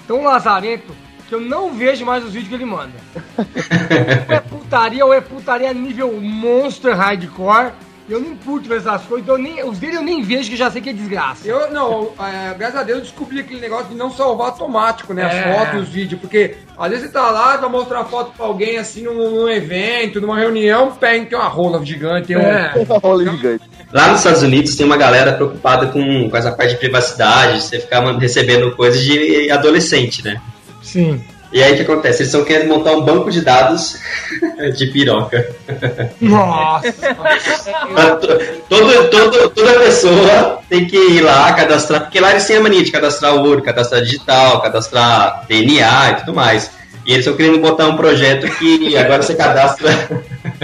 tão 0.07 0.23
lazarento 0.23 0.93
que 1.27 1.33
eu 1.33 1.41
não 1.41 1.73
vejo 1.73 2.05
mais 2.05 2.23
os 2.23 2.31
vídeos 2.31 2.49
que 2.49 2.55
ele 2.55 2.65
manda. 2.65 2.93
ou 3.37 4.35
é 4.35 4.39
putaria 4.39 5.05
ou 5.05 5.13
é 5.13 5.21
putaria 5.21 5.73
nível 5.73 6.13
monster 6.19 6.95
hardcore. 6.95 7.71
Eu 8.09 8.19
não 8.19 8.35
curto 8.35 8.67
ver 8.67 8.79
essas 8.79 9.03
coisas, 9.03 9.23
então 9.23 9.37
eu 9.37 9.41
nem, 9.41 9.63
os 9.63 9.79
dele 9.79 9.95
eu 9.95 10.01
nem 10.01 10.21
vejo 10.21 10.49
que 10.49 10.55
eu 10.55 10.57
já 10.57 10.69
sei 10.69 10.81
que 10.81 10.89
é 10.89 10.93
desgraça. 10.93 11.47
Eu, 11.47 11.71
não, 11.71 12.11
é, 12.19 12.53
graças 12.53 12.79
a 12.79 12.83
Deus 12.83 12.99
eu 12.99 13.03
descobri 13.05 13.39
aquele 13.39 13.61
negócio 13.61 13.87
de 13.87 13.95
não 13.95 14.11
salvar 14.11 14.47
automático, 14.47 15.13
né? 15.13 15.23
As 15.23 15.33
É. 15.33 15.53
fotos, 15.53 15.83
os 15.83 15.89
vídeos, 15.89 16.19
porque 16.19 16.55
às 16.77 16.89
vezes 16.89 17.05
você 17.05 17.11
tá 17.11 17.29
lá 17.31 17.55
e 17.55 17.57
vai 17.59 17.69
mostrar 17.69 18.03
foto 18.05 18.33
pra 18.35 18.45
alguém 18.45 18.77
assim 18.77 19.03
num, 19.03 19.31
num 19.31 19.49
evento, 19.49 20.19
numa 20.19 20.37
reunião, 20.37 20.91
pega, 20.91 21.25
tem 21.25 21.37
uma 21.37 21.47
rola 21.47 21.83
gigante, 21.85 22.27
tem 22.27 22.37
um. 22.37 22.41
É. 22.41 22.73
Uma 22.75 22.97
rola 22.99 23.23
gigante. 23.23 23.63
Lá 23.93 24.07
nos 24.09 24.17
Estados 24.19 24.43
Unidos 24.43 24.75
tem 24.75 24.85
uma 24.85 24.97
galera 24.97 25.33
preocupada 25.33 25.87
com, 25.87 26.29
com 26.29 26.37
essa 26.37 26.51
parte 26.51 26.71
de 26.71 26.79
privacidade, 26.79 27.59
de 27.59 27.63
você 27.63 27.79
ficar 27.79 28.01
recebendo 28.17 28.75
coisas 28.75 29.01
de 29.01 29.49
adolescente, 29.51 30.23
né? 30.23 30.41
Sim. 30.81 31.23
E 31.53 31.61
aí 31.61 31.73
o 31.73 31.75
que 31.75 31.83
acontece? 31.83 32.23
Eles 32.23 32.33
estão 32.33 32.43
querendo 32.43 32.67
montar 32.69 32.93
um 32.93 33.01
banco 33.01 33.29
de 33.29 33.41
dados 33.41 33.99
de 34.75 34.87
piroca. 34.87 35.55
Nossa. 36.19 36.91
Todo, 38.69 39.09
todo, 39.09 39.49
toda 39.51 39.79
pessoa 39.79 40.59
tem 40.67 40.85
que 40.87 40.97
ir 40.97 41.21
lá 41.21 41.53
cadastrar, 41.53 42.01
porque 42.01 42.19
lá 42.19 42.31
eles 42.31 42.45
têm 42.45 42.57
a 42.57 42.61
mania 42.61 42.83
de 42.83 42.91
cadastrar 42.91 43.35
ouro, 43.35 43.61
cadastrar 43.61 44.01
digital, 44.01 44.61
cadastrar 44.61 45.45
DNA 45.47 46.11
e 46.11 46.15
tudo 46.21 46.33
mais. 46.33 46.71
E 47.05 47.11
eles 47.13 47.25
estão 47.25 47.35
querendo 47.37 47.59
botar 47.59 47.87
um 47.87 47.97
projeto 47.97 48.49
que 48.57 48.95
agora 48.97 49.21
você 49.21 49.35
cadastra 49.35 49.89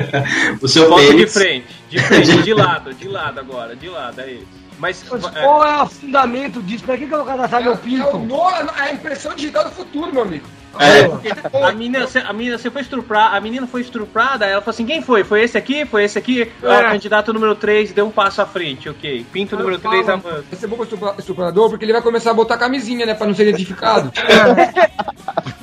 o 0.61 0.67
seu 0.67 0.87
Foto 0.87 1.01
de 1.01 1.07
pênis. 1.09 1.33
frente, 1.33 1.65
de 1.89 1.99
frente, 1.99 2.41
de 2.43 2.53
lado, 2.53 2.93
de 2.93 3.07
lado 3.07 3.39
agora, 3.39 3.75
de 3.75 3.89
lado, 3.89 4.21
é 4.21 4.31
isso. 4.31 4.47
Mas. 4.79 5.03
Mas 5.11 5.25
é, 5.35 5.41
qual 5.41 5.67
é 5.67 5.83
o 5.83 5.87
fundamento 5.87 6.61
disso? 6.63 6.85
Pra 6.85 6.97
que, 6.97 7.05
que 7.05 7.13
eu 7.13 7.17
vou 7.17 7.27
cadastrar 7.27 7.61
meu 7.61 7.73
É, 7.73 7.75
o 7.75 7.77
pinto? 7.77 8.17
no- 8.19 8.49
é 8.49 8.65
a 8.89 8.93
impressão 8.93 9.35
digital 9.35 9.65
do 9.65 9.71
futuro, 9.71 10.13
meu 10.13 10.21
amigo. 10.23 10.45
É. 10.77 11.65
A 11.65 11.71
menina, 11.71 12.07
a 12.27 12.33
menina, 12.33 12.57
você 12.57 12.69
foi 12.69 12.81
estuprar, 12.81 13.33
a 13.33 13.41
menina 13.41 13.65
foi 13.65 13.81
estuprada, 13.81 14.45
ela 14.45 14.61
falou 14.61 14.73
assim, 14.73 14.85
quem 14.85 15.01
foi? 15.01 15.23
Foi 15.23 15.41
esse 15.43 15.57
aqui? 15.57 15.85
Foi 15.85 16.03
esse 16.03 16.17
aqui? 16.17 16.51
É. 16.61 16.67
Ah, 16.71 16.91
candidato 16.91 17.33
número 17.33 17.55
3 17.55 17.91
deu 17.91 18.05
um 18.05 18.11
passo 18.11 18.41
à 18.41 18.45
frente, 18.45 18.87
ok. 18.87 19.25
Pinto 19.31 19.55
número 19.57 19.75
Eu 19.75 19.79
3 19.79 20.05
falo, 20.05 20.17
avança. 20.19 20.43
Vai 20.49 20.59
ser 20.59 20.67
bom 20.67 20.83
estupra- 20.83 21.15
estuprador, 21.17 21.69
porque 21.69 21.85
ele 21.85 21.93
vai 21.93 22.01
começar 22.01 22.31
a 22.31 22.33
botar 22.33 22.57
camisinha, 22.57 23.05
né? 23.05 23.13
Pra 23.13 23.25
não 23.27 23.33
ser 23.33 23.47
identificado. 23.47 24.11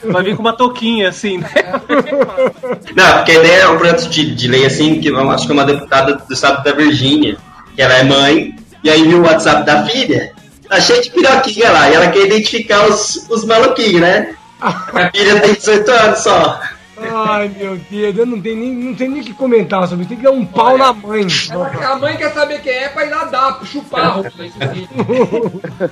Vai 0.04 0.22
vir 0.22 0.36
com 0.36 0.42
uma 0.42 0.52
touquinha, 0.56 1.08
assim, 1.08 1.38
né? 1.38 1.48
Não, 2.94 3.12
porque 3.16 3.32
a 3.32 3.34
ideia 3.34 3.62
é 3.62 3.68
um 3.68 3.76
projeto 3.78 4.08
de, 4.08 4.34
de 4.34 4.48
lei 4.48 4.64
assim, 4.64 5.00
que 5.00 5.08
eu 5.08 5.30
acho 5.30 5.46
que 5.46 5.50
é 5.50 5.54
uma 5.54 5.64
deputada 5.64 6.14
do 6.14 6.32
estado 6.32 6.62
da 6.62 6.72
Virgínia, 6.72 7.36
que 7.74 7.82
ela 7.82 7.94
é 7.94 8.04
mãe, 8.04 8.54
e 8.84 8.90
aí 8.90 9.02
viu 9.02 9.18
o 9.18 9.22
WhatsApp 9.24 9.66
da 9.66 9.84
filha, 9.84 10.32
tá 10.68 10.80
cheio 10.80 11.02
de 11.02 11.10
piroquinha 11.10 11.70
lá, 11.72 11.90
e 11.90 11.94
ela 11.94 12.08
quer 12.08 12.24
identificar 12.26 12.86
os, 12.88 13.26
os 13.28 13.44
maluquinhos, 13.44 14.00
né? 14.00 14.34
A 14.60 15.10
filha 15.14 15.40
tem 15.40 15.54
18 15.54 15.90
anos 15.90 16.18
só. 16.20 16.60
Ai, 16.98 17.50
meu 17.54 17.76
Deus, 17.90 18.16
eu 18.16 18.24
não 18.24 18.40
tenho 18.40 18.56
nem, 18.56 18.72
não 18.74 18.94
tenho 18.94 19.10
nem 19.10 19.20
o 19.20 19.24
que 19.24 19.34
comentar 19.34 19.86
sobre 19.86 20.04
isso. 20.04 20.08
Tem 20.08 20.16
que 20.16 20.24
dar 20.24 20.30
um 20.30 20.46
pau 20.46 20.78
na 20.78 20.94
mãe. 20.94 21.26
Ela- 21.50 21.92
a 21.92 21.96
mãe 21.96 22.16
quer 22.16 22.32
saber 22.32 22.62
quem 22.62 22.72
é 22.72 22.88
pra 22.88 23.04
ir 23.04 23.10
lá 23.10 23.24
dar, 23.24 23.52
pra 23.58 23.66
chupar 23.66 24.00
a 24.02 24.08
roupa. 24.12 24.30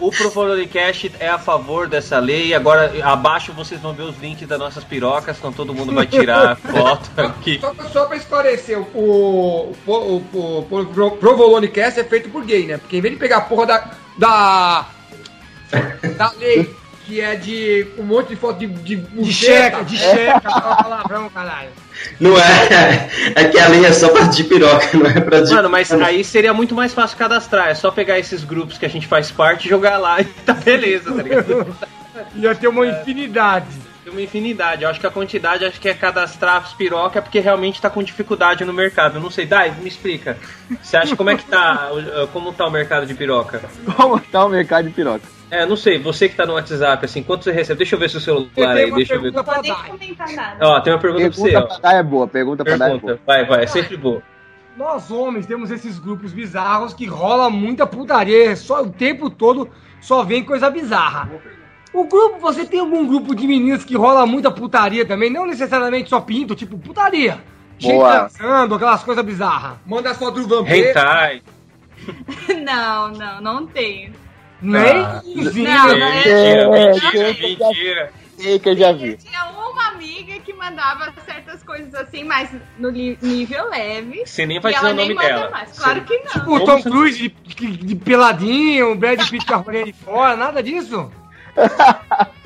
O 0.01 0.11
Provolone-Cast 0.11 1.13
é 1.21 1.29
a 1.29 1.39
favor 1.39 1.89
dessa 1.89 2.19
lei. 2.19 2.55
Agora, 2.55 2.91
abaixo 3.03 3.53
vocês 3.53 3.79
vão 3.83 3.93
ver 3.93 4.05
os 4.05 4.19
links 4.19 4.49
das 4.49 4.59
nossas 4.59 4.83
pirocas, 4.83 5.37
então 5.39 5.53
todo 5.53 5.75
mundo 5.75 5.93
vai 5.95 6.07
tirar 6.07 6.57
foto 6.73 7.11
aqui. 7.19 7.59
Só, 7.61 7.75
pra- 7.75 7.89
só 7.91 8.05
pra 8.07 8.17
esclarecer, 8.17 8.79
o, 8.79 8.87
o, 8.95 9.75
o, 9.87 10.25
o, 10.33 10.59
o 10.71 10.87
Pro- 10.87 11.11
Provolone 11.19 11.69
Cast 11.69 12.01
é 12.01 12.05
feito 12.05 12.31
por 12.31 12.45
gay, 12.47 12.67
né? 12.67 12.79
Porque 12.79 12.97
em 12.97 13.01
vez 13.03 13.13
de 13.13 13.21
pegar 13.21 13.37
a 13.37 13.43
porra 13.43 13.67
da. 13.67 13.91
da. 14.17 14.87
da 16.17 16.33
lei, 16.39 16.75
que 17.07 17.21
é 17.21 17.35
de 17.37 17.87
um 17.99 18.03
monte 18.03 18.29
de 18.29 18.37
foto 18.37 18.59
de. 18.59 18.67
de, 18.67 18.97
De 18.97 19.33
checa, 19.33 19.85
de 19.85 19.97
checa, 19.97 20.41
fala 20.41 20.77
palavrão, 20.83 21.29
caralho. 21.29 21.71
Não 22.19 22.37
é, 22.37 23.09
é 23.37 23.45
que 23.45 23.59
a 23.59 23.69
lei 23.69 23.85
é 23.85 23.93
só 23.93 24.09
pra 24.09 24.25
de 24.25 24.45
piroca, 24.45 24.97
não 24.97 25.07
é 25.07 25.21
pra 25.21 25.41
de. 25.41 25.53
Mano, 25.53 25.69
mas 25.69 25.93
aí 25.93 26.25
seria 26.25 26.53
muito 26.53 26.75
mais 26.75 26.93
fácil 26.93 27.17
cadastrar. 27.17 27.69
É 27.69 27.75
só 27.75 27.91
pegar 27.91 28.19
esses 28.19 28.45
grupos 28.45 28.79
que 28.79 28.87
a 28.87 28.89
gente 28.89 29.07
faz 29.07 29.31
parte 29.31 29.67
e 29.67 29.69
jogar 29.69 29.99
lá 29.99 30.21
e 30.21 30.25
tá 30.25 30.55
beleza, 30.55 31.13
tá 31.13 31.23
ligado? 31.23 31.77
Ia 32.37 32.55
ter 32.55 32.69
uma 32.69 32.87
infinidade. 32.87 33.67
Tem 34.03 34.13
uma 34.13 34.23
infinidade. 34.23 34.85
Eu 34.85 34.91
acho 34.91 35.01
que 35.01 35.07
a 35.07 35.11
quantidade 35.11 35.65
acho 35.65 35.81
que 35.81 35.89
é 35.89 35.95
cadastrar 35.95 36.57
as 36.57 36.75
pirocas 36.75 37.23
porque 37.23 37.41
realmente 37.41 37.81
tá 37.81 37.89
com 37.89 38.03
dificuldade 38.03 38.65
no 38.65 38.73
mercado. 38.73 39.17
Eu 39.17 39.21
não 39.21 39.31
sei, 39.31 39.47
Dai, 39.47 39.75
me 39.81 39.89
explica. 39.89 40.37
Você 40.83 40.97
acha 40.97 41.17
como 41.17 41.31
é 41.31 41.37
que 41.37 41.45
tá, 41.45 41.91
como 42.33 42.53
tá 42.53 42.67
o 42.67 42.71
mercado 42.71 43.07
de 43.07 43.15
piroca? 43.15 43.63
Como 43.97 44.21
tá 44.21 44.45
o 44.45 44.49
mercado 44.49 44.89
de 44.89 44.95
piroca? 44.95 45.34
É, 45.51 45.65
não 45.67 45.77
sei, 45.77 45.99
você 45.99 46.29
que 46.29 46.35
tá 46.35 46.47
no 46.47 46.55
WhatsApp, 46.55 47.05
assim, 47.05 47.23
quanto 47.23 47.45
você 47.45 47.53
recebe? 47.53 47.79
Deixa 47.79 47.95
eu 47.95 47.99
ver 47.99 48.11
seu 48.11 48.21
celular 48.21 48.49
Eu 48.57 48.69
aí, 48.69 48.91
deixa 48.93 49.15
eu 49.15 49.21
ver. 49.23 49.33
pergunta 49.33 49.45
pra 49.45 49.55
Podem 49.55 49.73
dar. 49.73 49.87
comentar 49.87 50.33
nada. 50.33 50.67
Ó, 50.69 50.81
tem 50.81 50.93
uma 50.93 50.99
pergunta, 50.99 51.25
pra 51.29 51.33
você, 51.37 51.51
Pergunta 51.51 51.75
ó. 51.75 51.81
pra 51.81 51.91
dar 51.91 51.97
é 51.99 52.03
boa, 52.03 52.27
pergunta 52.27 52.65
pra 52.65 52.77
dar 52.77 52.87
é 52.87 52.89
boa. 52.89 53.01
Pergunta, 53.01 53.21
vai, 53.27 53.45
vai, 53.45 53.65
é 53.65 53.67
sempre 53.67 53.97
boa. 53.97 54.23
Nós 54.77 55.11
homens 55.11 55.47
temos 55.47 55.71
esses 55.71 55.99
grupos 56.01 56.33
bizarros 56.33 56.93
que 56.95 57.07
rola 57.07 57.49
muita 57.49 57.87
putaria, 57.87 58.57
só 58.57 58.83
o 58.83 58.91
tempo 58.91 59.31
todo 59.31 59.69
só 60.01 60.25
vem 60.25 60.43
coisa 60.43 60.69
bizarra. 60.71 61.31
O 61.93 62.05
grupo, 62.09 62.41
você 62.41 62.67
tem 62.67 62.81
algum 62.81 63.07
grupo 63.07 63.37
de 63.37 63.47
meninas 63.47 63.85
que 63.85 63.97
rola 63.97 64.27
muita 64.27 64.51
putaria 64.51 65.07
também? 65.07 65.31
Não 65.31 65.47
necessariamente 65.47 66.11
só 66.11 66.21
pinto, 66.21 66.57
tipo 66.57 66.77
putaria. 66.77 67.39
Gente 67.79 68.03
dançando, 68.03 68.75
aquelas 68.75 69.05
coisas 69.05 69.25
bizarras. 69.25 69.77
Manda 69.87 70.11
as 70.11 70.17
fotos 70.19 70.47
do 70.47 70.59
vampiro. 70.65 70.89
Hentai. 70.89 71.43
Não, 72.65 73.09
não, 73.13 73.41
não 73.41 73.67
tenho. 73.67 74.13
Nem 74.65 74.97
Ah. 75.05 75.21
cozinha. 75.23 75.75
Não, 75.75 75.89
Mentira, 75.89 76.05
É, 76.05 76.93
mentira, 76.93 77.29
é, 77.29 77.33
mentira. 77.35 78.13
Sei 78.39 78.59
que 78.59 78.69
eu 78.69 78.77
já 78.77 78.93
vi. 78.93 79.17
Tinha 79.17 79.45
uma 79.47 79.89
amiga 79.89 80.39
que 80.41 80.53
mandava 80.55 81.13
certas 81.25 81.63
coisas 81.63 81.95
assim, 81.95 82.25
mas 82.25 82.51
no 82.79 82.91
nível 82.91 83.69
leve. 83.71 84.27
Você 84.27 84.45
nem 84.47 84.59
vai 84.61 84.73
dizer 84.73 84.85
ela 84.87 84.93
o 84.95 84.97
nem 84.97 85.09
nome 85.15 85.27
dela. 85.29 85.51
mais. 85.51 85.79
Claro 85.79 86.01
Você- 86.01 86.07
que 86.19 86.39
não. 86.39 86.43
O 86.43 86.47
Como 86.47 86.65
Tom 86.65 86.83
Cruise 86.83 87.19
de, 87.19 87.29
de- 87.29 87.77
de 87.77 87.95
peladinho, 87.97 88.91
o 88.93 88.95
Brad 88.97 89.21
Pitt 89.29 89.47
com 89.47 89.55
a 89.71 89.85
de 89.85 89.93
fora, 89.93 90.37
nada 90.37 90.63
disso. 90.63 91.11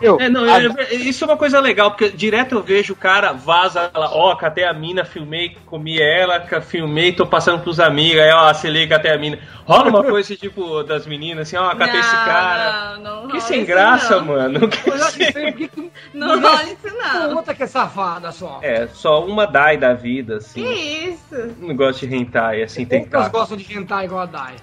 Eu, 0.00 0.20
É, 0.20 0.28
não, 0.28 0.44
é- 0.46 0.94
isso 0.94 1.24
é 1.24 1.26
uma 1.26 1.36
coisa 1.36 1.58
legal, 1.60 1.90
porque 1.90 2.08
direto 2.10 2.54
eu 2.54 2.62
vejo 2.62 2.92
o 2.92 2.96
cara 2.96 3.32
vaza 3.32 3.90
lá, 3.94 4.10
ó, 4.12 4.34
catei 4.36 4.64
a 4.64 4.72
mina, 4.72 5.04
filmei, 5.04 5.56
comi 5.66 6.00
ela, 6.00 6.40
filmei, 6.60 7.12
tô 7.12 7.26
passando 7.26 7.62
pros 7.62 7.80
amigos, 7.80 8.20
aí 8.20 8.30
ó, 8.32 8.52
se 8.54 8.68
liga, 8.70 8.96
catei 8.96 9.12
a 9.12 9.18
mina. 9.18 9.38
Rola 9.64 9.90
uma 9.90 10.04
coisa 10.04 10.34
tipo 10.36 10.82
das 10.84 11.06
meninas, 11.06 11.48
assim, 11.48 11.56
ó, 11.56 11.74
catei 11.74 12.00
esse 12.00 12.10
cara. 12.16 12.96
Não, 12.98 13.22
não 13.22 13.28
Que 13.28 13.40
sem 13.40 13.64
graça, 13.64 14.16
não. 14.16 14.24
mano. 14.26 14.68
Que 14.68 14.88
eu 14.90 14.98
sem- 14.98 15.44
não 15.44 15.52
que 15.52 15.68
que 15.68 15.90
rola 16.14 16.62
isso, 16.64 16.96
não. 16.96 17.36
outra 17.36 17.54
que 17.54 17.62
é 17.64 17.66
safada 17.66 18.32
só. 18.32 18.60
É, 18.62 18.86
só 18.88 19.24
uma 19.24 19.46
Dai 19.46 19.76
da 19.76 19.92
vida, 19.94 20.34
Que 20.38 20.44
assim. 20.44 21.08
isso? 21.12 21.54
Não 21.58 21.74
gosto 21.76 22.06
de 22.06 22.14
hentai, 22.14 22.62
assim, 22.62 22.84
tem 22.86 23.00
Poucas 23.00 23.20
cara. 23.22 23.32
gostam 23.32 23.56
de 23.56 23.64
jantar 23.64 24.04
igual 24.04 24.22
a 24.22 24.26
Dai. 24.26 24.54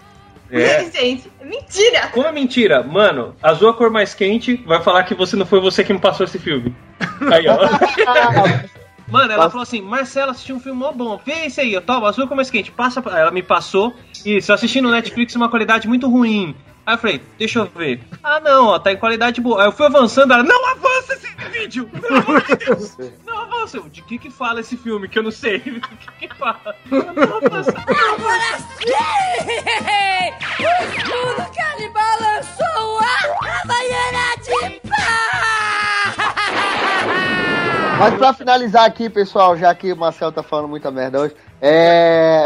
É. 0.49 0.85
Gente, 0.91 1.31
mentira! 1.43 2.07
Como 2.07 2.27
é 2.27 2.31
mentira? 2.31 2.83
Mano, 2.83 3.35
azul 3.41 3.69
a 3.69 3.73
cor 3.73 3.89
mais 3.89 4.13
quente 4.13 4.55
vai 4.65 4.81
falar 4.81 5.03
que 5.03 5.13
você 5.13 5.35
não 5.35 5.45
foi 5.45 5.59
você 5.59 5.83
que 5.83 5.93
me 5.93 5.99
passou 5.99 6.25
esse 6.25 6.39
filme. 6.39 6.75
Aí, 7.31 7.45
ó. 7.47 7.57
Mano, 9.07 9.31
ela 9.31 9.49
falou 9.51 9.61
assim, 9.61 9.81
Marcela 9.81 10.31
assistiu 10.31 10.55
um 10.55 10.59
filme 10.59 10.79
mó 10.79 10.91
bom. 10.91 11.21
Vê 11.23 11.45
esse 11.45 11.61
aí, 11.61 11.71
eu 11.71 11.81
tomo, 11.81 12.07
azul 12.07 12.23
a 12.23 12.27
cor 12.27 12.35
mais 12.35 12.49
quente. 12.49 12.71
Passa 12.71 13.03
pra... 13.03 13.19
Ela 13.19 13.29
me 13.29 13.43
passou. 13.43 13.93
Isso, 14.25 14.49
eu 14.49 14.55
assisti 14.55 14.81
no 14.81 14.89
Netflix 14.89 15.35
uma 15.35 15.47
qualidade 15.47 15.87
muito 15.87 16.09
ruim. 16.09 16.55
Aí 16.85 16.93
eu 16.93 16.97
falei, 16.99 17.21
deixa 17.39 17.59
eu 17.59 17.65
ver. 17.65 18.03
Ah, 18.23 18.39
não, 18.39 18.67
ó, 18.67 18.77
tá 18.79 18.91
em 18.91 18.97
qualidade 18.97 19.41
boa. 19.41 19.61
Aí 19.61 19.67
eu 19.67 19.71
fui 19.71 19.87
avançando, 19.87 20.33
ela, 20.33 20.43
não 20.43 20.67
avança 20.69 21.13
esse 21.13 21.33
vídeo! 21.51 21.89
Pelo 21.89 22.17
amor 22.17 22.41
de 22.43 22.55
Deus! 22.57 22.95
Não 23.25 23.37
avança! 23.39 23.77
Eu, 23.77 23.89
De 23.89 24.01
que 24.03 24.19
que 24.19 24.29
fala 24.29 24.59
esse 24.59 24.77
filme 24.77 25.07
que 25.07 25.17
eu 25.17 25.23
não 25.23 25.31
sei? 25.31 25.59
De 25.59 25.79
que 26.19 26.27
que 26.27 26.35
fala? 26.35 26.75
Não 26.91 27.37
avança! 27.37 27.71
Agora 27.71 28.57
sim! 28.77 28.91
O 30.59 30.63
escudo 30.95 31.51
que 31.51 31.61
ele 31.61 31.89
balançou 31.89 32.99
a 32.99 33.61
Havaiana 33.63 34.35
de 34.43 34.79
pá! 34.87 36.15
Mas 37.97 38.13
pra 38.15 38.33
finalizar 38.33 38.85
aqui, 38.85 39.09
pessoal, 39.09 39.57
já 39.57 39.73
que 39.73 39.91
o 39.91 39.97
Marcel 39.97 40.31
tá 40.31 40.43
falando 40.43 40.67
muita 40.67 40.91
merda 40.91 41.21
hoje, 41.21 41.35
é. 41.61 42.45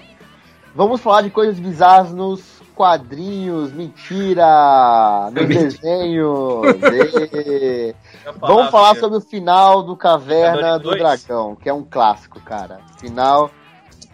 Vamos 0.74 1.00
falar 1.00 1.22
de 1.22 1.30
coisas 1.30 1.58
bizarras 1.58 2.12
nos 2.12 2.59
quadrinhos, 2.80 3.70
mentira, 3.74 5.30
nos 5.34 5.46
desenhos. 5.46 6.64
e- 7.34 7.94
Vamos 8.40 8.70
falar 8.70 8.96
sobre 8.96 9.18
o 9.18 9.20
final 9.20 9.82
do 9.82 9.94
Caverna 9.94 10.78
Vingadores 10.78 10.82
do 10.82 10.88
2? 10.88 10.98
Dragão, 10.98 11.56
que 11.56 11.68
é 11.68 11.74
um 11.74 11.82
clássico, 11.84 12.40
cara. 12.40 12.80
Final. 12.98 13.50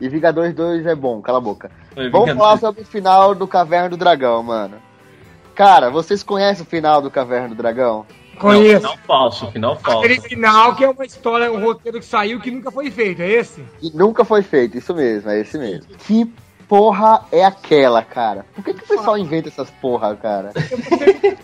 E 0.00 0.08
Vingadores 0.08 0.52
2 0.52 0.84
é 0.84 0.96
bom, 0.96 1.22
cala 1.22 1.38
a 1.38 1.40
boca. 1.40 1.70
Oi, 1.96 2.10
Vamos 2.10 2.26
Vingadores. 2.28 2.36
falar 2.38 2.58
sobre 2.58 2.82
o 2.82 2.84
final 2.84 3.36
do 3.36 3.46
Caverna 3.46 3.88
do 3.88 3.96
Dragão, 3.96 4.42
mano. 4.42 4.78
Cara, 5.54 5.88
vocês 5.88 6.24
conhecem 6.24 6.64
o 6.64 6.68
final 6.68 7.00
do 7.00 7.08
Caverna 7.08 7.48
do 7.50 7.54
Dragão? 7.54 8.04
Conheço. 8.36 8.82
Não, 8.82 8.90
final 8.90 9.06
falso, 9.06 9.50
final 9.52 9.76
falso. 9.76 9.98
Aquele 10.00 10.20
final 10.20 10.74
que 10.74 10.82
é 10.84 10.90
uma 10.90 11.04
história, 11.06 11.52
um 11.52 11.62
roteiro 11.64 12.00
que 12.00 12.04
saiu 12.04 12.40
que 12.40 12.50
nunca 12.50 12.72
foi 12.72 12.90
feito, 12.90 13.22
é 13.22 13.28
esse? 13.30 13.64
E 13.80 13.90
nunca 13.96 14.24
foi 14.24 14.42
feito, 14.42 14.76
isso 14.76 14.92
mesmo, 14.92 15.30
é 15.30 15.38
esse 15.40 15.56
mesmo. 15.56 15.86
Que 15.98 16.30
porra 16.68 17.24
é 17.32 17.44
aquela, 17.44 18.02
cara? 18.02 18.46
Por 18.54 18.64
que, 18.64 18.74
que 18.74 18.84
o 18.84 18.88
pessoal 18.88 19.18
inventa 19.18 19.48
essas 19.48 19.70
porra, 19.70 20.14
cara? 20.16 20.52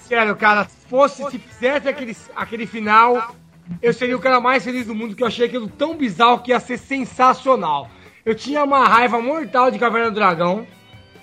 Sério, 0.01 0.37
cara, 0.37 0.65
se 0.65 0.87
fosse, 0.87 1.25
se 1.31 1.39
fizesse 1.39 1.89
aquele, 1.89 2.17
aquele 2.35 2.67
final, 2.67 3.35
eu 3.81 3.93
seria 3.93 4.17
o 4.17 4.21
cara 4.21 4.41
mais 4.41 4.65
feliz 4.65 4.87
do 4.87 4.95
mundo, 4.95 5.15
que 5.15 5.23
eu 5.23 5.27
achei 5.27 5.47
aquilo 5.47 5.69
tão 5.69 5.97
bizarro 5.97 6.41
que 6.41 6.51
ia 6.51 6.61
ser 6.61 6.79
sensacional. 6.79 7.89
Eu 8.25 8.35
tinha 8.35 8.63
uma 8.63 8.87
raiva 8.87 9.21
mortal 9.21 9.71
de 9.71 9.79
Caverna 9.79 10.11
do 10.11 10.15
Dragão. 10.15 10.67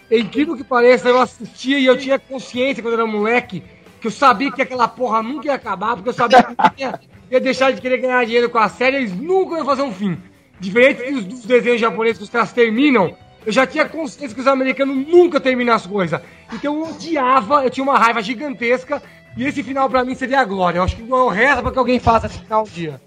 É 0.09 0.17
incrível 0.17 0.57
que 0.57 0.63
pareça, 0.63 1.07
eu 1.07 1.21
assistia 1.21 1.77
e 1.77 1.85
eu 1.85 1.97
tinha 1.97 2.17
consciência 2.17 2.81
quando 2.81 2.93
eu 2.93 3.01
era 3.01 3.07
moleque, 3.07 3.63
que 4.01 4.07
eu 4.07 4.11
sabia 4.11 4.51
que 4.51 4.61
aquela 4.61 4.87
porra 4.87 5.21
nunca 5.21 5.47
ia 5.47 5.53
acabar, 5.53 5.95
porque 5.95 6.09
eu 6.09 6.13
sabia 6.13 6.43
que 6.43 6.81
ia, 6.81 6.99
ia 7.29 7.39
deixar 7.39 7.71
de 7.71 7.79
querer 7.79 7.97
ganhar 7.97 8.25
dinheiro 8.25 8.49
com 8.49 8.57
a 8.57 8.67
série, 8.67 8.97
eles 8.97 9.15
nunca 9.15 9.57
iam 9.57 9.65
fazer 9.65 9.83
um 9.83 9.93
fim. 9.93 10.17
Diferente 10.59 11.11
dos, 11.11 11.25
dos 11.25 11.45
desenhos 11.45 11.79
japoneses 11.79 12.17
que 12.17 12.23
os 12.23 12.29
caras 12.29 12.51
terminam, 12.51 13.15
eu 13.45 13.51
já 13.51 13.65
tinha 13.65 13.87
consciência 13.87 14.35
que 14.35 14.41
os 14.41 14.47
americanos 14.47 15.07
nunca 15.07 15.39
terminam 15.39 15.73
as 15.73 15.85
coisas. 15.85 16.19
Então 16.53 16.75
eu 16.75 16.83
odiava, 16.89 17.63
eu 17.63 17.69
tinha 17.69 17.83
uma 17.83 17.97
raiva 17.97 18.21
gigantesca, 18.21 19.01
e 19.37 19.45
esse 19.45 19.63
final 19.63 19.89
pra 19.89 20.03
mim 20.03 20.15
seria 20.15 20.41
a 20.41 20.45
glória. 20.45 20.79
Eu 20.79 20.83
acho 20.83 20.95
que 20.95 21.09
eu 21.09 21.27
rezo 21.29 21.61
pra 21.61 21.71
que 21.71 21.79
alguém 21.79 21.99
faça 21.99 22.27
esse 22.27 22.39
final 22.39 22.63
um 22.63 22.65
dia. 22.65 23.01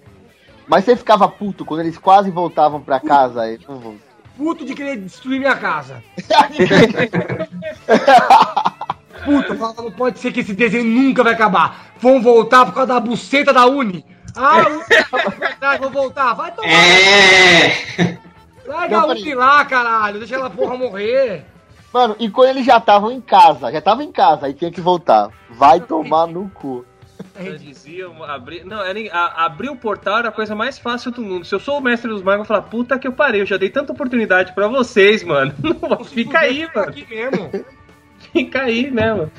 Mas 0.67 0.85
você 0.85 0.95
ficava 0.95 1.27
puto 1.27 1.65
quando 1.65 1.81
eles 1.81 1.97
quase 1.97 2.31
voltavam 2.31 2.81
pra 2.81 2.99
casa 2.99 3.41
aí. 3.41 3.59
Puto 4.37 4.65
de 4.65 4.73
querer 4.73 4.97
destruir 4.97 5.39
minha 5.39 5.55
casa. 5.55 6.03
Puta, 9.23 9.55
falava, 9.55 9.83
não 9.83 9.91
pode 9.91 10.19
ser 10.19 10.33
que 10.33 10.41
esse 10.41 10.53
desenho 10.53 10.83
nunca 10.83 11.23
vai 11.23 11.33
acabar. 11.33 11.93
Vão 11.97 12.21
voltar 12.21 12.65
por 12.65 12.73
causa 12.73 12.93
da 12.93 12.99
buceta 12.99 13.53
da 13.53 13.65
Uni. 13.65 14.05
Ah, 14.35 14.59
é 14.59 15.29
verdade, 15.29 15.81
vou 15.81 15.91
voltar. 15.91 16.33
Vai 16.33 16.51
tomar. 16.51 16.69
É. 16.69 18.17
Larga 18.65 18.97
a 18.99 19.05
Uni 19.07 19.35
lá, 19.35 19.65
caralho. 19.65 20.19
Deixa 20.19 20.35
ela 20.35 20.49
porra 20.49 20.75
morrer. 20.77 21.45
Mano, 21.93 22.15
e 22.19 22.29
quando 22.29 22.49
eles 22.49 22.65
já 22.65 22.77
estavam 22.77 23.11
em 23.11 23.21
casa, 23.21 23.71
já 23.71 23.77
estavam 23.79 24.03
em 24.03 24.11
casa, 24.11 24.47
aí 24.47 24.53
tinha 24.53 24.71
que 24.71 24.81
voltar. 24.81 25.29
Vai 25.49 25.79
tomar 25.79 26.25
no 26.27 26.49
cu. 26.49 26.85
Eu 27.39 27.57
dizia, 27.57 28.07
abrir, 28.27 28.63
não, 28.65 28.81
era, 28.83 28.99
a- 29.11 29.45
abrir 29.45 29.69
o 29.69 29.75
portal 29.75 30.17
era 30.19 30.29
a 30.29 30.31
coisa 30.31 30.55
mais 30.55 30.77
fácil 30.79 31.11
do 31.11 31.21
mundo. 31.21 31.45
Se 31.45 31.53
eu 31.53 31.59
sou 31.59 31.77
o 31.77 31.81
mestre 31.81 32.09
dos 32.09 32.21
magos, 32.21 32.39
eu 32.41 32.45
vou 32.45 32.45
falar, 32.45 32.61
puta 32.63 32.97
que 32.97 33.07
eu 33.07 33.13
parei, 33.13 33.41
eu 33.41 33.45
já 33.45 33.57
dei 33.57 33.69
tanta 33.69 33.91
oportunidade 33.91 34.53
pra 34.53 34.67
vocês, 34.67 35.23
mano. 35.23 35.53
Não, 35.61 36.03
fica 36.05 36.39
aí, 36.39 36.67
mano. 36.73 36.89
Aqui 36.89 37.05
mesmo. 37.09 37.51
Fica 38.31 38.61
aí, 38.63 38.89
né, 38.89 39.13
mano? 39.13 39.31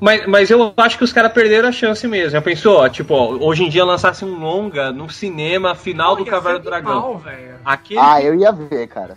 Mas, 0.00 0.26
mas 0.26 0.50
eu 0.50 0.72
acho 0.76 0.96
que 0.98 1.04
os 1.04 1.12
caras 1.12 1.32
perderam 1.32 1.68
a 1.68 1.72
chance 1.72 2.06
mesmo. 2.06 2.30
Já 2.30 2.40
pensou, 2.40 2.78
ó, 2.78 2.88
tipo, 2.88 3.14
ó, 3.14 3.32
hoje 3.32 3.64
em 3.64 3.68
dia 3.68 3.84
lançasse 3.84 4.24
um 4.24 4.38
longa 4.38 4.90
no 4.92 5.10
cinema, 5.10 5.74
final 5.74 6.16
do 6.16 6.24
Ia 6.24 6.30
Caverna 6.30 6.58
ser 6.58 6.64
do 6.64 6.70
Dragão. 6.70 7.22
Aquele 7.64 8.00
Ah, 8.00 8.22
eu 8.22 8.34
ia 8.34 8.52
ver, 8.52 8.86
cara. 8.86 9.16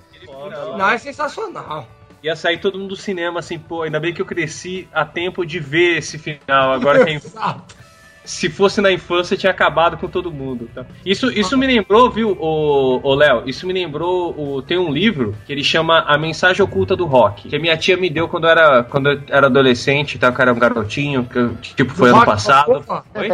Não, 0.77 0.89
é 0.89 0.97
sensacional. 0.97 1.87
ia 2.21 2.35
sair 2.35 2.59
todo 2.59 2.77
mundo 2.77 2.89
do 2.89 2.95
cinema 2.95 3.39
assim, 3.39 3.57
pô, 3.57 3.83
ainda 3.83 3.99
bem 3.99 4.13
que 4.13 4.21
eu 4.21 4.25
cresci 4.25 4.87
a 4.93 5.05
tempo 5.05 5.45
de 5.45 5.59
ver 5.59 5.97
esse 5.97 6.17
final. 6.17 6.73
Agora 6.73 7.05
quem 7.05 7.15
Exato. 7.23 7.75
Se 8.23 8.49
fosse 8.49 8.81
na 8.81 8.91
infância, 8.91 9.37
tinha 9.37 9.51
acabado 9.51 9.97
com 9.97 10.07
todo 10.07 10.31
mundo. 10.31 10.69
Tá? 10.73 10.85
Isso, 11.05 11.31
isso 11.31 11.57
me 11.57 11.67
lembrou, 11.67 12.09
viu, 12.09 12.37
o, 12.39 13.13
Léo? 13.15 13.43
Isso 13.45 13.67
me 13.67 13.73
lembrou. 13.73 14.33
O, 14.37 14.61
tem 14.61 14.77
um 14.77 14.91
livro 14.91 15.35
que 15.45 15.51
ele 15.51 15.63
chama 15.63 15.99
A 16.01 16.17
Mensagem 16.17 16.63
Oculta 16.63 16.95
do 16.95 17.05
Rock, 17.05 17.49
que 17.49 17.55
a 17.55 17.59
minha 17.59 17.77
tia 17.77 17.97
me 17.97 18.09
deu 18.09 18.27
quando 18.27 18.45
eu 18.45 18.49
era, 18.49 18.83
quando 18.83 19.09
eu 19.09 19.21
era 19.27 19.47
adolescente, 19.47 20.17
tá? 20.17 20.31
Que 20.31 20.39
eu 20.39 20.43
era 20.43 20.53
um 20.53 20.59
garotinho, 20.59 21.25
que 21.25 21.37
eu, 21.37 21.55
tipo, 21.55 21.93
foi 21.93 22.09
Do 22.09 22.15
ano 22.15 22.25
Rock 22.25 22.31
passado. 22.31 22.71
Balboa? 22.71 23.05
Oi? 23.15 23.29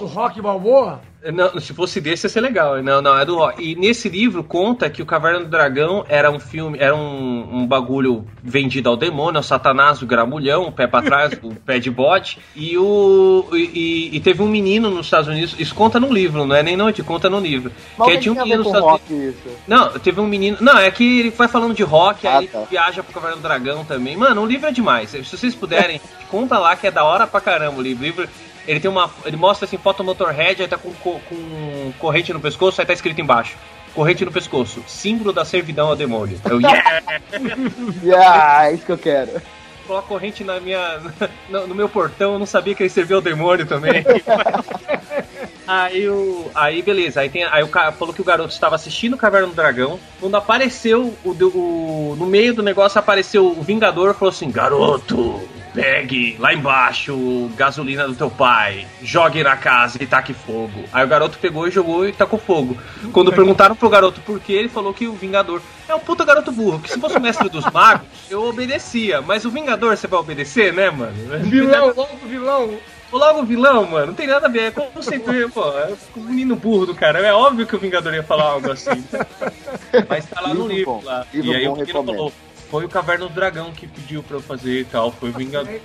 O 0.00 0.06
Rock 0.06 0.40
Balboa? 0.40 1.00
Não, 1.32 1.58
se 1.60 1.72
fosse 1.72 2.00
desse 2.00 2.26
ia 2.26 2.30
ser 2.30 2.40
legal. 2.40 2.82
Não, 2.82 3.00
não, 3.02 3.18
é 3.18 3.24
do 3.24 3.36
Rock. 3.36 3.62
E 3.62 3.74
nesse 3.74 4.08
livro 4.08 4.42
conta 4.44 4.88
que 4.90 5.02
o 5.02 5.06
Caverna 5.06 5.40
do 5.40 5.46
Dragão 5.46 6.04
era 6.08 6.30
um 6.30 6.38
filme, 6.38 6.78
era 6.80 6.94
um, 6.94 7.60
um 7.60 7.66
bagulho 7.66 8.26
vendido 8.42 8.88
ao 8.88 8.96
demônio, 8.96 9.38
ao 9.38 9.42
Satanás, 9.42 10.02
o 10.02 10.06
gramulhão, 10.06 10.68
o 10.68 10.72
pé 10.72 10.86
pra 10.86 11.02
trás, 11.02 11.32
o 11.42 11.54
pé 11.54 11.78
de 11.78 11.90
bode. 11.90 12.38
E 12.54 12.76
o. 12.78 13.46
E, 13.52 14.10
e 14.16 14.20
teve 14.20 14.42
um 14.42 14.48
menino 14.48 14.90
nos 14.90 15.06
Estados 15.06 15.28
Unidos, 15.28 15.54
isso 15.58 15.74
conta 15.74 15.98
no 16.00 16.12
livro, 16.12 16.44
não 16.46 16.54
é 16.56 16.62
nem 16.62 16.76
noite, 16.76 17.02
conta 17.02 17.28
no 17.28 17.40
livro. 17.40 17.72
Mas 17.96 18.08
que 18.12 18.18
tinha 18.18 18.34
um 18.34 18.40
a 18.40 18.44
ver 18.44 18.50
menino 18.50 18.64
nos 18.64 18.66
Estados 18.68 18.90
rock 18.90 19.12
Unidos. 19.12 19.36
isso? 19.36 19.56
Não, 19.66 19.88
teve 19.98 20.20
um 20.20 20.26
menino. 20.26 20.56
Não, 20.60 20.78
é 20.78 20.90
que 20.90 21.20
ele 21.20 21.30
vai 21.30 21.48
falando 21.48 21.74
de 21.74 21.82
rock, 21.82 22.26
Ah, 22.26 22.38
aí 22.38 22.44
ele 22.44 22.48
tá. 22.48 22.62
viaja 22.70 23.02
pro 23.02 23.12
Caverna 23.12 23.36
do 23.36 23.42
Dragão 23.42 23.84
também. 23.84 24.16
Mano, 24.16 24.42
o 24.42 24.46
livro 24.46 24.68
é 24.68 24.72
demais. 24.72 25.10
Se 25.10 25.22
vocês 25.22 25.54
puderem, 25.54 26.00
conta 26.30 26.58
lá 26.58 26.76
que 26.76 26.86
é 26.86 26.90
da 26.90 27.04
hora 27.04 27.26
pra 27.26 27.40
caramba 27.40 27.78
o 27.78 27.82
livro. 27.82 28.02
O 28.02 28.06
livro 28.06 28.28
ele 28.66 28.80
tem 28.80 28.90
uma. 28.90 29.10
Ele 29.24 29.36
mostra 29.36 29.64
assim, 29.66 29.78
foto 29.78 30.02
Motorhead, 30.04 30.62
aí 30.62 30.68
tá 30.68 30.76
com, 30.78 30.92
co- 30.94 31.20
com 31.28 31.92
corrente 31.98 32.32
no 32.32 32.40
pescoço, 32.40 32.80
aí 32.80 32.86
tá 32.86 32.92
escrito 32.92 33.20
embaixo. 33.20 33.56
Corrente 33.94 34.24
no 34.24 34.32
pescoço, 34.32 34.82
símbolo 34.86 35.32
da 35.32 35.44
servidão 35.44 35.88
ao 35.88 35.96
demônio. 35.96 36.38
Eu, 36.44 36.60
yeah! 36.60 37.02
Yeah, 38.02 38.68
é 38.68 38.74
isso 38.74 38.84
que 38.84 38.92
eu 38.92 38.98
quero. 38.98 39.40
Coloca 39.86 40.08
corrente 40.08 40.42
na 40.44 40.58
minha, 40.60 41.00
no, 41.48 41.66
no 41.68 41.74
meu 41.74 41.88
portão, 41.88 42.32
eu 42.34 42.38
não 42.38 42.46
sabia 42.46 42.74
que 42.74 42.82
ele 42.82 42.90
servia 42.90 43.16
ao 43.16 43.22
demônio 43.22 43.64
também. 43.66 44.04
Aí 45.66 46.08
o. 46.08 46.48
Aí 46.54 46.80
beleza, 46.80 47.20
aí, 47.20 47.28
tem, 47.28 47.42
aí 47.44 47.62
o 47.62 47.68
cara 47.68 47.90
falou 47.90 48.14
que 48.14 48.20
o 48.20 48.24
garoto 48.24 48.52
estava 48.52 48.76
assistindo 48.76 49.14
o 49.14 49.16
Caverna 49.16 49.48
do 49.48 49.54
Dragão. 49.54 49.98
Quando 50.20 50.36
apareceu 50.36 51.12
o, 51.24 51.30
o- 51.30 52.14
No 52.16 52.24
meio 52.26 52.54
do 52.54 52.62
negócio 52.62 52.98
apareceu 53.00 53.46
o 53.48 53.62
Vingador 53.62 54.14
falou 54.14 54.30
assim: 54.30 54.48
Garoto, 54.50 55.40
pegue 55.76 56.36
lá 56.38 56.54
embaixo 56.54 57.50
gasolina 57.54 58.08
do 58.08 58.14
teu 58.14 58.30
pai, 58.30 58.86
jogue 59.02 59.44
na 59.44 59.58
casa 59.58 60.02
e 60.02 60.06
taque 60.06 60.32
fogo. 60.32 60.84
Aí 60.90 61.04
o 61.04 61.08
garoto 61.08 61.38
pegou 61.38 61.68
e 61.68 61.70
jogou 61.70 62.08
e 62.08 62.12
tacou 62.12 62.38
fogo. 62.38 62.78
Quando 63.12 63.30
perguntaram 63.30 63.76
pro 63.76 63.90
garoto 63.90 64.22
por 64.22 64.40
que, 64.40 64.54
ele 64.54 64.70
falou 64.70 64.94
que 64.94 65.06
o 65.06 65.12
Vingador 65.12 65.60
é 65.86 65.94
um 65.94 66.00
puta 66.00 66.24
garoto 66.24 66.50
burro, 66.50 66.80
que 66.80 66.90
se 66.90 66.98
fosse 66.98 67.18
o 67.18 67.20
mestre 67.20 67.50
dos 67.50 67.70
magos, 67.70 68.08
eu 68.30 68.42
obedecia. 68.42 69.20
Mas 69.20 69.44
o 69.44 69.50
Vingador 69.50 69.94
você 69.94 70.06
vai 70.06 70.18
obedecer, 70.18 70.72
né, 70.72 70.90
mano? 70.90 71.12
O 71.12 71.44
vilão, 71.44 71.86
logo 71.88 72.08
o 72.24 72.28
vilão. 72.28 72.78
logo 73.12 73.40
o 73.40 73.44
vilão, 73.44 73.86
mano. 73.86 74.06
Não 74.06 74.14
tem 74.14 74.26
nada 74.26 74.46
a 74.46 74.50
ver. 74.50 74.62
É 74.62 74.70
conceito, 74.70 75.30
pô, 75.52 75.68
é 75.78 75.92
o 76.16 76.20
menino 76.20 76.56
burro 76.56 76.86
do 76.86 76.94
cara. 76.94 77.18
É 77.18 77.34
óbvio 77.34 77.66
que 77.66 77.76
o 77.76 77.78
Vingador 77.78 78.14
ia 78.14 78.22
falar 78.22 78.44
algo 78.44 78.72
assim. 78.72 79.04
Mas 80.08 80.24
tá 80.24 80.40
lá 80.40 80.54
no 80.54 80.66
Livro 80.66 80.74
livro 80.74 80.92
bom. 80.92 81.02
lá. 81.04 81.26
Livro 81.34 81.52
e 81.52 81.54
aí 81.54 81.66
bom, 81.66 81.74
o 81.74 81.76
menino 81.76 81.86
recomendo. 81.86 82.16
falou. 82.16 82.32
Foi 82.70 82.84
o 82.84 82.88
Caverna 82.88 83.26
do 83.28 83.34
Dragão 83.34 83.72
que 83.72 83.86
pediu 83.86 84.22
pra 84.22 84.36
eu 84.36 84.42
fazer 84.42 84.80
e 84.80 84.84
tal. 84.84 85.12
Foi 85.12 85.30
o 85.30 85.32
Vingador. 85.32 85.80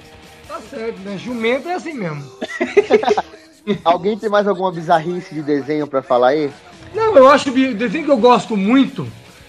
Tá 0.48 0.60
certo, 0.70 1.00
né? 1.00 1.18
Jumento 1.18 1.70
é 1.70 1.76
assim 1.76 1.94
mesmo. 1.94 2.24
Alguém 3.84 4.18
tem 4.18 4.30
mais 4.30 4.48
alguma 4.48 4.72
bizarrice 4.72 5.34
de 5.34 5.42
desenho 5.42 5.86
pra 5.86 6.02
falar 6.02 6.30
aí? 6.30 6.52
Não, 6.94 7.16
eu 7.16 7.30
acho 7.30 7.52
que 7.52 7.68
o 7.68 7.76
desenho 7.76 8.06
que 8.06 8.12
eu 8.12 8.18
gosto 8.18 8.58
muito 8.58 9.08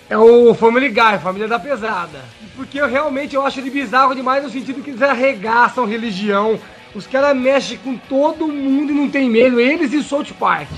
é 0.09 0.16
o 0.16 0.55
Family 0.55 0.91
Guy, 0.91 1.18
Família 1.22 1.49
da 1.49 1.59
Pesada. 1.59 2.20
Porque 2.55 2.78
eu 2.78 2.87
realmente 2.87 3.35
eu 3.35 3.45
acho 3.45 3.59
ele 3.59 3.70
bizarro 3.70 4.14
demais 4.14 4.45
no 4.45 4.51
sentido 4.51 4.83
que 4.83 4.91
eles 4.91 5.03
arregaçam 5.03 5.87
religião. 5.87 6.61
Os 6.95 7.07
caras 7.07 7.35
mexem 7.35 7.78
com 7.78 7.97
todo 7.97 8.47
mundo 8.47 8.93
e 8.93 8.95
não 8.95 9.09
tem 9.09 9.30
medo. 9.30 9.59
Eles 9.59 9.93
e 9.93 10.03
South 10.03 10.35
Park. 10.39 10.68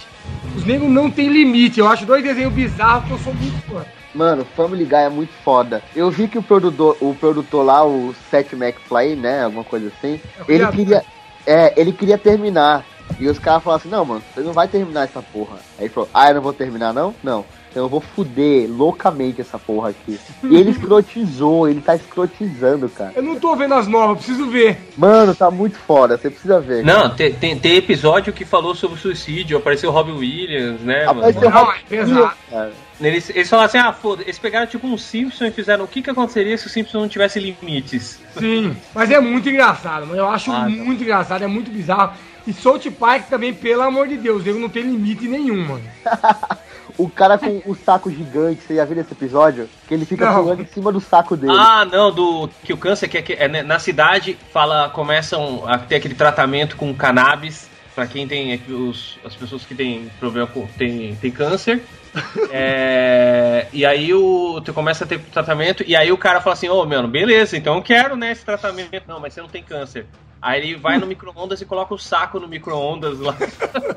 Os 0.56 0.64
negros 0.64 0.88
não 0.88 1.10
tem 1.10 1.28
limite. 1.28 1.80
Eu 1.80 1.88
acho 1.88 2.06
dois 2.06 2.22
desenhos 2.22 2.52
bizarros 2.52 3.06
que 3.06 3.10
eu 3.10 3.18
sou 3.18 3.34
muito 3.34 3.60
fã. 3.66 3.84
Mano, 4.14 4.44
Family 4.56 4.84
Guy 4.84 4.94
é 4.94 5.08
muito 5.08 5.32
foda. 5.44 5.82
Eu 5.94 6.10
vi 6.10 6.28
que 6.28 6.38
o 6.38 6.42
produtor, 6.42 6.96
o 7.00 7.14
produtor 7.14 7.64
lá, 7.64 7.84
o 7.84 8.14
Seth 8.30 8.52
MacFly, 8.52 9.16
né, 9.16 9.44
alguma 9.44 9.64
coisa 9.64 9.88
assim, 9.88 10.20
É 10.38 10.52
ele 10.52 10.66
queria, 10.68 11.04
é, 11.46 11.80
ele 11.80 11.92
queria 11.92 12.16
terminar. 12.16 12.84
E 13.18 13.28
os 13.28 13.38
caras 13.38 13.62
falaram 13.62 13.80
assim, 13.80 13.90
não, 13.90 14.04
mano, 14.04 14.22
você 14.34 14.40
não 14.40 14.52
vai 14.52 14.66
terminar 14.66 15.04
essa 15.04 15.20
porra. 15.20 15.56
Aí 15.78 15.84
ele 15.84 15.88
falou, 15.90 16.08
ah, 16.14 16.28
eu 16.28 16.36
não 16.36 16.42
vou 16.42 16.52
terminar 16.52 16.94
não? 16.94 17.14
Não. 17.22 17.44
Então 17.74 17.82
eu 17.82 17.88
vou 17.88 18.00
fuder 18.00 18.70
loucamente 18.70 19.40
essa 19.40 19.58
porra 19.58 19.88
aqui. 19.88 20.16
E 20.44 20.46
ele 20.54 20.70
escrotizou, 20.70 21.68
ele 21.68 21.80
tá 21.80 21.96
escrotizando, 21.96 22.88
cara. 22.88 23.12
Eu 23.16 23.22
não 23.24 23.34
tô 23.34 23.56
vendo 23.56 23.74
as 23.74 23.88
novas, 23.88 24.18
preciso 24.18 24.48
ver. 24.48 24.78
Mano, 24.96 25.34
tá 25.34 25.50
muito 25.50 25.76
foda, 25.76 26.16
você 26.16 26.30
precisa 26.30 26.60
ver. 26.60 26.84
Não, 26.84 27.10
tem, 27.10 27.32
tem, 27.34 27.58
tem 27.58 27.74
episódio 27.76 28.32
que 28.32 28.44
falou 28.44 28.76
sobre 28.76 28.96
suicídio, 29.00 29.58
apareceu 29.58 29.90
o 29.90 29.92
Robin 29.92 30.12
Williams, 30.12 30.82
né, 30.82 31.04
mano? 31.06 31.18
Apareceu 31.18 31.50
Não, 31.50 31.64
Rob 31.64 31.74
é 31.74 31.82
pesado. 31.88 32.32
cara. 32.48 32.72
Eles, 33.00 33.28
eles 33.30 33.50
falaram 33.50 33.66
assim, 33.66 33.78
ah, 33.78 33.92
foda, 33.92 34.22
eles 34.22 34.38
pegaram 34.38 34.68
tipo 34.68 34.86
um 34.86 34.96
Simpson 34.96 35.46
e 35.46 35.50
fizeram 35.50 35.84
o 35.84 35.88
que 35.88 36.00
que 36.00 36.10
aconteceria 36.10 36.56
se 36.56 36.68
o 36.68 36.70
Simpson 36.70 37.00
não 37.00 37.08
tivesse 37.08 37.40
limites. 37.40 38.20
Sim, 38.38 38.76
mas 38.94 39.10
é 39.10 39.18
muito 39.18 39.48
engraçado, 39.50 40.06
mano. 40.06 40.16
Eu 40.20 40.28
acho 40.28 40.52
Ah, 40.52 40.60
tá. 40.60 40.68
muito 40.68 41.02
engraçado, 41.02 41.42
é 41.42 41.48
muito 41.48 41.72
bizarro. 41.72 42.12
E 42.46 42.52
South 42.52 42.78
Park 43.00 43.28
também, 43.28 43.52
pelo 43.52 43.82
amor 43.82 44.06
de 44.06 44.16
Deus, 44.16 44.46
ele 44.46 44.60
não 44.60 44.68
tem 44.68 44.84
limite 44.84 45.26
nenhum, 45.26 45.66
mano. 45.66 45.82
O 46.96 47.08
cara 47.08 47.36
com 47.36 47.60
o 47.66 47.74
saco 47.74 48.10
gigante, 48.10 48.62
você 48.62 48.76
já 48.76 48.84
viu 48.84 49.00
esse 49.00 49.12
episódio? 49.12 49.68
Que 49.88 49.94
ele 49.94 50.04
fica 50.04 50.26
Não. 50.26 50.42
pulando 50.42 50.62
em 50.62 50.66
cima 50.66 50.92
do 50.92 51.00
saco 51.00 51.36
dele. 51.36 51.52
Ah, 51.56 51.84
não, 51.84 52.12
do 52.12 52.48
que 52.62 52.72
o 52.72 52.76
câncer 52.76 53.08
que 53.08 53.18
é, 53.18 53.22
que 53.22 53.32
é 53.32 53.48
né, 53.48 53.62
na 53.62 53.78
cidade 53.78 54.38
fala 54.52 54.88
começam 54.90 55.64
a 55.66 55.76
ter 55.76 55.96
aquele 55.96 56.14
tratamento 56.14 56.76
com 56.76 56.94
cannabis 56.94 57.68
pra 57.94 58.06
quem 58.06 58.26
tem 58.26 58.52
aqui 58.52 58.72
os, 58.72 59.18
as 59.24 59.34
pessoas 59.34 59.64
que 59.64 59.74
têm 59.74 60.10
problema 60.18 60.46
com 60.46 60.66
tem, 60.66 61.14
tem 61.16 61.30
câncer. 61.30 61.82
É, 62.52 63.66
e 63.72 63.84
aí 63.84 64.14
o 64.14 64.60
tu 64.64 64.72
começa 64.72 65.02
a 65.02 65.06
ter 65.06 65.18
tratamento 65.18 65.82
e 65.84 65.96
aí 65.96 66.12
o 66.12 66.16
cara 66.16 66.40
fala 66.40 66.54
assim, 66.54 66.68
ô 66.68 66.84
mano, 66.86 67.08
beleza, 67.08 67.56
então 67.56 67.74
eu 67.74 67.82
quero 67.82 68.14
né 68.14 68.30
esse 68.30 68.44
tratamento. 68.44 69.02
Não, 69.08 69.18
mas 69.18 69.34
você 69.34 69.40
não 69.40 69.48
tem 69.48 69.64
câncer. 69.64 70.06
Aí 70.40 70.60
ele 70.60 70.76
vai 70.76 70.96
no 70.96 71.08
micro-ondas 71.08 71.60
e 71.60 71.64
coloca 71.64 71.92
o 71.92 71.98
saco 71.98 72.38
no 72.38 72.46
micro-ondas 72.46 73.18
lá. 73.18 73.34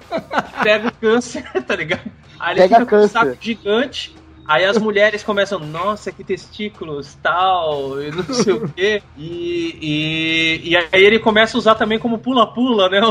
Pega 0.64 0.88
o 0.88 0.92
câncer, 0.94 1.44
tá 1.62 1.76
ligado? 1.76 2.10
Aí 2.40 2.54
ele 2.54 2.62
Pega 2.62 2.80
fica 2.80 2.90
com 2.90 2.96
um 2.96 3.00
câncer. 3.02 3.14
saco 3.14 3.38
gigante. 3.40 4.16
Aí 4.48 4.64
as 4.64 4.78
mulheres 4.78 5.24
começam, 5.24 5.60
nossa, 5.60 6.10
que 6.10 6.24
testículos, 6.24 7.18
tal, 7.22 8.02
e 8.02 8.12
não 8.12 8.24
sei 8.24 8.54
o 8.54 8.70
quê. 8.70 9.04
E, 9.18 9.78
e, 9.82 10.70
e 10.70 10.78
aí 10.78 11.04
ele 11.04 11.20
começa 11.20 11.58
a 11.58 11.60
usar 11.60 11.76
também 11.76 12.00
como 12.00 12.18
pula-pula, 12.18 12.88
né? 12.88 13.02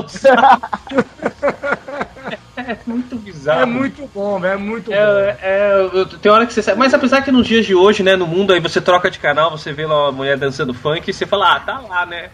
É 2.57 2.79
muito 2.87 3.17
bizarro. 3.17 3.61
É 3.61 3.67
muito 3.67 4.11
bom, 4.13 4.45
é 4.45 4.57
muito 4.57 4.91
bom. 4.91 4.97
É, 4.97 5.39
é, 5.43 6.05
tem 6.21 6.33
hora 6.33 6.47
que 6.47 6.55
você 6.55 6.63
sabe. 6.63 6.79
Mas 6.79 6.95
apesar 6.95 7.23
que 7.23 7.31
nos 7.31 7.47
dias 7.47 7.67
de 7.67 7.75
hoje, 7.75 8.03
né, 8.03 8.17
no 8.17 8.27
mundo, 8.27 8.53
aí 8.53 8.59
você 8.59 8.81
troca 8.81 9.11
de 9.11 9.19
canal, 9.19 9.51
você 9.51 9.73
vê 9.73 9.87
lá 9.87 10.05
uma 10.05 10.13
mulher 10.13 10.39
dançando 10.39 10.73
funk 10.73 11.09
e 11.09 11.13
você 11.13 11.27
fala, 11.27 11.55
ah, 11.55 11.61
tá 11.61 11.79
lá, 11.81 12.07
né? 12.07 12.31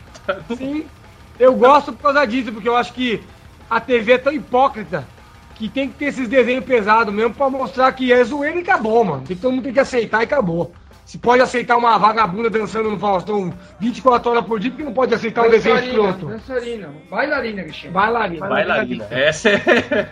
Sim, 0.57 0.87
eu 1.39 1.55
gosto 1.55 1.93
por 1.93 2.03
causa 2.03 2.25
disso, 2.25 2.53
porque 2.53 2.69
eu 2.69 2.77
acho 2.77 2.93
que 2.93 3.21
a 3.69 3.81
TV 3.81 4.13
é 4.13 4.19
tão 4.19 4.33
hipócrita 4.33 5.05
que 5.63 5.69
tem 5.69 5.89
que 5.89 5.95
ter 5.95 6.07
esses 6.07 6.29
desenhos 6.29 6.65
pesados 6.65 7.15
mesmo 7.15 7.33
pra 7.35 7.49
mostrar 7.49 7.93
que 7.93 8.13
é 8.13 8.23
zoeira 8.25 8.57
e 8.59 8.63
acabou, 8.63 9.05
mano. 9.05 9.23
Tem 9.27 9.37
que 9.37 9.43
todo 9.43 9.53
mundo 9.53 9.63
tem 9.65 9.73
que 9.73 9.79
aceitar 9.81 10.21
e 10.21 10.25
acabou. 10.25 10.73
Se 11.05 11.19
pode 11.19 11.43
aceitar 11.43 11.77
uma 11.77 11.99
vagabunda 11.99 12.49
dançando 12.49 12.91
no 12.91 12.99
Faustão 12.99 13.53
24 13.79 14.31
horas 14.31 14.45
por 14.45 14.59
dia, 14.59 14.71
porque 14.71 14.85
não 14.85 14.95
pode 14.95 15.13
aceitar 15.15 15.47
um 15.47 15.51
desenho 15.51 15.77
escroto? 15.79 16.27
dançarina, 16.27 16.89
bailarina 17.11 17.73
chama. 17.73 17.93
Bailarina. 17.93 18.47
Bailarina. 18.49 19.07
Essa 19.11 19.51
é. 19.51 19.61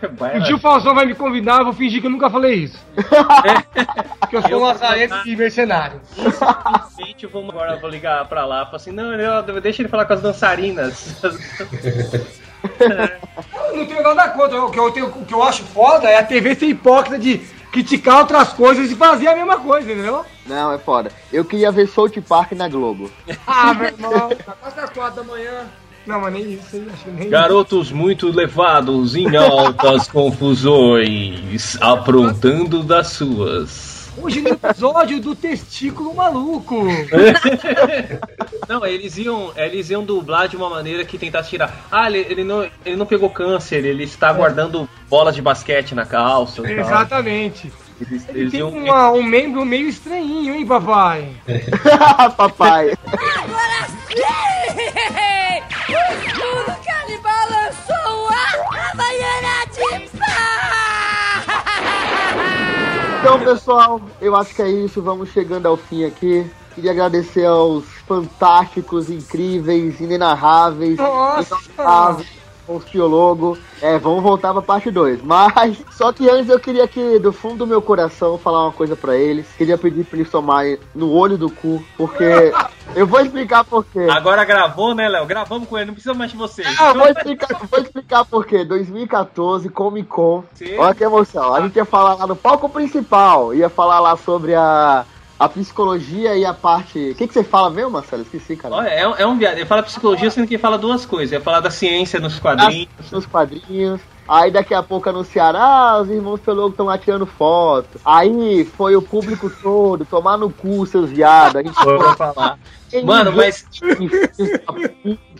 Um 0.06 0.14
Bailarina. 0.14 0.46
dia 0.46 0.56
o 0.56 0.58
Faustão 0.58 0.94
vai 0.94 1.06
me 1.06 1.14
convidar, 1.14 1.58
eu 1.58 1.64
vou 1.64 1.72
fingir 1.72 2.00
que 2.00 2.06
eu 2.06 2.10
nunca 2.10 2.28
falei 2.30 2.54
isso. 2.54 2.78
que 4.28 4.36
eu 4.36 4.42
sou 4.42 4.58
um 4.60 4.64
lazarento 4.64 5.14
e 5.26 5.34
mercenário. 5.36 6.00
Vamos 7.32 7.50
agora 7.50 7.76
vou 7.76 7.88
ligar 7.90 8.28
pra 8.28 8.44
lá. 8.44 8.64
Falo 8.64 8.76
assim, 8.76 8.92
não, 8.92 9.12
eu- 9.14 9.60
deixa 9.60 9.82
ele 9.82 9.88
falar 9.88 10.04
com 10.04 10.12
as 10.12 10.20
dançarinas. 10.22 11.20
Eu 13.70 13.76
não 13.76 13.86
tenho 13.86 14.02
nada 14.02 14.28
contra. 14.30 14.62
O 14.62 14.70
que, 14.70 14.78
eu 14.78 14.90
tenho, 14.90 15.06
o 15.06 15.24
que 15.24 15.34
eu 15.34 15.42
acho 15.42 15.62
foda 15.64 16.08
é 16.08 16.18
a 16.18 16.24
TV 16.24 16.54
ser 16.54 16.66
hipócrita 16.66 17.18
de 17.18 17.38
criticar 17.70 18.18
outras 18.18 18.52
coisas 18.52 18.90
e 18.90 18.96
fazer 18.96 19.28
a 19.28 19.34
mesma 19.34 19.58
coisa, 19.58 19.90
entendeu? 19.90 20.24
Não, 20.46 20.72
é 20.72 20.78
foda. 20.78 21.10
Eu 21.32 21.44
queria 21.44 21.70
ver 21.70 21.86
South 21.86 22.10
Park 22.28 22.52
na 22.52 22.68
Globo. 22.68 23.10
Ah, 23.46 23.74
meu 23.74 23.86
irmão. 23.88 24.30
Tá 24.44 24.52
quase 24.52 24.80
às 24.80 24.90
quatro 24.90 25.22
da 25.22 25.24
manhã. 25.24 25.66
Não, 26.06 26.20
mas 26.20 26.32
nem 26.32 26.54
isso, 26.54 26.82
nem 27.06 27.28
Garotos 27.28 27.92
muito 27.92 28.28
levados 28.28 29.14
em 29.14 29.36
altas 29.36 30.08
confusões, 30.10 31.76
aprontando 31.80 32.82
das 32.82 33.08
suas. 33.08 33.99
Hoje 34.22 34.40
no 34.40 34.48
episódio 34.50 35.20
do 35.20 35.34
testículo 35.34 36.14
maluco. 36.14 36.84
Não, 38.68 38.84
eles 38.86 39.16
iam, 39.18 39.52
eles 39.56 39.90
iam 39.90 40.04
dublar 40.04 40.46
de 40.48 40.56
uma 40.56 40.68
maneira 40.70 41.04
que 41.04 41.18
tentasse 41.18 41.50
tirar. 41.50 41.74
Ah, 41.90 42.08
ele, 42.08 42.18
ele 42.30 42.44
não, 42.44 42.62
ele 42.84 42.96
não 42.96 43.04
pegou 43.06 43.28
câncer, 43.30 43.84
ele 43.84 44.04
está 44.04 44.32
guardando 44.32 44.88
bolas 45.08 45.34
de 45.34 45.42
basquete 45.42 45.94
na 45.94 46.06
calça. 46.06 46.62
Exatamente. 46.70 47.72
Eles, 48.00 48.28
Ele 48.28 48.38
eles 48.40 48.50
tem 48.52 48.60
iam. 48.60 48.70
uma- 48.70 49.10
um 49.12 49.22
membro 49.22 49.64
meio 49.64 49.88
estranhinho, 49.88 50.54
hein, 50.54 50.64
papai? 50.66 51.28
Papai. 52.36 52.92
Agora 53.06 53.86
sim! 54.08 54.20
O 55.90 55.92
escudo 56.24 56.76
canibal 56.86 57.48
lançou 57.50 58.28
a 58.28 58.90
Havaiana 58.92 59.66
de 59.72 60.08
paz! 60.18 60.79
Então, 63.20 63.38
pessoal, 63.38 64.00
eu 64.18 64.34
acho 64.34 64.54
que 64.54 64.62
é 64.62 64.70
isso. 64.70 65.02
Vamos 65.02 65.28
chegando 65.28 65.66
ao 65.66 65.76
fim 65.76 66.04
aqui. 66.04 66.50
Queria 66.74 66.90
agradecer 66.92 67.44
aos 67.44 67.84
fantásticos, 68.06 69.10
incríveis, 69.10 70.00
inenarráveis, 70.00 70.96
Nossa! 70.96 71.54
inenarráveis, 71.76 72.28
Conspiologo. 72.70 73.58
É, 73.82 73.98
vamos 73.98 74.22
voltar 74.22 74.52
pra 74.52 74.62
parte 74.62 74.92
2. 74.92 75.22
Mas, 75.26 75.84
só 75.90 76.12
que 76.12 76.30
antes 76.30 76.48
eu 76.48 76.60
queria 76.60 76.84
aqui, 76.84 77.18
do 77.18 77.32
fundo 77.32 77.56
do 77.56 77.66
meu 77.66 77.82
coração, 77.82 78.38
falar 78.38 78.62
uma 78.66 78.72
coisa 78.72 78.94
pra 78.94 79.16
eles. 79.16 79.48
Queria 79.58 79.76
pedir 79.76 80.04
pra 80.04 80.16
eles 80.16 80.30
tomarem 80.30 80.78
no 80.94 81.10
olho 81.10 81.36
do 81.36 81.50
cu, 81.50 81.82
porque. 81.96 82.24
eu 82.94 83.08
vou 83.08 83.20
explicar 83.20 83.64
por 83.64 83.84
quê. 83.84 84.06
Agora 84.08 84.44
gravou, 84.44 84.94
né, 84.94 85.08
Léo? 85.08 85.26
Gravamos 85.26 85.68
com 85.68 85.76
ele, 85.76 85.86
não 85.86 85.94
precisa 85.94 86.14
mais 86.14 86.30
de 86.30 86.36
você. 86.36 86.62
Ah, 86.78 86.92
vou 86.92 87.08
explicar, 87.08 87.48
vou 87.68 87.80
explicar 87.80 88.24
por 88.24 88.46
quê. 88.46 88.64
2014, 88.64 89.68
Comic 89.68 90.08
Con. 90.08 90.44
Sim. 90.54 90.76
Olha 90.78 90.94
que 90.94 91.02
emoção. 91.02 91.52
A 91.52 91.60
gente 91.62 91.74
ia 91.74 91.84
falar 91.84 92.14
lá 92.14 92.26
no 92.28 92.36
palco 92.36 92.68
principal. 92.68 93.52
Ia 93.52 93.68
falar 93.68 93.98
lá 93.98 94.16
sobre 94.16 94.54
a, 94.54 95.04
a 95.40 95.48
psicologia 95.48 96.36
e 96.36 96.44
a 96.44 96.52
parte. 96.52 97.12
O 97.12 97.14
que, 97.14 97.26
que 97.26 97.32
você 97.32 97.42
fala 97.42 97.70
mesmo, 97.70 97.90
Marcelo? 97.92 98.20
Esqueci, 98.22 98.54
cara. 98.56 98.74
Olha, 98.74 98.88
é, 98.88 99.08
um- 99.08 99.14
é 99.16 99.26
um 99.26 99.38
viado. 99.38 99.56
Ele 99.56 99.64
fala 99.64 99.82
psicologia, 99.82 100.30
sendo 100.30 100.46
que 100.46 100.54
ele 100.54 100.60
fala 100.62 100.76
duas 100.76 101.06
coisas. 101.06 101.32
Ele 101.32 101.42
fala 101.42 101.60
da 101.60 101.70
ciência 101.70 102.20
nos 102.20 102.38
quadrinhos. 102.38 102.88
Nos 103.10 103.24
quadrinhos. 103.24 104.02
Aí 104.28 104.50
daqui 104.52 104.74
a 104.74 104.82
pouco 104.82 105.08
anunciaram, 105.08 105.58
ah, 105.58 106.00
os 106.02 106.10
irmãos 106.10 106.38
Pelogo 106.40 106.68
estão 106.68 106.86
lá 106.86 106.96
tirando 106.98 107.24
foto. 107.26 107.98
Aí 108.04 108.64
foi 108.76 108.94
o 108.94 109.02
público 109.02 109.50
todo, 109.62 110.04
tomar 110.04 110.36
no 110.36 110.50
cu, 110.50 110.86
seus 110.86 111.10
viados. 111.10 111.56
A 111.56 111.62
gente 111.62 111.74
Foi 111.74 111.98
pra 111.98 112.14
falar. 112.14 112.58
Mano, 113.02 113.32
mas, 113.32 113.64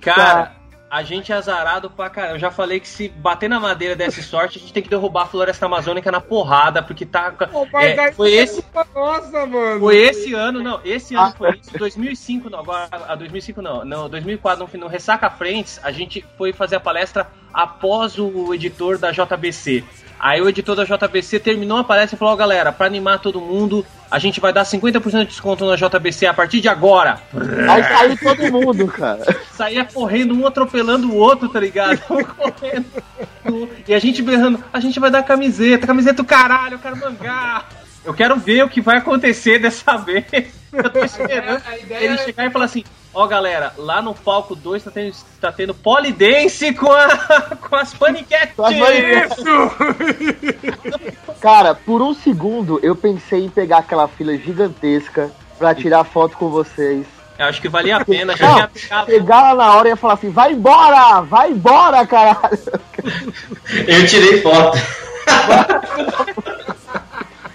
cara, 0.01 0.53
a 0.91 1.05
gente 1.05 1.31
é 1.31 1.37
azarado 1.37 1.89
pra 1.89 2.11
caramba. 2.11 2.35
Eu 2.35 2.41
já 2.41 2.51
falei 2.51 2.81
que 2.81 2.89
se 2.89 3.09
bater 3.09 3.49
na 3.49 3.61
madeira 3.61 3.95
dessa 3.95 4.21
sorte, 4.21 4.59
a 4.59 4.61
gente 4.61 4.73
tem 4.73 4.83
que 4.83 4.91
derrubar 4.91 5.23
a 5.23 5.27
floresta 5.27 5.67
amazônica 5.67 6.11
na 6.11 6.21
porrada, 6.21 6.83
porque 6.83 7.07
tá. 7.07 7.31
Pô, 7.31 7.67
mas 7.73 7.97
é, 7.97 8.13
foi 8.13 8.33
esse. 8.33 8.61
culpa 8.61 8.87
Nossa, 8.93 9.47
mano. 9.47 9.79
Foi 9.79 9.97
esse 9.97 10.35
ano, 10.35 10.63
não, 10.63 10.81
esse 10.85 11.15
ano 11.15 11.33
foi 11.37 11.57
isso, 11.59 11.79
2005 11.79 12.51
não, 12.51 12.59
agora, 12.59 12.89
a 12.91 13.15
2005 13.15 13.63
não, 13.63 13.85
não, 13.85 14.09
2004 14.09 14.67
no, 14.67 14.81
no 14.81 14.89
Ressaca 14.89 15.31
Frentes, 15.31 15.79
a 15.83 15.93
gente 15.93 16.25
foi 16.37 16.53
fazer 16.53 16.77
a 16.77 16.81
palestra 16.81 17.31
após 17.55 18.19
o 18.19 18.53
editor 18.53 18.99
da 18.99 19.13
JBC. 19.13 19.85
Aí 20.21 20.41
o 20.43 20.49
editor 20.49 20.77
da 20.77 20.85
JBC 20.85 21.41
terminou 21.41 21.79
a 21.79 21.85
palestra 21.85 22.15
e 22.15 22.19
falou, 22.19 22.35
ó 22.35 22.37
galera, 22.37 22.71
pra 22.71 22.87
animar 22.87 23.21
todo 23.21 23.41
mundo, 23.41 23.87
a 24.11 24.19
gente 24.19 24.39
vai 24.39 24.53
dar 24.53 24.65
50% 24.65 25.21
de 25.21 25.25
desconto 25.25 25.65
na 25.65 25.77
JBC 25.77 26.27
a 26.27 26.35
partir 26.35 26.61
de 26.61 26.69
agora. 26.69 27.23
Aí 27.69 27.83
saiu 27.83 28.19
todo 28.19 28.53
mundo, 28.53 28.87
cara. 28.89 29.25
Saía 29.53 29.85
correndo, 29.85 30.35
um 30.35 30.47
atropelando 30.47 31.11
o 31.11 31.17
outro, 31.17 31.49
tá 31.49 31.59
ligado? 31.59 32.01
Um 32.11 32.25
correndo. 32.25 32.87
E 33.89 33.95
a 33.95 33.99
gente 33.99 34.23
berrando, 34.23 34.63
a 34.73 34.79
gente 34.79 35.01
vai 35.01 35.11
dar 35.11 35.23
camiseta, 35.23 35.87
camiseta 35.87 36.23
do 36.23 36.25
caralho, 36.25 36.75
eu 36.75 36.79
quero 36.79 36.97
mangá. 36.97 37.65
Eu 38.05 38.15
quero 38.15 38.37
ver 38.37 38.65
o 38.65 38.69
que 38.69 38.81
vai 38.81 38.97
acontecer 38.99 39.59
dessa 39.59 39.97
vez. 39.99 40.25
Eu 40.73 40.89
tô 40.91 41.05
esperando 41.05 41.63
A 41.67 41.79
ideia 41.79 42.05
ele 42.05 42.15
é- 42.15 42.25
chegar 42.25 42.47
e 42.47 42.51
falar 42.51 42.65
assim: 42.67 42.85
Ó, 43.13 43.27
galera, 43.27 43.73
lá 43.77 44.01
no 44.01 44.15
palco 44.15 44.55
2 44.55 44.85
tá 44.85 44.91
tendo, 44.91 45.13
tá 45.41 45.51
tendo 45.53 45.75
polidense 45.75 46.73
com, 46.73 46.91
a, 46.93 47.09
com 47.61 47.75
as 47.77 47.93
paniquetes. 47.93 48.55
Cara, 51.41 51.75
por 51.75 52.01
um 52.03 52.15
segundo 52.15 52.79
eu 52.83 52.95
pensei 52.95 53.45
em 53.45 53.49
pegar 53.51 53.79
aquela 53.79 54.07
fila 54.09 54.37
gigantesca 54.37 55.31
pra 55.59 55.75
tirar 55.75 56.05
foto 56.05 56.37
com 56.37 56.49
vocês. 56.49 57.05
Eu 57.39 57.47
acho 57.47 57.61
que 57.61 57.69
valia 57.69 57.97
a 57.97 58.05
pena, 58.05 58.37
já 58.37 58.47
Não, 58.47 58.55
tinha 58.55 58.69
pegado. 58.69 59.11
chegar 59.11 59.53
lá 59.55 59.55
na 59.55 59.75
hora 59.75 59.89
e 59.89 59.91
ia 59.93 59.97
falar 59.97 60.15
assim, 60.15 60.31
vai 60.31 60.53
embora, 60.53 61.23
vai 61.23 61.51
embora, 61.51 62.07
caralho. 62.07 62.59
Eu 63.87 64.07
tirei 64.07 64.41
foto. 64.43 64.79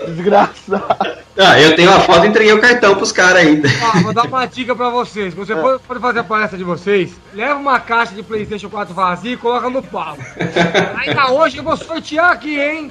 Desgraçado. 0.08 0.84
Ah, 1.38 1.60
eu 1.60 1.76
tenho 1.76 1.90
a 1.94 2.00
foto 2.00 2.26
e 2.26 2.30
entreguei 2.30 2.54
o 2.54 2.62
cartão 2.62 2.96
pros 2.96 3.12
caras 3.12 3.42
ainda. 3.46 3.68
Ó, 3.98 4.00
vou 4.04 4.14
dar 4.14 4.24
uma 4.26 4.46
dica 4.46 4.74
pra 4.76 4.90
vocês. 4.90 5.34
Você 5.34 5.52
É. 5.54 5.56
for, 5.62 5.80
for 5.82 6.00
fazer 6.00 6.20
a 6.20 6.24
palestra 6.24 6.58
de 6.58 6.64
vocês, 6.64 7.12
leva 7.34 7.56
uma 7.56 7.78
caixa 7.80 8.16
de 8.16 8.24
Playstation 8.24 8.70
4 8.70 8.94
vazia 8.94 9.34
e 9.34 9.38
coloca 9.38 9.70
no 9.70 9.84
palco. 9.84 10.24
Ainda 10.98 11.32
hoje 11.32 11.58
eu 11.58 11.64
vou 11.64 11.76
sortear 11.76 12.32
aqui, 12.32 12.58
hein? 12.60 12.90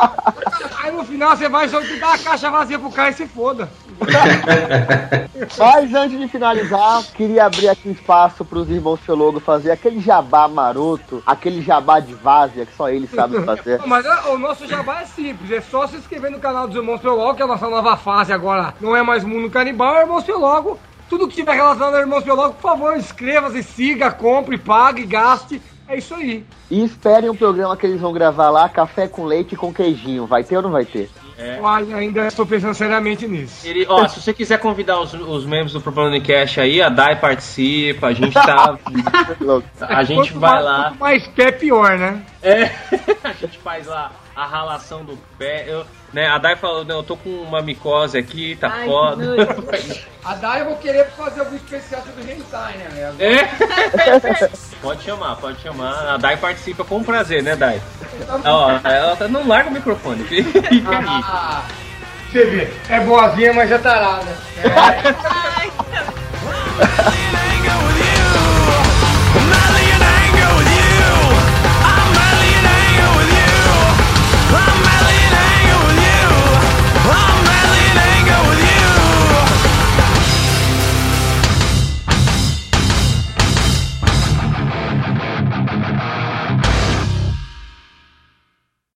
Aí 0.82 0.92
no 0.92 1.04
final 1.04 1.36
você 1.36 1.48
vai 1.48 1.68
sortear 1.68 2.14
a 2.14 2.18
caixa 2.18 2.50
vazia 2.50 2.78
pro 2.78 2.90
cara 2.90 3.10
e 3.10 3.14
se 3.14 3.26
foda. 3.26 3.68
Mas 5.58 5.94
antes 5.94 6.18
de 6.18 6.28
finalizar, 6.28 7.02
queria 7.14 7.46
abrir 7.46 7.68
aqui 7.68 7.88
um 7.88 7.92
espaço 7.92 8.44
pros 8.44 8.68
irmãos 8.68 9.00
Felogo 9.00 9.40
fazer 9.40 9.70
aquele 9.70 10.00
jabá 10.00 10.48
maroto, 10.48 11.22
aquele 11.26 11.62
jabá 11.62 12.00
de 12.00 12.14
várzea 12.14 12.66
que 12.66 12.74
só 12.74 12.88
eles 12.88 13.10
sabem 13.10 13.42
fazer. 13.42 13.80
Mas 13.86 14.04
ó, 14.06 14.34
o 14.34 14.38
nosso 14.38 14.66
jabá 14.66 15.02
é 15.02 15.06
simples, 15.06 15.50
é 15.50 15.60
só 15.60 15.86
se 15.86 15.96
inscrever 15.96 16.30
no 16.30 16.38
canal 16.38 16.66
dos 16.66 16.76
Irmãos 16.76 17.00
Piologo, 17.00 17.34
que 17.34 17.42
é 17.42 17.44
a 17.44 17.48
nossa 17.48 17.68
nova 17.68 17.96
fase 17.96 18.32
agora. 18.32 18.74
Não 18.80 18.96
é 18.96 19.02
mais 19.02 19.24
Mundo 19.24 19.50
Canibal, 19.50 19.96
é 19.96 20.02
Irmãos 20.02 20.24
Piologo. 20.24 20.78
Tudo 21.08 21.28
que 21.28 21.34
tiver 21.34 21.54
relacionado 21.54 21.94
a 21.94 22.00
Irmãos 22.00 22.24
Piologo, 22.24 22.54
por 22.54 22.62
favor, 22.62 22.96
inscreva-se, 22.96 23.62
siga, 23.62 24.10
compre, 24.10 24.56
pague, 24.58 25.04
gaste. 25.04 25.60
É 25.86 25.98
isso 25.98 26.14
aí. 26.14 26.44
E 26.70 26.82
esperem 26.82 27.28
um 27.28 27.36
programa 27.36 27.76
que 27.76 27.86
eles 27.86 28.00
vão 28.00 28.12
gravar 28.12 28.48
lá, 28.48 28.68
café 28.68 29.06
com 29.06 29.26
leite 29.26 29.52
e 29.52 29.56
com 29.56 29.72
queijinho. 29.72 30.26
Vai 30.26 30.42
ter 30.42 30.56
ou 30.56 30.62
não 30.62 30.70
vai 30.70 30.84
ter? 30.86 31.10
Uai, 31.60 31.92
ainda 31.92 32.26
estou 32.26 32.46
pensando 32.46 32.74
seriamente 32.74 33.26
nisso. 33.26 33.66
Ele, 33.66 33.84
ó, 33.88 34.06
se 34.06 34.20
você 34.20 34.32
quiser 34.32 34.58
convidar 34.58 35.00
os, 35.00 35.12
os 35.14 35.44
membros 35.44 35.72
do 35.72 35.80
Problema 35.80 36.18
Cash 36.20 36.58
aí, 36.58 36.80
a 36.80 36.88
Dai 36.88 37.16
participa, 37.16 38.08
a 38.08 38.12
gente 38.12 38.32
tá. 38.34 38.78
A 39.80 40.02
gente 40.04 40.28
Quanto 40.32 40.40
vai 40.40 40.50
mais- 40.52 40.64
lá. 40.64 40.84
Quanto 40.90 40.98
mais 41.00 41.26
pé, 41.28 41.52
pior, 41.52 41.98
né? 41.98 42.22
É, 42.42 42.64
a 43.24 43.32
gente 43.32 43.58
faz 43.58 43.86
lá 43.86 44.12
a 44.34 44.46
ralação 44.46 45.04
do 45.04 45.16
pé. 45.38 45.64
Eu, 45.66 45.86
né, 46.12 46.26
a 46.28 46.38
Dai 46.38 46.56
falou, 46.56 46.84
não, 46.84 46.96
eu 46.96 47.02
tô 47.02 47.16
com 47.16 47.28
uma 47.30 47.62
micose 47.62 48.18
aqui, 48.18 48.56
tá 48.56 48.68
Ai, 48.72 48.86
foda. 48.86 49.24
A 50.24 50.34
Dai 50.34 50.60
eu 50.62 50.66
vou 50.66 50.76
querer 50.76 51.06
fazer 51.10 51.40
algum 51.40 51.56
especial 51.56 52.02
sobre 52.02 52.32
hentai, 52.32 52.76
né? 52.78 53.14
É? 53.18 54.48
Pode 54.82 55.02
chamar, 55.02 55.36
pode 55.36 55.60
chamar. 55.62 56.14
A 56.14 56.16
Dai 56.18 56.36
participa 56.36 56.84
com 56.84 57.02
prazer, 57.02 57.42
né, 57.42 57.56
Dai? 57.56 57.80
Ó, 58.44 58.70
ela 58.84 59.16
tá- 59.16 59.28
não 59.28 59.46
larga 59.48 59.70
o 59.70 59.72
microfone. 59.72 60.24
Fica 60.28 60.68
aí. 60.68 60.84
Ah, 61.24 61.62
você 62.30 62.44
vê, 62.44 62.72
é 62.90 63.00
boazinha, 63.00 63.52
mas 63.54 63.70
é 63.72 63.78
tarada. 63.78 64.36
Going 67.64 68.23